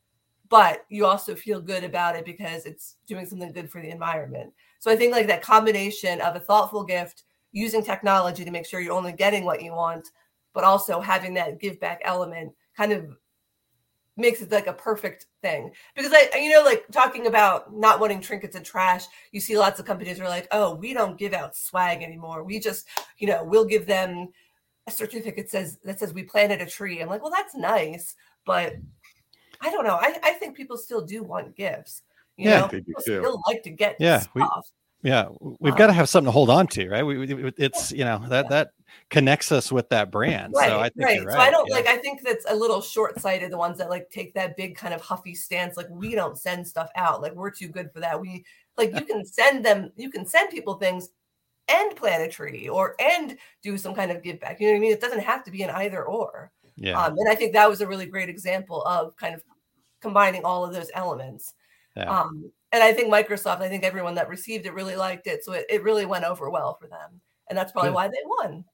but 0.48 0.86
you 0.88 1.04
also 1.04 1.34
feel 1.34 1.60
good 1.60 1.84
about 1.84 2.16
it 2.16 2.24
because 2.24 2.64
it's 2.64 2.96
doing 3.06 3.26
something 3.26 3.52
good 3.52 3.70
for 3.70 3.82
the 3.82 3.90
environment. 3.90 4.54
So 4.78 4.90
I 4.90 4.96
think 4.96 5.12
like 5.12 5.26
that 5.26 5.42
combination 5.42 6.22
of 6.22 6.36
a 6.36 6.40
thoughtful 6.40 6.84
gift, 6.84 7.24
using 7.52 7.82
technology 7.82 8.44
to 8.44 8.50
make 8.50 8.66
sure 8.66 8.80
you're 8.80 8.92
only 8.92 9.12
getting 9.12 9.44
what 9.44 9.62
you 9.62 9.72
want, 9.72 10.08
but 10.54 10.64
also 10.64 11.00
having 11.00 11.34
that 11.34 11.60
give 11.60 11.80
back 11.80 12.00
element 12.04 12.52
kind 12.76 12.92
of 12.92 13.16
makes 14.18 14.42
it 14.42 14.50
like 14.50 14.66
a 14.66 14.72
perfect 14.72 15.26
thing 15.42 15.70
because 15.94 16.12
I, 16.12 16.38
you 16.38 16.50
know, 16.50 16.62
like 16.62 16.84
talking 16.90 17.26
about 17.26 17.72
not 17.74 18.00
wanting 18.00 18.20
trinkets 18.20 18.56
and 18.56 18.64
trash, 18.64 19.06
you 19.32 19.40
see 19.40 19.56
lots 19.56 19.78
of 19.78 19.86
companies 19.86 20.20
are 20.20 20.28
like, 20.28 20.48
oh, 20.50 20.74
we 20.74 20.92
don't 20.92 21.18
give 21.18 21.32
out 21.32 21.56
swag 21.56 22.02
anymore. 22.02 22.42
We 22.42 22.58
just, 22.58 22.88
you 23.18 23.28
know, 23.28 23.44
we'll 23.44 23.64
give 23.64 23.86
them 23.86 24.28
a 24.86 24.90
certificate 24.90 25.50
says 25.50 25.78
that 25.84 26.00
says 26.00 26.12
we 26.12 26.24
planted 26.24 26.60
a 26.60 26.66
tree. 26.66 27.00
I'm 27.00 27.08
like, 27.08 27.22
well, 27.22 27.32
that's 27.34 27.54
nice, 27.54 28.14
but 28.44 28.74
I 29.60 29.70
don't 29.70 29.84
know. 29.84 29.98
I, 30.00 30.18
I 30.22 30.32
think 30.32 30.56
people 30.56 30.76
still 30.76 31.04
do 31.04 31.22
want 31.22 31.56
gifts. 31.56 32.02
You 32.36 32.48
Yeah, 32.48 32.60
know, 32.60 32.68
they 32.68 32.80
do 32.80 32.84
people 32.86 33.02
still 33.02 33.42
like 33.46 33.62
to 33.64 33.70
get 33.70 33.96
Yeah, 34.00 34.20
stuff. 34.20 34.70
Yeah, 35.02 35.28
we've 35.60 35.76
got 35.76 35.86
to 35.86 35.92
have 35.92 36.08
something 36.08 36.26
to 36.26 36.32
hold 36.32 36.50
on 36.50 36.66
to, 36.68 36.88
right? 36.88 37.04
We, 37.04 37.18
we- 37.18 37.52
it's 37.56 37.92
you 37.92 38.04
know 38.04 38.20
that 38.28 38.48
that 38.48 38.72
connects 39.10 39.52
us 39.52 39.70
with 39.70 39.88
that 39.90 40.10
brand. 40.10 40.54
right, 40.56 40.68
so 40.68 40.80
I 40.80 40.88
think 40.88 41.06
right. 41.06 41.16
you're 41.16 41.26
right. 41.26 41.34
So 41.34 41.40
I 41.40 41.50
don't 41.50 41.68
yeah. 41.68 41.76
like. 41.76 41.86
I 41.86 41.96
think 41.98 42.22
that's 42.22 42.44
a 42.48 42.54
little 42.54 42.80
short-sighted. 42.80 43.52
The 43.52 43.58
ones 43.58 43.78
that 43.78 43.90
like 43.90 44.10
take 44.10 44.34
that 44.34 44.56
big 44.56 44.76
kind 44.76 44.92
of 44.92 45.00
huffy 45.00 45.34
stance, 45.34 45.76
like 45.76 45.88
we 45.88 46.14
don't 46.14 46.36
send 46.36 46.66
stuff 46.66 46.90
out. 46.96 47.22
Like 47.22 47.34
we're 47.34 47.50
too 47.50 47.68
good 47.68 47.92
for 47.92 48.00
that. 48.00 48.20
We 48.20 48.44
like 48.76 48.92
you 48.94 49.04
can 49.04 49.24
send 49.24 49.64
them. 49.64 49.92
You 49.96 50.10
can 50.10 50.26
send 50.26 50.50
people 50.50 50.74
things 50.74 51.10
and 51.68 51.94
plant 51.94 52.22
a 52.22 52.28
tree 52.28 52.68
or 52.68 52.96
and 52.98 53.36
do 53.62 53.76
some 53.78 53.94
kind 53.94 54.10
of 54.10 54.22
give 54.22 54.40
back. 54.40 54.60
You 54.60 54.66
know 54.66 54.72
what 54.72 54.78
I 54.78 54.80
mean? 54.80 54.92
It 54.92 55.00
doesn't 55.00 55.22
have 55.22 55.44
to 55.44 55.50
be 55.50 55.62
an 55.62 55.70
either 55.70 56.04
or. 56.04 56.50
Yeah. 56.76 57.00
Um, 57.00 57.16
and 57.18 57.28
I 57.28 57.34
think 57.34 57.52
that 57.52 57.68
was 57.68 57.80
a 57.80 57.86
really 57.86 58.06
great 58.06 58.28
example 58.28 58.82
of 58.82 59.16
kind 59.16 59.34
of 59.34 59.42
combining 60.00 60.44
all 60.44 60.64
of 60.64 60.72
those 60.72 60.90
elements. 60.94 61.54
Yeah. 61.96 62.20
Um, 62.20 62.50
and 62.72 62.82
I 62.82 62.92
think 62.92 63.12
Microsoft, 63.12 63.60
I 63.60 63.68
think 63.68 63.84
everyone 63.84 64.14
that 64.16 64.28
received 64.28 64.66
it 64.66 64.74
really 64.74 64.96
liked 64.96 65.26
it. 65.26 65.44
So 65.44 65.52
it, 65.52 65.66
it 65.70 65.82
really 65.82 66.06
went 66.06 66.24
over 66.24 66.50
well 66.50 66.74
for 66.80 66.86
them. 66.86 67.20
And 67.48 67.56
that's 67.56 67.72
probably 67.72 67.90
Good. 67.90 67.94
why 67.94 68.08
they 68.08 68.22
won. 68.24 68.64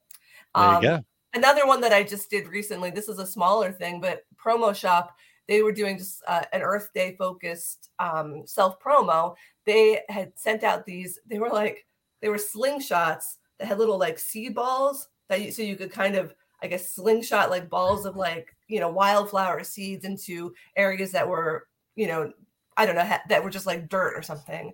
There 0.55 0.63
you 0.63 0.75
Um, 0.75 0.81
go. 0.81 1.05
Another 1.33 1.67
one 1.67 1.81
that 1.81 1.93
I 1.93 2.03
just 2.03 2.29
did 2.29 2.47
recently, 2.47 2.91
this 2.91 3.09
is 3.09 3.19
a 3.19 3.27
smaller 3.27 3.71
thing, 3.71 3.99
but 3.99 4.23
Promo 4.37 4.73
Shop, 4.75 5.15
they 5.47 5.61
were 5.61 5.71
doing 5.71 5.97
just 5.97 6.23
uh, 6.27 6.43
an 6.53 6.61
Earth 6.61 6.89
Day 6.93 7.15
focused 7.17 7.89
um, 7.99 8.43
self 8.45 8.79
promo. 8.79 9.35
They 9.65 10.01
had 10.09 10.31
sent 10.35 10.63
out 10.63 10.85
these, 10.85 11.19
they 11.27 11.39
were 11.39 11.49
like, 11.49 11.85
they 12.21 12.29
were 12.29 12.37
slingshots 12.37 13.35
that 13.59 13.67
had 13.67 13.77
little 13.77 13.97
like 13.97 14.17
seed 14.17 14.55
balls 14.55 15.09
that 15.29 15.41
you, 15.41 15.51
so 15.51 15.61
you 15.61 15.75
could 15.75 15.91
kind 15.91 16.15
of, 16.15 16.33
I 16.63 16.67
guess, 16.67 16.89
slingshot 16.89 17.49
like 17.49 17.69
balls 17.69 18.05
of 18.05 18.15
like, 18.15 18.55
you 18.67 18.79
know, 18.79 18.89
wildflower 18.89 19.63
seeds 19.63 20.05
into 20.05 20.53
areas 20.75 21.11
that 21.11 21.27
were, 21.27 21.67
you 21.95 22.07
know, 22.07 22.31
I 22.77 22.85
don't 22.85 22.95
know, 22.95 23.05
ha- 23.05 23.23
that 23.29 23.43
were 23.43 23.49
just 23.49 23.65
like 23.65 23.89
dirt 23.89 24.13
or 24.15 24.21
something. 24.21 24.71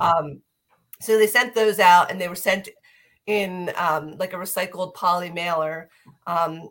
Um, 0.00 0.42
so 1.00 1.18
they 1.18 1.26
sent 1.26 1.54
those 1.54 1.78
out 1.78 2.10
and 2.10 2.20
they 2.20 2.28
were 2.28 2.34
sent 2.34 2.68
in 3.26 3.72
um, 3.76 4.16
like 4.18 4.32
a 4.32 4.36
recycled 4.36 4.94
poly 4.94 5.30
mailer. 5.30 5.90
Um, 6.26 6.68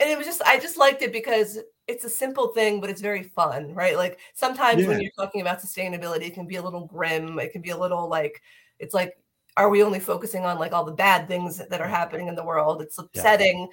and 0.00 0.10
it 0.10 0.16
was 0.16 0.26
just, 0.26 0.42
I 0.42 0.58
just 0.58 0.78
liked 0.78 1.02
it 1.02 1.12
because 1.12 1.58
it's 1.86 2.04
a 2.04 2.10
simple 2.10 2.48
thing, 2.48 2.80
but 2.80 2.90
it's 2.90 3.00
very 3.00 3.22
fun, 3.22 3.74
right? 3.74 3.96
Like 3.96 4.20
sometimes 4.34 4.86
when 4.86 5.00
you're 5.00 5.10
talking 5.18 5.40
about 5.40 5.60
sustainability, 5.60 6.26
it 6.26 6.34
can 6.34 6.46
be 6.46 6.56
a 6.56 6.62
little 6.62 6.86
grim. 6.86 7.38
It 7.38 7.52
can 7.52 7.62
be 7.62 7.70
a 7.70 7.76
little 7.76 8.08
like, 8.08 8.40
it's 8.78 8.94
like, 8.94 9.18
are 9.56 9.70
we 9.70 9.82
only 9.82 9.98
focusing 9.98 10.44
on 10.44 10.58
like 10.58 10.72
all 10.72 10.84
the 10.84 10.92
bad 10.92 11.26
things 11.26 11.58
that 11.58 11.80
are 11.80 11.88
happening 11.88 12.28
in 12.28 12.36
the 12.36 12.44
world? 12.44 12.80
It's 12.80 12.98
upsetting, 12.98 13.68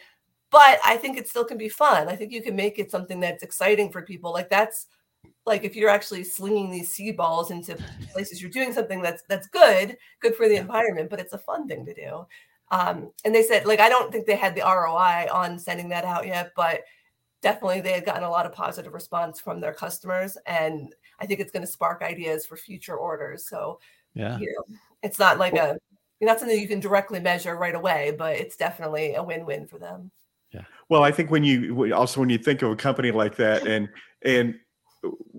but 0.50 0.80
I 0.84 0.98
think 0.98 1.18
it 1.18 1.28
still 1.28 1.46
can 1.46 1.58
be 1.60 1.70
fun. 1.70 2.08
I 2.08 2.16
think 2.16 2.32
you 2.32 2.42
can 2.42 2.56
make 2.56 2.80
it 2.80 2.90
something 2.90 3.20
that's 3.20 3.44
exciting 3.44 3.92
for 3.92 4.02
people. 4.02 4.32
Like 4.32 4.50
that's 4.50 4.88
like 5.46 5.64
if 5.64 5.76
you're 5.76 5.90
actually 5.90 6.24
slinging 6.24 6.72
these 6.72 6.94
seed 6.94 7.18
balls 7.18 7.52
into 7.52 7.78
places, 8.12 8.42
you're 8.42 8.52
doing 8.52 8.74
something 8.74 9.02
that's 9.02 9.24
that's 9.30 9.48
good, 9.48 9.98
good 10.22 10.36
for 10.36 10.48
the 10.48 10.56
environment, 10.56 11.10
but 11.10 11.20
it's 11.20 11.34
a 11.34 11.38
fun 11.38 11.68
thing 11.68 11.86
to 11.86 11.94
do. 11.94 12.26
Um, 12.72 13.12
and 13.24 13.34
they 13.34 13.44
said, 13.44 13.66
like, 13.66 13.80
I 13.80 13.90
don't 13.90 14.12
think 14.12 14.26
they 14.26 14.36
had 14.36 14.56
the 14.56 14.62
ROI 14.62 15.28
on 15.32 15.60
sending 15.60 15.90
that 15.90 16.04
out 16.04 16.26
yet, 16.26 16.52
but 16.56 16.82
definitely 17.42 17.82
they 17.82 17.92
had 17.92 18.06
gotten 18.06 18.24
a 18.24 18.30
lot 18.30 18.48
of 18.48 18.54
positive 18.54 18.94
response 18.94 19.40
from 19.40 19.62
their 19.62 19.74
customers, 19.74 20.38
and 20.48 20.96
I 21.20 21.26
think 21.26 21.40
it's 21.40 21.52
going 21.52 21.66
to 21.66 21.72
spark 21.72 22.02
ideas 22.02 22.46
for 22.46 22.58
future 22.58 22.98
orders. 22.98 23.48
So, 23.48 23.80
Yeah. 24.16 24.38
you 24.40 24.52
know, 24.52 24.76
it's 25.04 25.20
not 25.20 25.38
like 25.38 25.54
a 25.54 25.78
not 26.22 26.40
something 26.40 26.60
you 26.60 26.68
can 26.68 26.80
directly 26.80 27.20
measure 27.20 27.56
right 27.56 27.76
away, 27.76 28.16
but 28.18 28.36
it's 28.36 28.56
definitely 28.56 29.14
a 29.16 29.22
win-win 29.22 29.68
for 29.68 29.78
them. 29.78 30.10
Yeah. 30.52 30.64
Well, 30.90 31.04
I 31.04 31.12
think 31.12 31.30
when 31.30 31.44
you 31.44 31.94
also 31.94 32.20
when 32.20 32.30
you 32.30 32.38
think 32.38 32.62
of 32.62 32.72
a 32.72 32.76
company 32.76 33.12
like 33.12 33.36
that, 33.36 33.68
and 33.68 33.90
and 34.24 34.58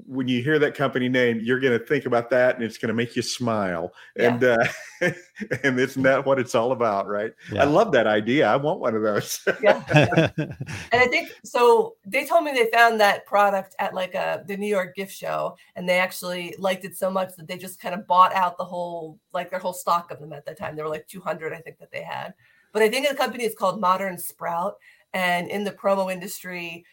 when 0.06 0.28
you 0.28 0.42
hear 0.42 0.58
that 0.58 0.74
company 0.74 1.08
name, 1.08 1.40
you're 1.42 1.60
going 1.60 1.78
to 1.78 1.84
think 1.84 2.06
about 2.06 2.30
that, 2.30 2.54
and 2.54 2.64
it's 2.64 2.78
going 2.78 2.88
to 2.88 2.94
make 2.94 3.16
you 3.16 3.22
smile. 3.22 3.92
And 4.16 4.42
uh, 4.44 4.64
and 5.00 5.78
isn't 5.78 6.02
that 6.02 6.24
what 6.24 6.38
it's 6.38 6.54
all 6.54 6.72
about, 6.72 7.08
right? 7.08 7.32
Yeah. 7.52 7.62
I 7.62 7.64
love 7.64 7.92
that 7.92 8.06
idea. 8.06 8.46
I 8.46 8.56
want 8.56 8.80
one 8.80 8.94
of 8.94 9.02
those. 9.02 9.40
yeah. 9.62 10.30
And 10.92 11.02
I 11.02 11.06
think 11.08 11.30
so. 11.44 11.96
They 12.06 12.24
told 12.24 12.44
me 12.44 12.52
they 12.52 12.70
found 12.72 13.00
that 13.00 13.26
product 13.26 13.74
at 13.78 13.94
like 13.94 14.14
a 14.14 14.44
the 14.46 14.56
New 14.56 14.68
York 14.68 14.94
gift 14.94 15.12
show, 15.12 15.56
and 15.74 15.88
they 15.88 15.98
actually 15.98 16.54
liked 16.58 16.84
it 16.84 16.96
so 16.96 17.10
much 17.10 17.36
that 17.36 17.46
they 17.46 17.56
just 17.56 17.80
kind 17.80 17.94
of 17.94 18.06
bought 18.06 18.34
out 18.34 18.56
the 18.56 18.64
whole 18.64 19.18
like 19.32 19.50
their 19.50 19.58
whole 19.58 19.72
stock 19.72 20.10
of 20.10 20.20
them 20.20 20.32
at 20.32 20.46
that 20.46 20.58
time. 20.58 20.76
There 20.76 20.84
were 20.84 20.90
like 20.90 21.08
200, 21.08 21.52
I 21.52 21.58
think, 21.58 21.78
that 21.78 21.90
they 21.90 22.02
had. 22.02 22.34
But 22.72 22.82
I 22.82 22.88
think 22.88 23.08
the 23.08 23.14
company 23.14 23.44
is 23.44 23.54
called 23.54 23.80
Modern 23.80 24.18
Sprout, 24.18 24.76
and 25.12 25.48
in 25.48 25.64
the 25.64 25.72
promo 25.72 26.12
industry, 26.12 26.84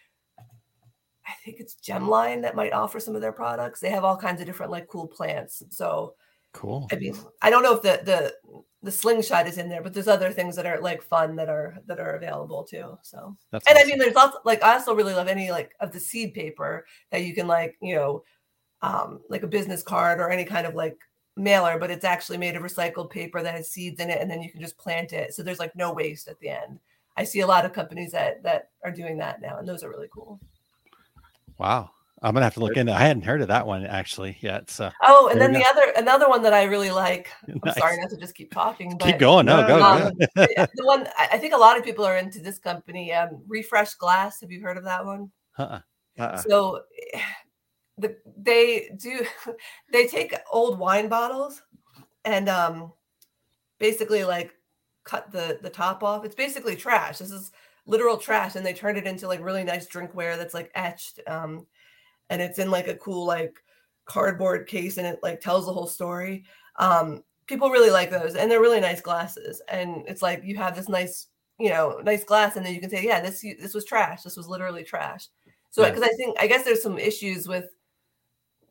I 1.27 1.33
think 1.43 1.57
it's 1.59 1.75
Gemline 1.75 2.41
that 2.41 2.55
might 2.55 2.73
offer 2.73 2.99
some 2.99 3.15
of 3.15 3.21
their 3.21 3.31
products. 3.31 3.79
They 3.79 3.89
have 3.89 4.03
all 4.03 4.17
kinds 4.17 4.41
of 4.41 4.47
different 4.47 4.71
like 4.71 4.87
cool 4.87 5.07
plants. 5.07 5.63
So 5.69 6.15
Cool. 6.53 6.87
I 6.91 6.95
mean, 6.95 7.17
I 7.41 7.49
don't 7.49 7.63
know 7.63 7.75
if 7.75 7.81
the 7.81 7.99
the 8.05 8.61
the 8.83 8.91
slingshot 8.91 9.47
is 9.47 9.57
in 9.57 9.69
there, 9.69 9.81
but 9.81 9.93
there's 9.93 10.07
other 10.07 10.31
things 10.31 10.55
that 10.55 10.67
are 10.67 10.79
like 10.79 11.01
fun 11.01 11.35
that 11.35 11.49
are 11.49 11.79
that 11.87 11.99
are 11.99 12.11
available 12.11 12.63
too. 12.63 12.97
So 13.01 13.35
That's 13.51 13.67
and 13.67 13.77
I 13.77 13.83
mean, 13.85 13.97
there's 13.97 14.13
lots 14.13 14.37
like 14.45 14.63
I 14.63 14.73
also 14.75 14.93
really 14.93 15.15
love 15.15 15.27
any 15.27 15.49
like 15.49 15.73
of 15.79 15.91
the 15.91 15.99
seed 15.99 16.33
paper 16.35 16.85
that 17.11 17.23
you 17.23 17.33
can 17.33 17.47
like 17.47 17.75
you 17.81 17.95
know, 17.95 18.23
um, 18.83 19.21
like 19.29 19.41
a 19.41 19.47
business 19.47 19.81
card 19.81 20.19
or 20.19 20.29
any 20.29 20.45
kind 20.45 20.67
of 20.67 20.75
like 20.75 20.97
mailer, 21.35 21.79
but 21.79 21.89
it's 21.89 22.05
actually 22.05 22.37
made 22.37 22.55
of 22.55 22.61
recycled 22.61 23.09
paper 23.09 23.41
that 23.41 23.55
has 23.55 23.71
seeds 23.71 23.99
in 23.99 24.11
it, 24.11 24.21
and 24.21 24.29
then 24.29 24.43
you 24.43 24.51
can 24.51 24.61
just 24.61 24.77
plant 24.77 25.11
it. 25.11 25.33
So 25.33 25.41
there's 25.41 25.59
like 25.59 25.75
no 25.75 25.91
waste 25.91 26.27
at 26.27 26.39
the 26.39 26.49
end. 26.49 26.79
I 27.17 27.23
see 27.23 27.39
a 27.39 27.47
lot 27.47 27.65
of 27.65 27.73
companies 27.73 28.11
that 28.11 28.43
that 28.43 28.69
are 28.83 28.91
doing 28.91 29.17
that 29.17 29.41
now, 29.41 29.57
and 29.57 29.67
those 29.67 29.83
are 29.83 29.89
really 29.89 30.09
cool. 30.13 30.39
Wow. 31.57 31.89
I'm 32.21 32.33
gonna 32.33 32.45
have 32.45 32.53
to 32.53 32.61
look 32.61 32.77
into. 32.77 32.93
I 32.93 32.99
hadn't 32.99 33.23
heard 33.23 33.41
of 33.41 33.49
that 33.49 33.67
one 33.67 33.85
actually 33.85 34.37
yet. 34.39 34.69
So 34.69 34.89
Oh, 35.03 35.27
and 35.27 35.41
there 35.41 35.49
then 35.51 35.59
the 35.61 35.67
other 35.67 35.91
another 35.97 36.29
one 36.29 36.41
that 36.43 36.53
I 36.53 36.63
really 36.63 36.89
like. 36.89 37.29
I'm 37.49 37.59
Nice. 37.65 37.77
sorry 37.77 37.97
not 37.97 38.09
to 38.11 38.17
just 38.17 38.33
keep 38.33 38.49
talking, 38.53 38.97
but 38.97 39.05
Keep 39.07 39.19
going. 39.19 39.45
No, 39.45 39.67
go. 39.67 39.83
um, 39.83 39.99
go. 40.17 40.27
the 40.35 40.69
the 40.75 40.85
one 40.85 41.05
I 41.17 41.29
I 41.33 41.37
think 41.37 41.53
a 41.53 41.57
lot 41.57 41.77
of 41.77 41.83
people 41.83 42.05
are 42.05 42.15
into 42.17 42.39
this 42.39 42.59
company, 42.59 43.11
um, 43.11 43.41
Refresh 43.45 43.95
Glass. 43.95 44.39
Have 44.39 44.51
you 44.51 44.61
heard 44.61 44.77
of 44.77 44.85
that 44.85 45.05
one? 45.05 45.31
Uh-uh. 45.57 45.79
Uh-uh. 46.17 46.37
So 46.37 46.83
the 47.97 48.15
they 48.37 48.89
do 48.97 49.25
they 49.91 50.07
take 50.07 50.33
old 50.49 50.79
wine 50.79 51.09
bottles 51.09 51.61
and 52.23 52.47
um 52.47 52.93
basically 53.79 54.23
like 54.23 54.53
cut 55.03 55.29
the 55.33 55.59
the 55.61 55.69
top 55.69 56.03
off. 56.03 56.23
It's 56.23 56.35
basically 56.35 56.77
trash. 56.77 57.17
This 57.17 57.31
is 57.31 57.51
literal 57.85 58.17
trash, 58.17 58.55
and 58.55 58.65
they 58.65 58.73
turned 58.73 58.97
it 58.97 59.07
into 59.07 59.27
like 59.27 59.41
really 59.43 59.63
nice 59.63 59.87
drinkware 59.87 60.37
that's 60.37 60.53
like 60.53 60.71
etched. 60.75 61.19
Um, 61.27 61.65
and 62.29 62.41
it's 62.41 62.59
in 62.59 62.71
like 62.71 62.87
a 62.87 62.95
cool 62.95 63.25
like 63.25 63.55
cardboard 64.05 64.67
case, 64.67 64.97
and 64.97 65.07
it 65.07 65.19
like 65.23 65.39
tells 65.41 65.65
the 65.65 65.73
whole 65.73 65.87
story. 65.87 66.45
Um, 66.77 67.23
people 67.47 67.69
really 67.69 67.91
like 67.91 68.09
those, 68.09 68.35
and 68.35 68.49
they're 68.49 68.61
really 68.61 68.79
nice 68.79 69.01
glasses. 69.01 69.61
And 69.69 70.03
it's 70.07 70.21
like 70.21 70.43
you 70.43 70.57
have 70.57 70.75
this 70.75 70.89
nice 70.89 71.27
you 71.59 71.69
know 71.69 71.99
nice 72.03 72.23
glass, 72.23 72.55
and 72.55 72.65
then 72.65 72.73
you 72.73 72.79
can 72.81 72.89
say, 72.89 73.03
yeah, 73.05 73.21
this 73.21 73.41
this 73.41 73.73
was 73.73 73.85
trash. 73.85 74.23
This 74.23 74.37
was 74.37 74.47
literally 74.47 74.83
trash. 74.83 75.27
So 75.71 75.83
Yeah. 75.83 75.89
because 75.89 76.03
I 76.03 76.13
think 76.15 76.37
I 76.39 76.47
guess 76.47 76.63
there's 76.65 76.81
some 76.83 76.97
issues 76.99 77.47
with 77.47 77.65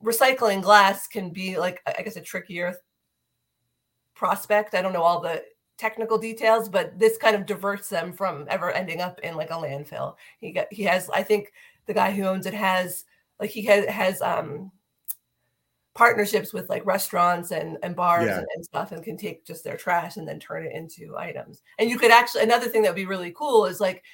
recycling 0.02 0.62
glass 0.62 1.06
can 1.06 1.30
be 1.30 1.58
like 1.58 1.80
I 1.86 2.02
guess 2.02 2.16
a 2.16 2.20
trickier 2.20 2.76
prospect. 4.14 4.74
I 4.74 4.82
don't 4.82 4.92
know 4.92 5.02
all 5.02 5.20
the 5.20 5.42
technical 5.82 6.16
details, 6.16 6.68
but 6.68 6.96
this 6.96 7.18
kind 7.18 7.34
of 7.34 7.44
diverts 7.44 7.88
them 7.88 8.12
from 8.12 8.46
ever 8.48 8.70
ending 8.70 9.00
up 9.00 9.18
in 9.20 9.34
like 9.34 9.50
a 9.50 9.54
landfill. 9.54 10.14
He 10.38 10.52
got 10.52 10.72
he 10.72 10.84
has 10.84 11.10
I 11.10 11.24
think 11.24 11.52
the 11.86 11.94
guy 11.94 12.12
who 12.12 12.22
owns 12.22 12.46
it 12.46 12.54
has 12.54 13.04
like 13.40 13.50
he 13.50 13.62
has 13.64 13.84
has 13.86 14.22
um 14.22 14.70
partnerships 15.94 16.54
with 16.54 16.70
like 16.70 16.86
restaurants 16.86 17.50
and, 17.50 17.76
and 17.82 17.96
bars 17.96 18.30
Yeah. 18.30 18.38
and, 18.38 18.46
and 18.54 18.64
stuff 18.64 18.92
and 18.92 19.02
can 19.04 19.16
take 19.16 19.44
just 19.44 19.64
their 19.64 19.76
trash 19.76 20.16
and 20.16 20.26
then 20.26 20.38
turn 20.38 20.64
it 20.64 20.72
into 20.72 21.18
items. 21.18 21.62
And 21.80 21.90
you 21.90 21.98
could 21.98 22.12
actually 22.12 22.44
another 22.44 22.68
thing 22.68 22.82
that 22.82 22.90
would 22.90 22.96
be 22.96 23.04
really 23.06 23.32
cool 23.32 23.66
is 23.66 23.80
like 23.80 24.04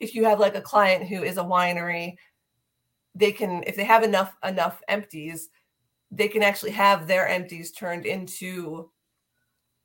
if 0.00 0.14
you 0.14 0.24
have 0.24 0.40
like 0.40 0.56
a 0.56 0.62
client 0.62 1.06
who 1.06 1.22
is 1.22 1.36
a 1.36 1.44
winery, 1.44 2.16
they 3.14 3.32
can 3.32 3.62
if 3.66 3.76
they 3.76 3.84
have 3.84 4.02
enough 4.02 4.34
enough 4.42 4.80
empties, 4.88 5.50
they 6.10 6.28
can 6.28 6.42
actually 6.42 6.72
have 6.72 7.06
their 7.06 7.28
empties 7.28 7.70
turned 7.70 8.06
into 8.06 8.90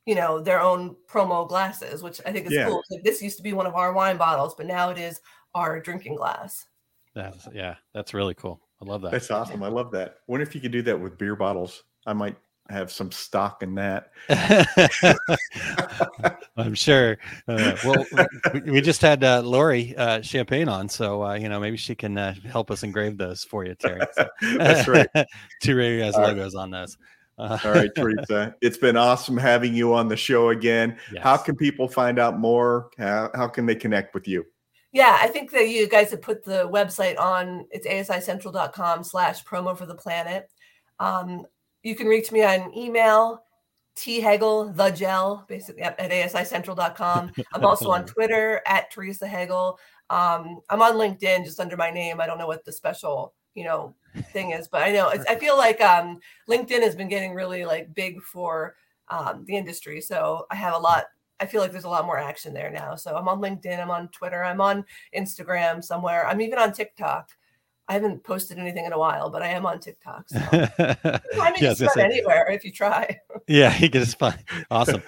you 0.07 0.15
know 0.15 0.39
their 0.39 0.61
own 0.61 0.95
promo 1.07 1.47
glasses, 1.47 2.01
which 2.01 2.19
I 2.25 2.31
think 2.31 2.47
is 2.47 2.53
Yeah. 2.53 2.67
cool. 2.67 2.81
Like, 2.89 3.03
this 3.03 3.21
used 3.21 3.37
to 3.37 3.43
be 3.43 3.53
one 3.53 3.67
of 3.67 3.75
our 3.75 3.93
wine 3.93 4.17
bottles, 4.17 4.55
but 4.55 4.65
now 4.65 4.89
it 4.89 4.97
is 4.97 5.19
our 5.53 5.79
drinking 5.79 6.15
glass. 6.15 6.65
That's, 7.13 7.47
yeah, 7.53 7.75
that's 7.93 8.13
really 8.13 8.33
cool. 8.33 8.61
I 8.81 8.85
love 8.85 9.01
that. 9.01 9.11
That's 9.11 9.31
awesome. 9.31 9.63
I 9.63 9.69
love 9.69 9.91
that. 9.91 10.17
Wonder 10.27 10.45
if 10.45 10.53
you 10.55 10.61
could 10.61 10.71
do 10.71 10.81
that 10.83 10.99
with 10.99 11.17
beer 11.17 11.35
bottles. 11.35 11.83
I 12.05 12.13
might 12.13 12.37
have 12.69 12.91
some 12.91 13.11
stock 13.11 13.63
in 13.63 13.75
that. 13.75 14.11
I'm 16.57 16.73
sure. 16.73 17.17
Uh, 17.47 17.75
well, 17.83 18.05
we, 18.53 18.61
we 18.71 18.81
just 18.81 19.01
had 19.01 19.23
uh, 19.23 19.41
Lori 19.41 19.95
uh, 19.95 20.21
Champagne 20.21 20.67
on, 20.69 20.89
so 20.89 21.23
uh, 21.23 21.33
you 21.35 21.49
know 21.49 21.59
maybe 21.59 21.77
she 21.77 21.95
can 21.95 22.17
uh, 22.17 22.33
help 22.49 22.71
us 22.71 22.83
engrave 22.83 23.17
those 23.17 23.43
for 23.43 23.65
you, 23.65 23.75
Terry. 23.75 24.01
So- 24.13 24.27
That's 24.57 24.87
right. 24.87 25.07
Two 25.61 25.75
radio 25.75 26.05
guys 26.05 26.15
All 26.15 26.21
right. 26.21 26.35
logos 26.35 26.55
on 26.55 26.71
those. 26.71 26.97
Uh, 27.37 27.57
All 27.63 27.71
right, 27.71 27.89
Theresa. 27.95 28.55
It's 28.61 28.77
been 28.77 28.97
awesome 28.97 29.37
having 29.37 29.73
you 29.73 29.93
on 29.93 30.07
the 30.07 30.17
show 30.17 30.49
again. 30.49 30.97
How 31.21 31.37
can 31.37 31.55
people 31.55 31.87
find 31.87 32.19
out 32.19 32.39
more? 32.39 32.89
How, 32.97 33.29
how 33.35 33.47
can 33.47 33.65
they 33.65 33.75
connect 33.75 34.13
with 34.13 34.27
you? 34.27 34.45
Yeah, 34.91 35.17
I 35.21 35.27
think 35.27 35.51
that 35.51 35.69
you 35.69 35.87
guys 35.87 36.11
have 36.11 36.21
put 36.21 36.43
the 36.43 36.67
website 36.69 37.19
on. 37.19 37.67
It's 37.71 37.85
asicentral.com 37.85 39.03
slash 39.03 39.43
promo 39.43 39.77
for 39.77 39.85
the 39.85 39.95
planet. 39.95 40.49
Um, 40.99 41.45
you 41.83 41.95
can 41.95 42.07
reach 42.07 42.31
me 42.31 42.43
on 42.43 42.75
email, 42.75 43.43
T 43.95 44.19
Hegel, 44.21 44.71
the 44.73 44.89
gel, 44.89 45.45
basically 45.47 45.83
at, 45.83 45.99
at 45.99 46.11
asicentral.com. 46.11 47.31
I'm 47.53 47.65
also 47.65 47.91
on 47.91 48.05
Twitter 48.07 48.61
at 48.65 48.89
Theresa 48.91 49.27
Hegel. 49.27 49.77
Um, 50.09 50.61
I'm 50.69 50.81
on 50.81 50.93
LinkedIn 50.93 51.43
just 51.43 51.59
under 51.59 51.77
my 51.77 51.91
name. 51.91 52.21
I 52.21 52.25
don't 52.25 52.37
know 52.37 52.47
what 52.47 52.63
the 52.65 52.71
special, 52.71 53.33
you 53.57 53.63
know, 53.65 53.93
thing 54.31 54.51
is, 54.51 54.67
but 54.67 54.81
I 54.83 54.91
know 54.91 55.09
it's, 55.09 55.25
I 55.25 55.35
feel 55.35 55.57
like 55.57 55.81
um, 55.81 56.19
LinkedIn 56.49 56.81
has 56.81 56.95
been 56.95 57.07
getting 57.07 57.33
really 57.33 57.65
like 57.65 57.93
big 57.93 58.21
for 58.21 58.75
um, 59.09 59.43
the 59.47 59.55
industry. 59.57 59.99
So 59.99 60.45
I 60.51 60.55
have 60.55 60.73
a 60.75 60.77
lot. 60.77 61.05
I 61.39 61.45
feel 61.45 61.61
like 61.61 61.71
there's 61.71 61.83
a 61.83 61.89
lot 61.89 62.05
more 62.05 62.19
action 62.19 62.53
there 62.53 62.69
now. 62.71 62.95
So 62.95 63.15
I'm 63.15 63.27
on 63.27 63.39
LinkedIn. 63.39 63.79
I'm 63.81 63.91
on 63.91 64.07
Twitter. 64.09 64.43
I'm 64.43 64.61
on 64.61 64.85
Instagram 65.15 65.83
somewhere. 65.83 66.27
I'm 66.27 66.41
even 66.41 66.59
on 66.59 66.71
TikTok. 66.71 67.29
I 67.89 67.93
haven't 67.93 68.23
posted 68.23 68.57
anything 68.59 68.85
in 68.85 68.91
a 68.93 68.99
while, 68.99 69.29
but 69.29 69.41
I 69.41 69.47
am 69.47 69.65
on 69.65 69.79
TikTok. 69.79 70.27
So 70.29 70.37
I 70.51 70.57
mean, 70.57 70.73
Yeah, 70.79 71.41
I 71.41 71.51
was 71.51 71.61
just 71.61 71.61
gonna 71.61 71.85
about 71.85 71.93
say- 71.95 72.03
anywhere 72.03 72.47
if 72.51 72.63
you 72.65 72.71
try. 72.71 73.17
yeah, 73.47 73.69
he 73.71 73.87
can 73.89 74.01
just 74.03 74.19
find 74.19 74.37
awesome. 74.71 75.01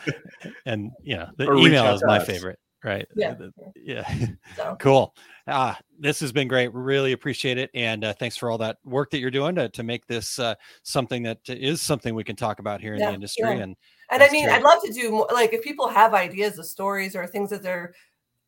And 0.66 0.91
you 1.04 1.18
know, 1.18 1.30
the 1.38 1.47
Or 1.47 1.58
email 1.58 1.93
is 1.93 2.04
my 2.06 2.20
us. 2.20 2.26
favorite, 2.28 2.58
right? 2.84 3.08
Yeah. 3.16 3.36
Yeah. 3.76 4.16
So 4.56 4.78
cool. 4.80 5.14
Ah, 5.50 5.80
this 5.97 6.20
has 6.20 6.32
been 6.32 6.47
great. 6.47 6.74
Really 6.74 7.12
appreciate 7.14 7.58
it, 7.58 7.70
and 7.74 8.04
uh, 8.04 8.14
thanks 8.14 8.38
for 8.38 8.52
all 8.52 8.58
that 8.60 8.78
work 8.86 9.10
that 9.12 9.20
you're 9.20 9.32
doing 9.32 9.56
to, 9.56 9.68
to 9.70 9.84
make 9.84 10.06
this 10.06 10.38
uh, 10.39 10.56
something 10.84 11.24
that 11.24 11.39
is 11.47 11.82
something 11.82 12.14
we 12.14 12.24
can 12.24 12.36
talk 12.36 12.60
about 12.60 12.82
here 12.82 12.93
in 12.93 13.00
Yeah, 13.00 13.10
the 13.10 13.14
industry. 13.14 13.58
yeah. 13.58 13.64
And 13.64 13.76
And 14.12 14.24
I 14.24 14.30
mean, 14.30 14.45
true. 14.45 14.54
I'd 14.54 14.64
love 14.64 14.82
to 14.84 14.93
do 14.93 15.12
more, 15.12 15.28
like 15.34 15.54
if 15.54 15.64
people 15.64 15.88
have 15.88 16.14
ideas 16.14 16.58
of 16.60 16.66
stories 16.66 17.16
or 17.16 17.26
things 17.28 17.50
that 17.50 17.64
they're 17.64 17.93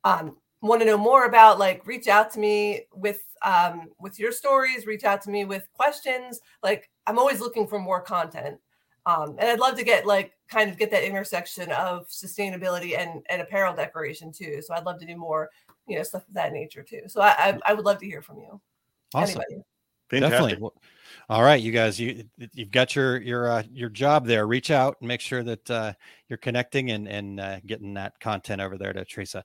um, 0.04 0.38
want 0.62 0.82
to 0.82 0.86
know 0.86 0.98
more 0.98 1.26
about, 1.26 1.60
like 1.60 1.86
reach 1.88 2.08
out 2.08 2.32
to 2.34 2.40
me 2.40 2.88
with 2.94 3.24
um, 3.44 3.90
with 4.00 4.20
your 4.20 4.32
stories. 4.32 4.86
Reach 4.86 5.04
out 5.04 5.22
to 5.24 5.30
me 5.32 5.46
with 5.46 5.68
questions. 5.74 6.40
Like 6.64 6.90
I'm 7.08 7.20
always 7.20 7.40
looking 7.40 7.68
for 7.68 7.80
more 7.80 8.02
content, 8.02 8.60
um, 9.06 9.36
and 9.40 9.50
I'd 9.50 9.60
love 9.60 9.78
to 9.78 9.84
get 9.84 10.06
like 10.06 10.34
kind 10.50 10.70
of 10.72 10.78
get 10.78 10.92
that 10.92 11.04
intersection 11.04 11.72
of 11.72 12.08
sustainability 12.10 12.98
and 12.98 13.26
and 13.30 13.42
apparel 13.42 13.76
decoration 13.76 14.32
too. 14.32 14.62
So 14.62 14.74
I'd 14.76 14.86
love 14.86 15.00
to 15.00 15.06
do 15.06 15.18
more, 15.18 15.50
you 15.88 15.98
know, 15.98 16.04
stuff 16.04 16.28
of 16.28 16.34
that 16.34 16.54
nature 16.54 16.84
too. 16.84 17.02
So 17.08 17.22
I 17.22 17.30
I, 17.38 17.60
I 17.68 17.74
would 17.74 17.86
love 17.86 18.00
to 18.00 18.06
hear 18.06 18.22
from 18.22 18.40
you. 18.40 18.62
awesome. 19.14 19.42
Anybody. 19.42 19.64
Fantastic. 20.10 20.60
Definitely. 20.60 20.70
All 21.30 21.44
right, 21.44 21.62
you 21.62 21.72
guys, 21.72 22.00
you 22.00 22.26
you've 22.54 22.72
got 22.72 22.96
your 22.96 23.22
your 23.22 23.50
uh, 23.50 23.64
your 23.72 23.90
job 23.90 24.26
there. 24.26 24.46
Reach 24.46 24.70
out 24.72 24.98
and 25.00 25.08
make 25.08 25.22
sure 25.22 25.44
that 25.44 25.72
uh, 25.72 25.94
you're 26.28 26.38
connecting 26.38 26.92
and 26.92 27.08
and 27.08 27.40
uh, 27.40 27.60
getting 27.66 27.94
that 27.94 28.20
content 28.20 28.62
over 28.62 28.78
there 28.78 28.92
to 28.92 29.06
Theresa. 29.06 29.44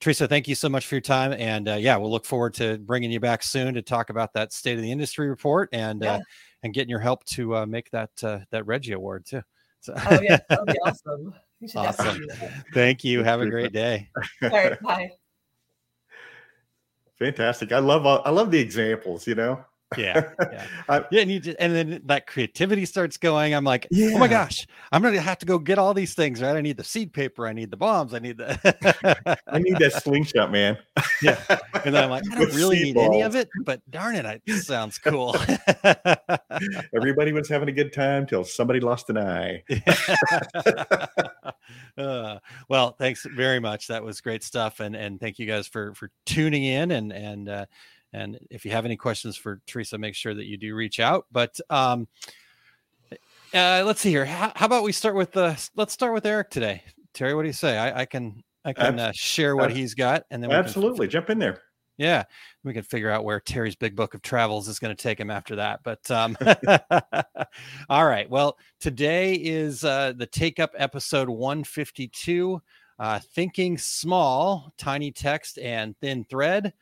Theresa, 0.00 0.26
thank 0.26 0.48
you 0.48 0.54
so 0.54 0.68
much 0.68 0.86
for 0.86 0.96
your 0.96 1.00
time, 1.02 1.32
and 1.32 1.68
uh, 1.68 1.74
yeah, 1.74 1.96
we'll 1.96 2.10
look 2.10 2.26
forward 2.26 2.52
to 2.54 2.76
bringing 2.78 3.10
you 3.10 3.20
back 3.20 3.42
soon 3.42 3.72
to 3.74 3.82
talk 3.82 4.10
about 4.10 4.32
that 4.34 4.52
state 4.52 4.76
of 4.76 4.82
the 4.82 4.90
industry 4.92 5.28
report 5.28 5.68
and 5.72 6.02
uh, 6.02 6.06
Yeah. 6.06 6.18
and 6.62 6.74
getting 6.74 6.90
your 6.90 6.98
help 6.98 7.24
to 7.26 7.56
uh, 7.56 7.66
make 7.66 7.90
that 7.92 8.10
uh, 8.22 8.40
that 8.50 8.66
Reggie 8.66 8.92
Award 8.92 9.24
too. 9.24 9.42
So, 9.80 9.94
Oh 10.06 10.20
yeah, 10.20 10.38
that 10.48 10.60
would 10.60 10.72
be 10.72 10.78
awesome. 10.84 11.34
You 11.60 11.68
should 11.68 11.78
Awesome. 11.78 12.06
definitely 12.06 12.28
do 12.28 12.40
that. 12.40 12.64
thank 12.74 13.04
you. 13.04 13.22
Have 13.24 13.40
a 13.40 13.48
great 13.48 13.72
day. 13.72 14.10
All 14.42 14.50
right, 14.50 14.80
bye. 14.82 15.12
Fantastic. 17.22 17.72
I 17.72 17.78
love 17.78 18.04
I 18.06 18.30
love 18.30 18.50
the 18.50 18.58
examples, 18.58 19.26
you 19.26 19.34
know. 19.36 19.64
Yeah, 19.96 20.30
yeah. 20.52 20.66
I, 20.88 21.04
Yeah, 21.10 21.22
and, 21.22 21.30
you 21.30 21.40
just, 21.40 21.56
and 21.58 21.74
then 21.74 22.02
that 22.06 22.26
creativity 22.26 22.84
starts 22.86 23.16
going. 23.16 23.54
I'm 23.54 23.64
like, 23.64 23.86
oh 23.94 24.18
my 24.18 24.28
gosh, 24.28 24.66
I'm 24.90 25.02
gonna 25.02 25.20
have 25.20 25.38
to 25.38 25.46
go 25.46 25.58
get 25.58 25.78
all 25.78 25.94
these 25.94 26.14
things, 26.14 26.42
right? 26.42 26.56
I 26.56 26.60
need 26.60 26.76
the 26.76 26.84
seed 26.84 27.12
paper, 27.12 27.46
I 27.46 27.52
need 27.52 27.70
the 27.70 27.76
bombs, 27.76 28.14
I 28.14 28.18
need 28.18 28.38
the 28.38 29.38
I 29.46 29.58
need 29.58 29.78
that 29.78 30.02
slingshot, 30.02 30.50
man. 30.50 30.78
yeah. 31.22 31.40
And 31.84 31.94
then 31.94 32.04
I'm 32.04 32.10
like, 32.10 32.24
I 32.30 32.34
don't 32.34 32.46
With 32.46 32.56
really 32.56 32.82
need 32.82 32.96
any 32.96 33.22
of 33.22 33.36
it, 33.36 33.48
but 33.64 33.80
darn 33.90 34.16
it, 34.16 34.42
it 34.46 34.62
sounds 34.62 34.98
cool. 34.98 35.36
Everybody 36.94 37.32
was 37.32 37.48
having 37.48 37.68
a 37.68 37.72
good 37.72 37.92
time 37.92 38.26
till 38.26 38.44
somebody 38.44 38.80
lost 38.80 39.10
an 39.10 39.18
eye. 39.18 39.62
uh, 41.96 42.38
well, 42.68 42.92
thanks 42.98 43.26
very 43.34 43.60
much. 43.60 43.88
That 43.88 44.02
was 44.02 44.20
great 44.20 44.42
stuff, 44.42 44.80
and 44.80 44.94
and 44.94 45.20
thank 45.20 45.38
you 45.38 45.46
guys 45.46 45.66
for 45.66 45.94
for 45.94 46.10
tuning 46.26 46.64
in. 46.64 46.90
And 46.90 47.12
and 47.12 47.48
uh, 47.48 47.66
and 48.12 48.38
if 48.50 48.64
you 48.64 48.70
have 48.70 48.84
any 48.84 48.96
questions 48.96 49.36
for 49.36 49.60
Theresa, 49.66 49.98
make 49.98 50.14
sure 50.14 50.34
that 50.34 50.46
you 50.46 50.56
do 50.56 50.74
reach 50.74 51.00
out. 51.00 51.26
But 51.32 51.58
um, 51.70 52.08
uh, 53.54 53.82
let's 53.84 54.00
see 54.00 54.10
here. 54.10 54.24
How, 54.24 54.52
how 54.54 54.66
about 54.66 54.82
we 54.82 54.92
start 54.92 55.14
with 55.14 55.32
the? 55.32 55.58
Let's 55.76 55.92
start 55.92 56.14
with 56.14 56.26
Eric 56.26 56.50
today. 56.50 56.82
Terry, 57.14 57.34
what 57.34 57.42
do 57.42 57.48
you 57.48 57.54
say? 57.54 57.78
I, 57.78 58.00
I 58.00 58.04
can 58.04 58.42
I 58.64 58.72
can 58.72 58.98
uh, 58.98 59.12
share 59.14 59.56
what 59.56 59.70
he's 59.70 59.94
got, 59.94 60.24
and 60.30 60.42
then 60.42 60.50
we 60.50 60.54
can 60.54 60.64
Absolutely. 60.64 61.08
Jump 61.08 61.30
in 61.30 61.38
there. 61.38 61.62
yeah, 61.98 62.24
we 62.64 62.72
can 62.72 62.82
figure 62.82 63.10
out 63.10 63.24
where 63.24 63.40
Terry's 63.40 63.76
big 63.76 63.96
book 63.96 64.14
of 64.14 64.22
travels 64.22 64.68
is 64.68 64.78
going 64.78 64.94
to 64.94 65.02
take 65.02 65.18
him 65.18 65.30
after 65.30 65.56
that. 65.56 65.80
But 65.82 66.10
um, 66.10 66.36
all 67.88 68.06
right. 68.06 68.28
Well, 68.30 68.56
today 68.80 69.34
is 69.34 69.84
uh, 69.84 70.12
the 70.16 70.26
take 70.26 70.60
up 70.60 70.72
episode 70.76 71.28
152 71.28 72.62
uh, 72.98 73.18
Thinking 73.34 73.76
Small, 73.78 74.72
Tiny 74.78 75.10
Text, 75.10 75.58
and 75.58 75.96
Thin 75.98 76.24
Thread. 76.24 76.72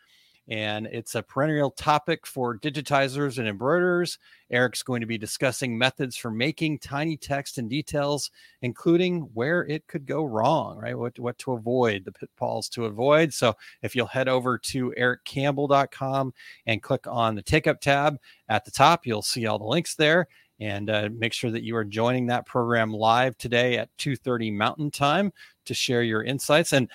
And 0.51 0.88
it's 0.88 1.14
a 1.14 1.22
perennial 1.22 1.70
topic 1.70 2.26
for 2.26 2.59
digitizers 2.59 3.38
and 3.38 3.46
embroiderers. 3.46 4.18
Eric's 4.51 4.82
going 4.82 5.01
to 5.01 5.07
be 5.07 5.16
discussing 5.16 5.78
methods 5.78 6.16
for 6.16 6.32
making 6.32 6.80
tiny 6.80 7.16
text 7.16 7.57
and 7.59 7.70
details, 7.70 8.32
including 8.61 9.30
where 9.32 9.64
it 9.66 9.86
could 9.86 10.07
go 10.07 10.24
wrong, 10.24 10.76
right? 10.76 10.98
What, 10.98 11.16
what 11.20 11.38
to 11.38 11.53
avoid, 11.53 12.05
the 12.05 12.11
pitfalls 12.11 12.68
to 12.70 12.86
avoid. 12.86 13.32
So 13.32 13.55
if 13.82 13.94
you'll 13.94 14.07
head 14.07 14.28
over 14.28 14.59
to 14.59 14.92
ericcampbell.com 14.98 16.34
and 16.66 16.82
click 16.82 17.07
on 17.07 17.36
the 17.36 17.42
take 17.42 17.68
up 17.68 17.80
tab 17.80 18.18
at 18.48 18.64
the 18.64 18.72
top, 18.72 19.07
you'll 19.07 19.22
see 19.22 19.46
all 19.46 19.59
the 19.61 19.64
links 19.64 19.94
there. 19.94 20.26
And 20.59 20.90
uh, 20.90 21.09
make 21.16 21.32
sure 21.32 21.51
that 21.53 21.62
you 21.62 21.74
are 21.76 21.84
joining 21.84 22.26
that 22.26 22.44
program 22.44 22.92
live 22.92 23.38
today 23.38 23.78
at 23.78 23.96
2:30 23.96 24.53
Mountain 24.53 24.90
Time 24.90 25.32
to 25.64 25.72
share 25.72 26.03
your 26.03 26.22
insights. 26.22 26.74
And 26.74 26.90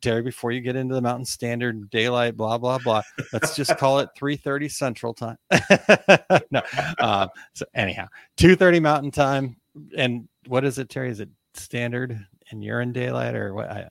Terry, 0.00 0.22
before 0.22 0.52
you 0.52 0.60
get 0.60 0.76
into 0.76 0.94
the 0.94 1.02
Mountain 1.02 1.26
Standard 1.26 1.90
Daylight, 1.90 2.36
blah 2.36 2.58
blah 2.58 2.78
blah, 2.78 3.02
let's 3.32 3.54
just 3.54 3.76
call 3.76 4.00
it 4.00 4.08
3:30 4.18 4.70
Central 4.70 5.14
Time. 5.14 5.36
no, 6.50 6.62
uh, 6.98 7.28
so 7.54 7.64
anyhow, 7.74 8.06
2:30 8.36 8.80
Mountain 8.82 9.10
Time. 9.10 9.56
And 9.96 10.28
what 10.46 10.64
is 10.64 10.78
it, 10.78 10.88
Terry? 10.88 11.10
Is 11.10 11.20
it 11.20 11.28
Standard 11.54 12.26
and 12.50 12.64
you're 12.64 12.80
in 12.80 12.92
Daylight 12.92 13.34
or 13.34 13.54
what? 13.54 13.70
I, 13.70 13.88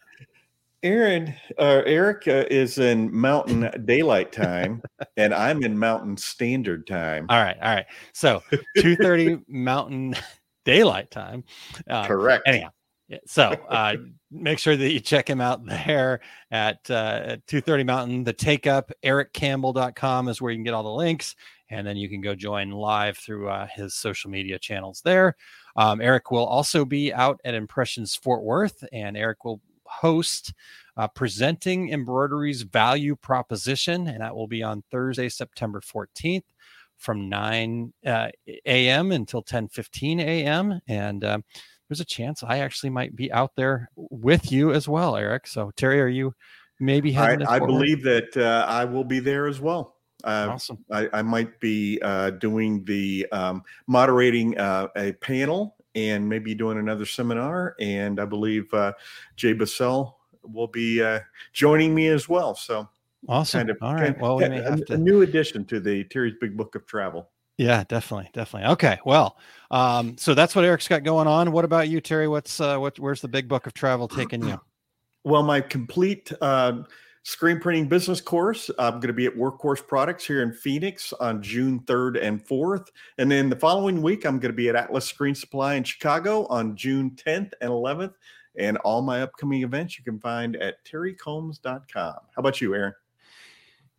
Aaron, 0.82 1.36
uh, 1.58 1.82
Eric 1.86 2.28
uh, 2.28 2.46
is 2.50 2.78
in 2.78 3.14
Mountain 3.14 3.70
Daylight 3.86 4.32
Time, 4.32 4.82
and 5.18 5.34
I'm 5.34 5.62
in 5.64 5.78
Mountain 5.78 6.16
Standard 6.18 6.88
Time. 6.88 7.26
All 7.30 7.42
right, 7.42 7.58
all 7.62 7.76
right. 7.76 7.86
So 8.14 8.42
2:30 8.78 9.44
Mountain 9.50 10.16
Daylight 10.64 11.12
Time. 11.12 11.44
Uh, 11.90 12.08
Correct. 12.08 12.44
Anyhow, 12.48 12.70
so 13.26 13.52
uh, 13.70 13.96
make 14.32 14.60
sure 14.60 14.76
that 14.76 14.92
you 14.92 15.00
check 15.00 15.30
him 15.30 15.42
out 15.42 15.66
there 15.86 16.22
at, 16.52 16.90
uh, 16.90 17.22
at 17.24 17.48
2:30 17.48 17.86
Mountain. 17.86 18.24
The 18.24 18.34
take 18.34 18.68
up 18.68 18.92
ericcampbell.com 19.04 20.28
is 20.28 20.42
where 20.42 20.52
you 20.52 20.58
can 20.58 20.64
get 20.64 20.74
all 20.74 20.84
the 20.84 20.90
links, 20.90 21.36
and 21.70 21.86
then 21.86 21.98
you 21.98 22.10
can 22.10 22.22
go 22.22 22.36
join 22.36 22.72
live 22.72 23.18
through 23.18 23.50
uh, 23.50 23.68
his 23.74 23.96
social 23.96 24.30
media 24.30 24.60
channels 24.60 25.02
there. 25.04 25.36
Um, 25.76 26.02
Eric 26.02 26.32
will 26.32 26.46
also 26.46 26.86
be 26.86 27.14
out 27.14 27.40
at 27.46 27.54
Impressions 27.54 28.16
Fort 28.16 28.44
Worth, 28.44 28.84
and 28.92 29.16
Eric 29.16 29.46
will 29.46 29.62
host 29.86 30.54
uh, 30.98 31.08
presenting 31.08 31.92
embroidery's 31.92 32.62
value 32.62 33.16
proposition, 33.16 34.08
and 34.08 34.22
that 34.22 34.36
will 34.36 34.48
be 34.48 34.62
on 34.62 34.84
Thursday, 34.92 35.30
September 35.30 35.82
14th 35.82 36.44
from 36.98 37.30
9 37.30 37.94
uh, 38.06 38.28
a.m. 38.66 39.12
until 39.12 39.42
10:15 39.42 40.20
a.m. 40.20 40.82
And 40.88 41.24
uh, 41.24 41.40
there's 41.90 42.00
a 42.00 42.06
chance 42.06 42.44
I 42.44 42.60
actually 42.60 42.92
might 42.92 43.16
be 43.16 43.32
out 43.32 43.56
there 43.56 43.90
with 43.96 44.52
you 44.52 44.72
as 44.72 44.88
well, 44.88 45.16
Eric. 45.16 45.48
So 45.48 45.72
Terry, 45.76 46.00
are 46.00 46.08
you 46.08 46.34
maybe 46.80 47.16
I, 47.18 47.38
I 47.48 47.60
believe 47.60 48.04
that 48.04 48.38
uh, 48.38 48.66
I 48.68 48.86
will 48.86 49.04
be 49.04 49.20
there 49.20 49.48
as 49.48 49.60
well. 49.60 49.96
Uh, 50.24 50.48
awesome. 50.52 50.86
I, 50.92 51.10
I, 51.14 51.22
might 51.22 51.60
be 51.62 51.98
uh, 52.02 52.32
doing 52.32 52.84
the 52.84 53.26
um, 53.32 53.64
moderating 53.88 54.58
uh, 54.58 54.88
a 54.98 55.14
panel 55.14 55.78
and 55.96 56.28
maybe 56.28 56.54
doing 56.54 56.78
another 56.78 57.06
seminar. 57.06 57.76
And 57.80 58.20
I 58.20 58.26
believe 58.26 58.74
uh, 58.74 58.94
Jay 59.38 59.54
Busselle 59.54 60.16
will 60.44 60.68
be 60.68 61.02
uh, 61.02 61.22
joining 61.54 61.96
me 61.96 62.08
as 62.08 62.28
well. 62.28 62.54
So 62.54 62.90
awesome. 63.30 63.60
Kind 63.60 63.70
of, 63.70 63.78
All 63.82 63.94
right. 63.94 64.04
Kind 64.04 64.16
of, 64.16 64.22
well, 64.22 64.38
we 64.38 64.50
may 64.50 64.62
have 64.62 64.84
a, 64.90 64.94
a 64.94 64.98
new 64.98 65.22
addition 65.22 65.64
to 65.66 65.80
the 65.80 66.04
Terry's 66.06 66.36
Big 66.42 66.58
Book 66.58 66.76
of 66.76 66.86
Travel. 66.86 67.30
Yeah, 67.60 67.84
definitely, 67.90 68.30
definitely. 68.32 68.72
Okay, 68.72 69.00
well, 69.04 69.38
um, 69.70 70.18
so 70.18 70.34
that's 70.34 70.56
what 70.56 70.64
Eric's 70.64 70.88
got 70.88 71.04
going 71.04 71.28
on. 71.28 71.52
What 71.52 71.66
about 71.66 71.90
you, 71.90 72.00
Terry? 72.00 72.26
What's 72.26 72.62
uh, 72.62 72.78
what? 72.78 72.98
Where's 72.98 73.20
the 73.20 73.28
Big 73.28 73.50
Book 73.50 73.68
of 73.68 73.74
Travel 73.74 74.08
taking 74.08 74.48
you? 74.48 74.60
Well, 75.26 75.44
my 75.44 75.60
complete 75.60 76.32
uh, 76.40 76.84
screen 77.24 77.60
printing 77.60 77.90
business 77.90 78.22
course. 78.22 78.72
I'm 78.80 78.94
going 78.94 79.08
to 79.08 79.14
be 79.14 79.26
at 79.26 79.36
Workhorse 79.36 79.86
Products 79.86 80.26
here 80.26 80.42
in 80.42 80.54
Phoenix 80.54 81.12
on 81.12 81.42
June 81.42 81.82
3rd 81.82 82.24
and 82.24 82.44
4th. 82.44 82.88
And 83.18 83.30
then 83.30 83.50
the 83.50 83.58
following 83.58 84.02
week, 84.02 84.26
I'm 84.26 84.40
going 84.40 84.54
to 84.54 84.56
be 84.56 84.70
at 84.70 84.78
Atlas 84.78 85.06
Screen 85.06 85.36
Supply 85.36 85.76
in 85.76 85.84
Chicago 85.84 86.48
on 86.48 86.78
June 86.78 87.12
10th 87.12 87.52
and 87.60 87.70
11th. 87.70 88.14
And 88.58 88.78
all 88.78 89.02
my 89.02 89.22
upcoming 89.22 89.64
events 89.64 90.00
you 90.00 90.06
can 90.06 90.22
find 90.22 90.56
at 90.56 90.84
terrycombs.com. 90.86 91.84
How 91.94 92.20
about 92.38 92.62
you, 92.62 92.74
Aaron? 92.74 92.94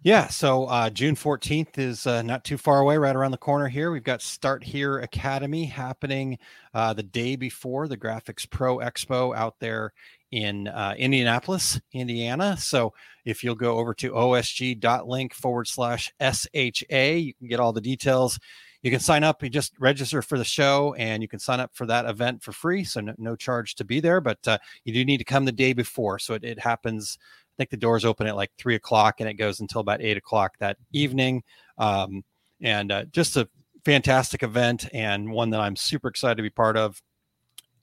Yeah, 0.02 0.28
so 0.28 0.64
uh, 0.64 0.88
June 0.88 1.14
14th 1.14 1.76
is 1.76 2.06
uh, 2.06 2.22
not 2.22 2.42
too 2.42 2.56
far 2.56 2.80
away, 2.80 2.96
right 2.96 3.14
around 3.14 3.32
the 3.32 3.36
corner 3.36 3.68
here. 3.68 3.92
We've 3.92 4.02
got 4.02 4.22
Start 4.22 4.64
Here 4.64 5.00
Academy 5.00 5.66
happening 5.66 6.38
uh, 6.72 6.94
the 6.94 7.02
day 7.02 7.36
before 7.36 7.86
the 7.86 7.98
Graphics 7.98 8.48
Pro 8.48 8.78
Expo 8.78 9.36
out 9.36 9.56
there 9.60 9.92
in 10.32 10.68
uh, 10.68 10.94
Indianapolis, 10.96 11.78
Indiana. 11.92 12.56
So 12.56 12.94
if 13.26 13.44
you'll 13.44 13.54
go 13.56 13.76
over 13.76 13.92
to 13.94 14.12
osg.link 14.12 15.34
forward 15.34 15.68
slash 15.68 16.10
SHA, 16.18 16.96
you 17.16 17.34
can 17.34 17.48
get 17.48 17.60
all 17.60 17.74
the 17.74 17.82
details. 17.82 18.38
You 18.82 18.90
can 18.90 19.00
sign 19.00 19.22
up, 19.22 19.42
you 19.42 19.50
just 19.50 19.74
register 19.78 20.22
for 20.22 20.38
the 20.38 20.44
show, 20.44 20.94
and 20.94 21.20
you 21.22 21.28
can 21.28 21.38
sign 21.38 21.60
up 21.60 21.72
for 21.74 21.84
that 21.84 22.06
event 22.06 22.42
for 22.42 22.52
free. 22.52 22.84
So 22.84 23.02
no, 23.02 23.12
no 23.18 23.36
charge 23.36 23.74
to 23.74 23.84
be 23.84 24.00
there, 24.00 24.22
but 24.22 24.38
uh, 24.48 24.56
you 24.84 24.94
do 24.94 25.04
need 25.04 25.18
to 25.18 25.24
come 25.24 25.44
the 25.44 25.52
day 25.52 25.74
before. 25.74 26.18
So 26.18 26.32
it, 26.32 26.44
it 26.44 26.58
happens 26.58 27.18
think 27.60 27.70
the 27.70 27.76
doors 27.76 28.06
open 28.06 28.26
at 28.26 28.36
like 28.36 28.50
three 28.56 28.74
o'clock 28.74 29.16
and 29.20 29.28
it 29.28 29.34
goes 29.34 29.60
until 29.60 29.82
about 29.82 30.00
eight 30.00 30.16
o'clock 30.16 30.54
that 30.60 30.78
evening. 30.92 31.42
Um, 31.76 32.22
and 32.62 32.90
uh, 32.90 33.04
just 33.12 33.36
a 33.36 33.48
fantastic 33.84 34.42
event 34.42 34.88
and 34.94 35.30
one 35.30 35.50
that 35.50 35.60
I'm 35.60 35.76
super 35.76 36.08
excited 36.08 36.36
to 36.36 36.42
be 36.42 36.50
part 36.50 36.78
of. 36.78 37.02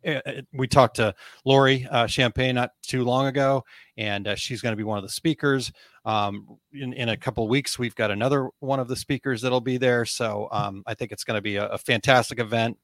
Eh, 0.04 0.20
eh, 0.26 0.42
we 0.52 0.68
talked 0.68 0.96
to 0.96 1.14
Lori 1.46 1.86
uh, 1.92 2.08
Champagne 2.08 2.56
not 2.56 2.72
too 2.82 3.04
long 3.04 3.28
ago, 3.28 3.64
and 3.98 4.28
uh, 4.28 4.36
she's 4.36 4.62
going 4.62 4.74
to 4.74 4.78
be 4.78 4.84
one 4.84 4.98
of 4.98 5.04
the 5.04 5.10
speakers. 5.10 5.72
Um, 6.06 6.58
in, 6.74 6.94
in 6.94 7.10
a 7.10 7.18
couple 7.18 7.48
weeks, 7.48 7.78
we've 7.78 7.96
got 7.96 8.10
another 8.10 8.50
one 8.60 8.80
of 8.80 8.88
the 8.88 8.96
speakers 8.96 9.42
that'll 9.42 9.62
be 9.62 9.78
there. 9.78 10.06
So 10.06 10.48
um, 10.52 10.84
I 10.88 10.96
think 10.96 11.12
it's 11.12 11.24
going 11.24 11.38
to 11.38 11.42
be 11.42 11.58
a, 11.58 11.68
a 11.68 11.78
fantastic 11.78 12.40
event 12.40 12.78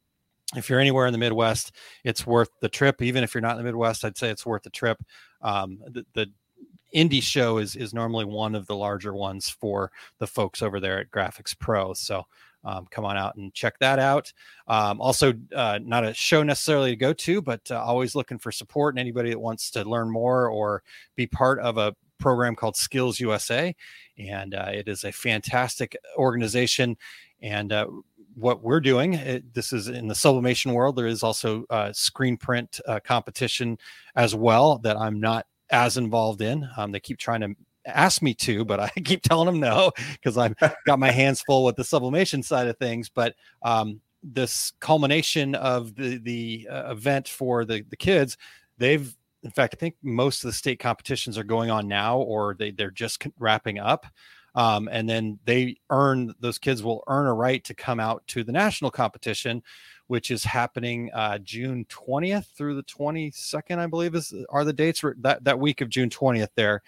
if 0.55 0.69
you're 0.69 0.79
anywhere 0.79 1.07
in 1.07 1.11
the 1.11 1.17
Midwest, 1.17 1.71
it's 2.03 2.25
worth 2.25 2.49
the 2.61 2.69
trip. 2.69 3.01
Even 3.01 3.23
if 3.23 3.33
you're 3.33 3.41
not 3.41 3.51
in 3.51 3.57
the 3.57 3.63
Midwest, 3.63 4.05
I'd 4.05 4.17
say 4.17 4.29
it's 4.29 4.45
worth 4.45 4.63
the 4.63 4.69
trip. 4.69 5.01
Um, 5.41 5.79
the, 5.87 6.05
the, 6.13 6.27
indie 6.95 7.23
show 7.23 7.57
is 7.57 7.75
is 7.75 7.93
normally 7.93 8.25
one 8.25 8.55
of 8.55 8.67
the 8.67 8.75
larger 8.75 9.13
ones 9.13 9.49
for 9.49 9.91
the 10.19 10.27
folks 10.27 10.61
over 10.61 10.79
there 10.79 10.99
at 10.99 11.11
Graphics 11.11 11.57
Pro. 11.57 11.93
So 11.93 12.25
um, 12.65 12.87
come 12.89 13.05
on 13.05 13.17
out 13.17 13.35
and 13.35 13.53
check 13.53 13.77
that 13.79 13.99
out. 13.99 14.31
Um, 14.67 15.01
also, 15.01 15.33
uh, 15.53 15.79
not 15.83 16.05
a 16.05 16.13
show 16.13 16.43
necessarily 16.43 16.91
to 16.91 16.95
go 16.95 17.13
to, 17.13 17.41
but 17.41 17.69
uh, 17.69 17.83
always 17.83 18.15
looking 18.15 18.39
for 18.39 18.51
support 18.51 18.93
and 18.93 18.99
anybody 18.99 19.31
that 19.31 19.39
wants 19.39 19.69
to 19.71 19.83
learn 19.83 20.09
more 20.09 20.47
or 20.47 20.83
be 21.15 21.27
part 21.27 21.59
of 21.59 21.77
a 21.77 21.95
program 22.19 22.55
called 22.55 22.75
Skills 22.75 23.19
USA. 23.19 23.75
And 24.17 24.55
uh, 24.55 24.69
it 24.71 24.87
is 24.87 25.03
a 25.03 25.11
fantastic 25.11 25.97
organization. 26.17 26.95
And 27.41 27.73
uh, 27.73 27.87
what 28.35 28.63
we're 28.63 28.79
doing, 28.79 29.15
it, 29.15 29.53
this 29.53 29.73
is 29.73 29.89
in 29.89 30.07
the 30.07 30.15
sublimation 30.15 30.73
world. 30.73 30.95
There 30.95 31.07
is 31.07 31.23
also 31.23 31.65
a 31.69 31.93
screen 31.93 32.37
print 32.37 32.79
uh, 32.87 32.99
competition 33.03 33.77
as 34.15 34.33
well 34.33 34.77
that 34.79 34.95
I'm 34.95 35.19
not 35.19 35.45
as 35.71 35.97
involved 35.97 36.41
in. 36.41 36.67
Um, 36.77 36.91
they 36.91 36.99
keep 36.99 37.17
trying 37.17 37.41
to 37.41 37.55
ask 37.85 38.21
me 38.21 38.33
to, 38.33 38.63
but 38.65 38.79
I 38.79 38.89
keep 39.03 39.23
telling 39.23 39.45
them 39.45 39.59
no 39.59 39.91
because 40.13 40.37
I've 40.37 40.55
got 40.85 40.99
my 40.99 41.11
hands 41.11 41.41
full 41.41 41.63
with 41.63 41.75
the 41.75 41.83
sublimation 41.83 42.43
side 42.43 42.67
of 42.67 42.77
things. 42.77 43.09
But 43.09 43.35
um, 43.61 44.01
this 44.23 44.73
culmination 44.79 45.55
of 45.55 45.95
the 45.95 46.17
the 46.17 46.67
uh, 46.69 46.91
event 46.91 47.27
for 47.27 47.65
the 47.65 47.83
the 47.89 47.97
kids, 47.97 48.37
they've 48.77 49.15
in 49.43 49.51
fact, 49.51 49.75
I 49.75 49.77
think 49.77 49.95
most 50.01 50.43
of 50.43 50.47
the 50.47 50.53
state 50.53 50.79
competitions 50.79 51.37
are 51.37 51.43
going 51.43 51.69
on 51.69 51.87
now, 51.87 52.17
or 52.17 52.55
they 52.57 52.71
they're 52.71 52.91
just 52.91 53.27
wrapping 53.37 53.79
up. 53.79 54.05
Um, 54.55 54.87
and 54.91 55.09
then 55.09 55.39
they 55.45 55.77
earn 55.89 56.33
those 56.39 56.59
kids 56.59 56.83
will 56.83 57.03
earn 57.07 57.25
a 57.25 57.33
right 57.33 57.63
to 57.63 57.73
come 57.73 57.99
out 57.99 58.23
to 58.27 58.43
the 58.43 58.51
national 58.51 58.91
competition 58.91 59.63
which 60.07 60.31
is 60.31 60.43
happening 60.43 61.09
uh, 61.13 61.37
June 61.39 61.85
20th 61.85 62.45
through 62.55 62.75
the 62.75 62.83
22nd, 62.83 63.77
I 63.77 63.87
believe 63.87 64.15
is 64.15 64.33
are 64.49 64.65
the 64.65 64.73
dates 64.73 65.03
that 65.21 65.43
that 65.43 65.59
week 65.59 65.81
of 65.81 65.89
June 65.89 66.09
20th 66.09 66.49
there. 66.55 66.81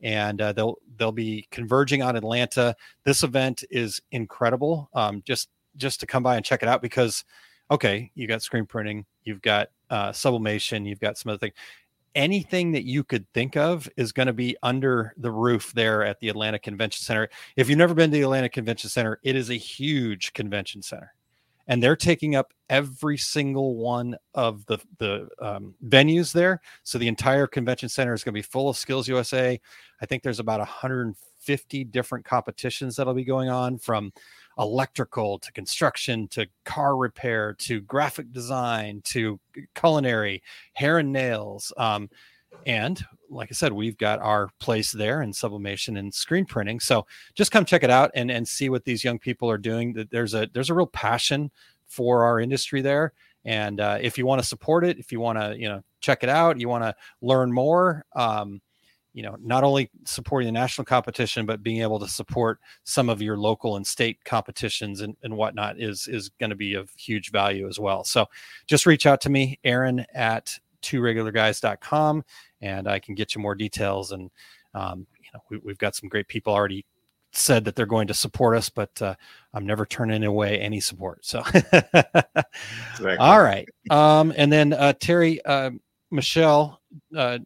And 0.00 0.40
uh, 0.40 0.52
they'll 0.52 0.76
they'll 0.96 1.10
be 1.12 1.48
converging 1.50 2.02
on 2.02 2.14
Atlanta. 2.14 2.76
This 3.04 3.24
event 3.24 3.64
is 3.70 4.00
incredible. 4.12 4.90
Um, 4.94 5.22
just 5.26 5.48
just 5.76 6.00
to 6.00 6.06
come 6.06 6.22
by 6.22 6.36
and 6.36 6.44
check 6.44 6.62
it 6.62 6.68
out 6.68 6.82
because, 6.82 7.24
okay, 7.70 8.10
you 8.14 8.28
got 8.28 8.42
screen 8.42 8.66
printing, 8.66 9.06
you've 9.24 9.42
got 9.42 9.70
uh, 9.90 10.12
sublimation, 10.12 10.84
you've 10.84 11.00
got 11.00 11.18
some 11.18 11.30
other 11.30 11.38
things 11.38 11.54
anything 12.18 12.72
that 12.72 12.84
you 12.84 13.04
could 13.04 13.32
think 13.32 13.56
of 13.56 13.88
is 13.96 14.10
going 14.12 14.26
to 14.26 14.32
be 14.32 14.56
under 14.62 15.14
the 15.16 15.30
roof 15.30 15.72
there 15.72 16.04
at 16.04 16.18
the 16.18 16.28
Atlanta 16.28 16.58
Convention 16.58 17.02
Center. 17.02 17.28
If 17.56 17.68
you've 17.68 17.78
never 17.78 17.94
been 17.94 18.10
to 18.10 18.16
the 18.16 18.22
Atlanta 18.22 18.48
Convention 18.48 18.90
Center, 18.90 19.20
it 19.22 19.36
is 19.36 19.48
a 19.50 19.54
huge 19.54 20.32
convention 20.32 20.82
center 20.82 21.14
and 21.68 21.82
they're 21.82 21.96
taking 21.96 22.34
up 22.34 22.52
every 22.70 23.18
single 23.18 23.76
one 23.76 24.16
of 24.34 24.64
the 24.66 24.78
the 24.98 25.28
um, 25.40 25.74
venues 25.86 26.32
there. 26.32 26.60
So 26.82 26.98
the 26.98 27.08
entire 27.08 27.46
convention 27.46 27.88
center 27.88 28.14
is 28.14 28.24
going 28.24 28.32
to 28.32 28.38
be 28.38 28.42
full 28.42 28.68
of 28.68 28.76
Skills 28.76 29.06
USA. 29.06 29.60
I 30.00 30.06
think 30.06 30.22
there's 30.22 30.40
about 30.40 30.60
150 30.60 31.84
different 31.84 32.24
competitions 32.24 32.96
that'll 32.96 33.14
be 33.14 33.24
going 33.24 33.50
on 33.50 33.78
from 33.78 34.12
electrical 34.58 35.38
to 35.38 35.52
construction 35.52 36.26
to 36.28 36.46
car 36.64 36.96
repair 36.96 37.54
to 37.54 37.80
graphic 37.82 38.32
design 38.32 39.00
to 39.04 39.38
culinary, 39.74 40.42
hair 40.72 40.98
and 40.98 41.12
nails. 41.12 41.72
Um, 41.76 42.08
and 42.66 43.02
like 43.30 43.48
I 43.50 43.54
said, 43.54 43.72
we've 43.72 43.98
got 43.98 44.20
our 44.20 44.48
place 44.58 44.92
there 44.92 45.22
in 45.22 45.32
sublimation 45.32 45.96
and 45.98 46.12
screen 46.12 46.44
printing. 46.44 46.80
So 46.80 47.06
just 47.34 47.50
come 47.52 47.64
check 47.64 47.82
it 47.82 47.90
out 47.90 48.10
and, 48.14 48.30
and 48.30 48.46
see 48.46 48.70
what 48.70 48.84
these 48.84 49.04
young 49.04 49.18
people 49.18 49.50
are 49.50 49.58
doing. 49.58 50.06
There's 50.10 50.34
a 50.34 50.48
there's 50.52 50.70
a 50.70 50.74
real 50.74 50.86
passion 50.86 51.50
for 51.86 52.24
our 52.24 52.40
industry 52.40 52.80
there. 52.80 53.12
And 53.44 53.80
uh, 53.80 53.98
if 54.00 54.18
you 54.18 54.26
want 54.26 54.42
to 54.42 54.48
support 54.48 54.84
it, 54.84 54.98
if 54.98 55.10
you 55.12 55.20
want 55.20 55.38
to, 55.38 55.56
you 55.58 55.68
know, 55.68 55.82
check 56.00 56.22
it 56.22 56.28
out, 56.28 56.60
you 56.60 56.68
want 56.68 56.84
to 56.84 56.94
learn 57.22 57.52
more, 57.52 58.04
um, 58.14 58.60
you 59.14 59.22
know, 59.22 59.36
not 59.40 59.64
only 59.64 59.90
supporting 60.04 60.46
the 60.46 60.52
national 60.52 60.84
competition, 60.84 61.46
but 61.46 61.62
being 61.62 61.80
able 61.80 61.98
to 61.98 62.08
support 62.08 62.60
some 62.84 63.08
of 63.08 63.22
your 63.22 63.38
local 63.38 63.76
and 63.76 63.86
state 63.86 64.22
competitions 64.24 65.00
and, 65.00 65.16
and 65.22 65.34
whatnot 65.34 65.80
is 65.80 66.06
is 66.08 66.28
going 66.40 66.50
to 66.50 66.56
be 66.56 66.74
of 66.74 66.90
huge 66.90 67.30
value 67.30 67.66
as 67.68 67.78
well. 67.80 68.04
So 68.04 68.26
just 68.66 68.86
reach 68.86 69.06
out 69.06 69.20
to 69.22 69.30
me, 69.30 69.58
Aaron 69.64 70.04
at 70.14 70.58
two 70.82 71.00
regular 71.00 71.32
guys.com 71.32 72.24
and 72.60 72.88
I 72.88 72.98
can 72.98 73.14
get 73.14 73.34
you 73.34 73.40
more 73.40 73.54
details. 73.54 74.12
And, 74.12 74.30
um, 74.74 75.06
you 75.20 75.30
know, 75.34 75.40
we, 75.50 75.58
we've 75.64 75.78
got 75.78 75.94
some 75.94 76.08
great 76.08 76.28
people 76.28 76.52
already 76.52 76.84
said 77.32 77.64
that 77.64 77.76
they're 77.76 77.86
going 77.86 78.08
to 78.08 78.14
support 78.14 78.56
us, 78.56 78.68
but 78.68 78.90
uh, 79.02 79.14
I'm 79.52 79.66
never 79.66 79.84
turning 79.84 80.24
away 80.24 80.58
any 80.58 80.80
support. 80.80 81.24
So, 81.24 81.42
exactly. 81.54 83.16
all 83.18 83.42
right. 83.42 83.68
Um, 83.90 84.32
and 84.36 84.50
then 84.50 84.72
uh, 84.72 84.94
Terry, 84.94 85.44
uh, 85.44 85.70
Michelle 86.10 86.80
uh, 87.16 87.38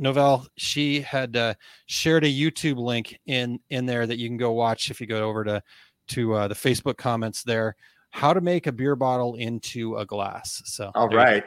Novell, 0.00 0.46
she 0.56 1.00
had 1.00 1.36
uh, 1.36 1.54
shared 1.86 2.24
a 2.24 2.28
YouTube 2.28 2.76
link 2.76 3.18
in 3.26 3.60
in 3.70 3.86
there 3.86 4.06
that 4.06 4.18
you 4.18 4.28
can 4.28 4.36
go 4.36 4.52
watch 4.52 4.90
if 4.90 5.00
you 5.00 5.06
go 5.06 5.28
over 5.28 5.44
to 5.44 5.62
to 6.08 6.34
uh, 6.34 6.48
the 6.48 6.54
Facebook 6.54 6.96
comments 6.96 7.42
there. 7.44 7.76
How 8.10 8.32
to 8.32 8.40
make 8.40 8.66
a 8.66 8.72
beer 8.72 8.96
bottle 8.96 9.36
into 9.36 9.96
a 9.96 10.04
glass. 10.04 10.62
So, 10.64 10.90
all 10.96 11.08
right. 11.08 11.44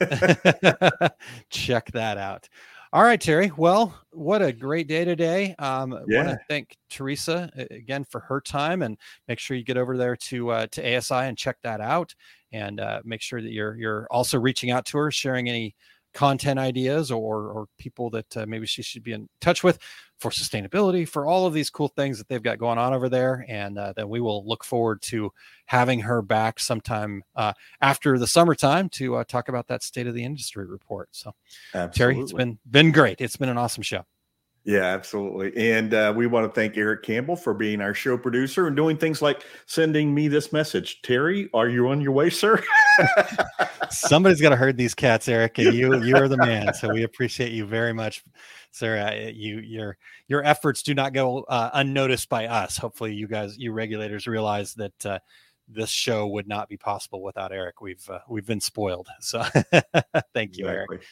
Check 1.50 1.90
that 1.92 2.18
out. 2.18 2.48
All 2.92 3.02
right, 3.02 3.20
Terry. 3.20 3.50
Well, 3.56 3.94
what 4.10 4.42
a 4.42 4.52
great 4.52 4.88
day 4.88 5.04
today. 5.04 5.54
Um, 5.58 5.98
Yeah. 6.08 6.18
want 6.24 6.28
to 6.30 6.38
thank 6.48 6.76
Theresa 6.88 7.50
again 7.70 8.04
for 8.04 8.20
her 8.20 8.40
time, 8.40 8.82
and 8.82 8.96
make 9.28 9.38
sure 9.38 9.56
you 9.56 9.64
get 9.64 9.76
over 9.76 9.96
there 9.96 10.16
to 10.16 10.50
uh, 10.50 10.66
to 10.68 10.96
ASI 10.96 11.14
and 11.14 11.36
check 11.36 11.56
that 11.62 11.80
out, 11.80 12.14
and 12.52 12.80
uh, 12.80 13.00
make 13.04 13.20
sure 13.20 13.42
that 13.42 13.52
you're 13.52 13.76
you're 13.76 14.06
also 14.10 14.38
reaching 14.38 14.70
out 14.70 14.86
to 14.86 14.98
her, 14.98 15.10
sharing 15.10 15.48
any 15.48 15.74
content 16.16 16.58
ideas 16.58 17.10
or 17.10 17.50
or 17.50 17.66
people 17.78 18.08
that 18.08 18.36
uh, 18.36 18.46
maybe 18.48 18.66
she 18.66 18.82
should 18.82 19.04
be 19.04 19.12
in 19.12 19.28
touch 19.40 19.62
with 19.62 19.78
for 20.18 20.30
sustainability, 20.30 21.06
for 21.06 21.26
all 21.26 21.46
of 21.46 21.52
these 21.52 21.68
cool 21.68 21.88
things 21.88 22.16
that 22.16 22.26
they've 22.26 22.42
got 22.42 22.58
going 22.58 22.78
on 22.78 22.94
over 22.94 23.10
there, 23.10 23.44
and 23.48 23.78
uh, 23.78 23.92
then 23.94 24.08
we 24.08 24.18
will 24.18 24.46
look 24.48 24.64
forward 24.64 25.02
to 25.02 25.30
having 25.66 26.00
her 26.00 26.22
back 26.22 26.58
sometime 26.58 27.22
uh, 27.36 27.52
after 27.82 28.18
the 28.18 28.26
summertime 28.26 28.88
to 28.88 29.16
uh, 29.16 29.24
talk 29.24 29.50
about 29.50 29.68
that 29.68 29.82
state 29.82 30.06
of 30.06 30.14
the 30.14 30.24
industry 30.24 30.64
report. 30.64 31.10
So. 31.12 31.34
Terry, 31.88 32.18
it's 32.18 32.32
been 32.32 32.58
been 32.68 32.92
great. 32.92 33.20
It's 33.20 33.36
been 33.36 33.50
an 33.50 33.58
awesome 33.58 33.82
show. 33.82 34.06
Yeah, 34.66 34.82
absolutely. 34.82 35.56
And 35.70 35.94
uh, 35.94 36.12
we 36.14 36.26
want 36.26 36.44
to 36.44 36.60
thank 36.60 36.76
Eric 36.76 37.04
Campbell 37.04 37.36
for 37.36 37.54
being 37.54 37.80
our 37.80 37.94
show 37.94 38.18
producer 38.18 38.66
and 38.66 38.74
doing 38.74 38.96
things 38.96 39.22
like 39.22 39.44
sending 39.66 40.12
me 40.12 40.26
this 40.26 40.52
message. 40.52 41.02
Terry, 41.02 41.48
are 41.54 41.68
you 41.68 41.88
on 41.88 42.00
your 42.00 42.10
way, 42.10 42.30
sir? 42.30 42.60
Somebody's 43.90 44.40
got 44.40 44.48
to 44.48 44.56
herd 44.56 44.76
these 44.76 44.92
cats, 44.92 45.28
Eric, 45.28 45.58
and 45.58 45.72
you 45.72 46.02
you 46.02 46.16
are 46.16 46.26
the 46.26 46.36
man. 46.36 46.74
So 46.74 46.92
we 46.92 47.02
appreciate 47.04 47.52
you 47.52 47.64
very 47.64 47.92
much, 47.92 48.24
sir. 48.72 48.98
Uh, 48.98 49.30
you 49.32 49.60
your 49.60 49.98
your 50.26 50.42
efforts 50.42 50.82
do 50.82 50.94
not 50.94 51.12
go 51.12 51.44
uh, 51.44 51.70
unnoticed 51.74 52.28
by 52.28 52.48
us. 52.48 52.76
Hopefully, 52.76 53.14
you 53.14 53.28
guys, 53.28 53.56
you 53.56 53.70
regulators, 53.70 54.26
realize 54.26 54.74
that 54.74 55.06
uh, 55.06 55.20
this 55.68 55.90
show 55.90 56.26
would 56.26 56.48
not 56.48 56.68
be 56.68 56.76
possible 56.76 57.22
without 57.22 57.52
Eric. 57.52 57.80
We've 57.80 58.10
uh, 58.10 58.18
we've 58.28 58.46
been 58.46 58.60
spoiled. 58.60 59.06
So 59.20 59.44
thank 60.34 60.56
you, 60.56 60.66
Eric. 60.66 61.02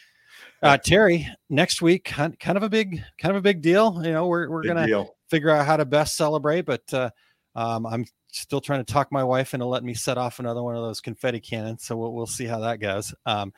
Uh, 0.62 0.78
Terry, 0.78 1.28
next 1.51 1.82
week, 1.82 2.05
kind 2.05 2.38
kind 2.38 2.57
of 2.57 2.62
a 2.62 2.68
big 2.68 3.03
kind 3.18 3.30
of 3.30 3.36
a 3.36 3.42
big 3.42 3.61
deal. 3.61 4.01
You 4.05 4.12
know, 4.12 4.26
we're 4.26 4.49
we're 4.49 4.62
Big 4.62 4.68
gonna 4.68 4.86
deal. 4.86 5.14
figure 5.28 5.51
out 5.51 5.66
how 5.66 5.76
to 5.76 5.84
best 5.84 6.16
celebrate, 6.16 6.62
but 6.62 6.82
uh, 6.92 7.11
um, 7.55 7.86
I'm 7.86 8.07
still 8.32 8.61
trying 8.61 8.84
to 8.84 8.92
talk 8.92 9.12
my 9.12 9.22
wife 9.22 9.55
into 9.55 9.66
letting 9.66 9.86
me 9.86 9.95
set 9.95 10.18
off 10.18 10.38
another 10.38 10.62
one 10.62 10.74
of 10.74 10.82
those 10.82 11.01
confetti 11.01 11.40
cannons. 11.40 11.84
So 11.84 11.97
we'll, 11.97 12.12
we'll 12.12 12.26
see 12.26 12.47
how 12.47 12.61
that 12.61 12.80
goes. 12.80 13.14
Um, 13.26 13.53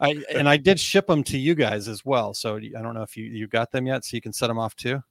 I 0.00 0.22
and 0.34 0.48
I 0.48 0.56
did 0.56 0.78
ship 0.80 1.06
them 1.06 1.22
to 1.24 1.38
you 1.38 1.54
guys 1.54 1.88
as 1.88 2.04
well. 2.04 2.32
So 2.34 2.56
I 2.56 2.82
don't 2.82 2.94
know 2.94 3.02
if 3.02 3.16
you 3.16 3.24
you 3.24 3.46
got 3.48 3.70
them 3.72 3.86
yet, 3.86 4.04
so 4.04 4.16
you 4.16 4.20
can 4.20 4.32
set 4.32 4.46
them 4.48 4.58
off 4.58 4.74
too. 4.76 5.02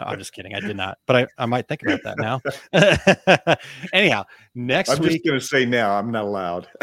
No, 0.00 0.06
I'm 0.08 0.18
just 0.18 0.32
kidding. 0.32 0.54
I 0.54 0.60
did 0.60 0.76
not, 0.76 0.98
but 1.06 1.16
I, 1.16 1.26
I 1.38 1.46
might 1.46 1.68
think 1.68 1.82
about 1.82 2.00
that 2.02 2.18
now. 2.18 2.40
Anyhow, 3.92 4.24
next 4.54 4.90
I'm 4.90 4.98
week. 4.98 5.12
just 5.12 5.24
going 5.24 5.38
to 5.38 5.46
say 5.46 5.64
now, 5.64 5.96
I'm 5.96 6.10
not 6.10 6.24
allowed. 6.24 6.66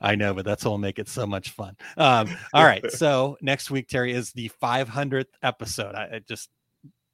I 0.00 0.16
know, 0.16 0.34
but 0.34 0.44
that's 0.44 0.64
what'll 0.64 0.78
make 0.78 0.98
it 0.98 1.08
so 1.08 1.24
much 1.24 1.50
fun. 1.50 1.76
Um, 1.96 2.28
all 2.52 2.64
right. 2.64 2.90
So 2.90 3.36
next 3.40 3.70
week, 3.70 3.88
Terry, 3.88 4.12
is 4.12 4.32
the 4.32 4.50
500th 4.60 5.26
episode. 5.42 5.94
I, 5.94 6.04
it 6.04 6.26
just 6.26 6.48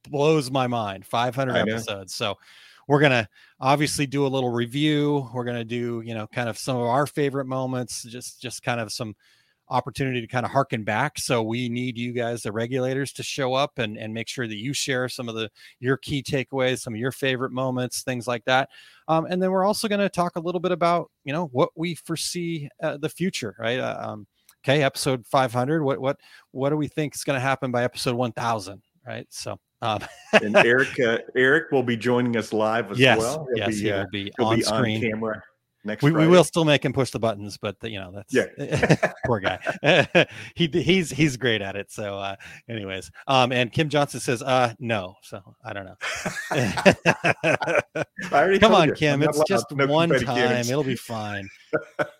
blows 0.09 0.49
my 0.49 0.65
mind. 0.65 1.05
500 1.05 1.55
episodes. 1.55 2.15
So 2.15 2.39
we're 2.87 3.01
going 3.01 3.11
to 3.11 3.29
obviously 3.59 4.07
do 4.07 4.25
a 4.25 4.29
little 4.29 4.49
review. 4.51 5.29
We're 5.31 5.45
going 5.45 5.57
to 5.57 5.63
do, 5.63 6.01
you 6.03 6.15
know, 6.15 6.25
kind 6.25 6.49
of 6.49 6.57
some 6.57 6.77
of 6.77 6.83
our 6.83 7.05
favorite 7.05 7.45
moments, 7.45 8.01
just, 8.03 8.41
just 8.41 8.63
kind 8.63 8.79
of 8.79 8.91
some 8.91 9.15
opportunity 9.69 10.21
to 10.21 10.27
kind 10.27 10.45
of 10.45 10.51
harken 10.51 10.83
back. 10.83 11.17
So 11.17 11.41
we 11.41 11.69
need 11.69 11.97
you 11.97 12.11
guys, 12.11 12.43
the 12.43 12.51
regulators, 12.51 13.11
to 13.13 13.23
show 13.23 13.53
up 13.53 13.77
and, 13.77 13.97
and 13.97 14.13
make 14.13 14.27
sure 14.27 14.47
that 14.47 14.57
you 14.57 14.73
share 14.73 15.09
some 15.09 15.29
of 15.29 15.35
the 15.35 15.49
your 15.79 15.97
key 15.97 16.23
takeaways, 16.23 16.79
some 16.79 16.93
of 16.93 16.99
your 16.99 17.11
favorite 17.11 17.51
moments, 17.51 18.03
things 18.03 18.27
like 18.27 18.45
that. 18.45 18.69
Um, 19.07 19.25
and 19.29 19.41
then 19.41 19.51
we're 19.51 19.65
also 19.65 19.87
going 19.87 20.01
to 20.01 20.09
talk 20.09 20.35
a 20.35 20.39
little 20.39 20.61
bit 20.61 20.71
about 20.71 21.11
you 21.23 21.33
know 21.33 21.45
what 21.47 21.69
we 21.75 21.95
foresee 21.95 22.69
uh, 22.81 22.97
the 22.97 23.09
future, 23.09 23.55
right? 23.59 23.79
Uh, 23.79 23.97
um, 23.99 24.27
okay, 24.63 24.83
episode 24.83 25.25
500. 25.27 25.83
What 25.83 25.99
what 25.99 26.17
what 26.51 26.69
do 26.69 26.77
we 26.77 26.87
think 26.87 27.15
is 27.15 27.23
going 27.23 27.37
to 27.37 27.45
happen 27.45 27.71
by 27.71 27.83
episode 27.83 28.15
1000? 28.15 28.81
Right. 29.05 29.27
So. 29.29 29.59
Um, 29.81 29.99
and 30.33 30.55
Eric, 30.55 30.99
uh, 30.99 31.19
Eric 31.35 31.71
will 31.71 31.83
be 31.83 31.97
joining 31.97 32.37
us 32.37 32.53
live 32.53 32.89
as 32.91 32.97
yes, 32.97 33.19
well. 33.19 33.45
He'll 33.53 33.69
yes, 33.69 33.75
be, 33.75 33.81
he 33.81 33.91
uh, 33.91 34.03
will 34.03 34.09
be 34.09 34.31
on 34.39 34.55
be 34.55 34.61
screen. 34.63 35.01
camera 35.01 35.43
next. 35.85 36.03
we, 36.03 36.11
we 36.11 36.27
will 36.27 36.43
still 36.43 36.65
make 36.65 36.83
him 36.83 36.93
push 36.93 37.11
the 37.11 37.19
buttons, 37.19 37.57
but 37.57 37.77
you 37.83 37.99
know 37.99 38.11
that's 38.13 38.33
Yeah. 38.33 39.11
poor 39.25 39.39
guy. 39.39 39.59
he 40.55 40.67
he's 40.67 41.09
he's 41.09 41.37
great 41.37 41.61
at 41.61 41.75
it. 41.75 41.91
So, 41.91 42.17
uh, 42.17 42.35
anyways, 42.69 43.11
um, 43.27 43.51
and 43.51 43.71
Kim 43.71 43.89
Johnson 43.89 44.19
says, 44.19 44.41
uh, 44.41 44.73
no. 44.79 45.15
So 45.21 45.41
I 45.63 45.73
don't 45.73 45.85
know. 45.85 45.95
I 46.51 47.83
already 48.33 48.59
Come 48.59 48.73
on, 48.73 48.89
you, 48.89 48.93
Kim. 48.93 49.21
I'm 49.21 49.29
It's 49.29 49.43
just 49.47 49.65
no 49.71 49.87
one 49.87 50.09
time. 50.09 50.19
cannons. 50.23 50.69
It'll 50.69 50.83
be 50.83 50.95
fine. 50.95 51.47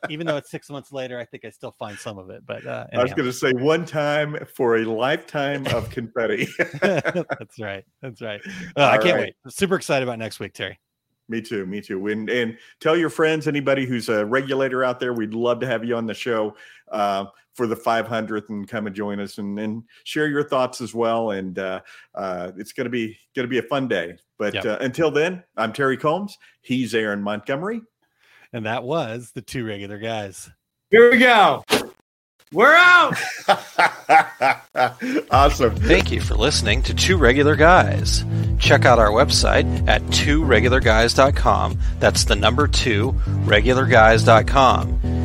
Even 0.10 0.28
though 0.28 0.38
it's 0.38 0.52
six 0.52 0.70
months 0.70 0.92
later, 0.92 1.20
I 1.20 1.26
think 1.26 1.46
I 1.46 1.50
still 1.50 1.72
find 1.78 1.98
some 1.98 2.18
of 2.18 2.30
it. 2.30 2.46
But 2.46 2.66
uh, 2.66 2.88
I 2.94 3.02
was 3.02 3.14
going 3.14 3.26
to 3.26 3.34
say 3.34 3.54
one 3.54 3.86
time 3.86 4.38
for 4.54 4.78
a 4.78 4.86
lifetime 4.86 5.66
of 5.68 5.90
confetti. 5.90 6.48
that's 6.82 7.60
right. 7.60 7.84
That's 8.02 8.22
right. 8.22 8.42
Uh, 8.76 8.84
I 8.84 8.98
can't 8.98 9.16
right. 9.16 9.34
wait. 9.46 9.54
Super 9.54 9.76
excited 9.76 10.04
about 10.08 10.20
next 10.20 10.40
week, 10.40 10.54
Terry. 10.54 10.80
Me 11.28 11.42
too. 11.42 11.66
Me 11.66 11.82
too. 11.82 12.06
And 12.08 12.30
and 12.30 12.58
tell 12.80 12.96
your 12.96 13.10
friends, 13.10 13.48
anybody 13.48 13.86
who's 13.86 14.10
a 14.10 14.26
regulator 14.26 14.84
out 14.84 15.00
there, 15.00 15.14
we'd 15.14 15.34
love 15.34 15.60
to 15.62 15.68
have 15.68 15.84
you 15.84 15.96
on 15.96 16.06
the 16.06 16.14
show 16.14 16.56
uh, 16.92 17.26
for 17.54 17.66
the 17.68 17.76
500th 17.76 18.50
and 18.50 18.68
come 18.68 18.86
and 18.86 18.96
join 18.96 19.20
us 19.20 19.38
and, 19.40 19.58
and 19.58 19.84
share 20.04 20.28
your 20.28 20.44
thoughts 20.44 20.82
as 20.82 20.94
well. 20.94 21.32
And 21.32 21.58
uh, 21.58 21.82
uh, 22.14 22.52
it's 22.58 22.74
gonna 22.74 22.90
be 22.90 23.18
gonna 23.36 23.48
be 23.48 23.58
a 23.58 23.64
fun 23.64 23.88
day. 23.88 24.18
But 24.38 24.54
Yep. 24.54 24.66
uh, 24.66 24.78
until 24.82 25.10
then, 25.10 25.44
I'm 25.58 25.74
Terry 25.74 25.98
Combs. 25.98 26.38
He's 26.62 26.94
Aaron 26.94 27.22
Montgomery. 27.24 27.82
And 28.54 28.66
that 28.66 28.84
was 28.84 29.32
the 29.34 29.42
two 29.42 29.66
regular 29.66 29.98
guys. 29.98 30.50
Here 30.92 31.10
we 31.12 31.18
go. 31.18 31.64
We're 32.52 32.76
out. 32.76 33.16
awesome. 35.32 35.76
Thank 35.76 36.12
you 36.12 36.22
for 36.22 36.36
listening 36.36 36.84
to 36.84 36.94
Two 36.94 37.18
Regular 37.18 37.56
Guys. 37.56 38.24
Check 38.60 38.86
out 38.86 39.00
our 39.00 39.10
website 39.10 39.88
at 39.88 40.02
tworegularguys.com. 40.04 41.80
That's 42.00 42.26
the 42.26 42.36
number 42.36 42.68
two, 42.68 43.14
regularguys.com. 43.46 45.25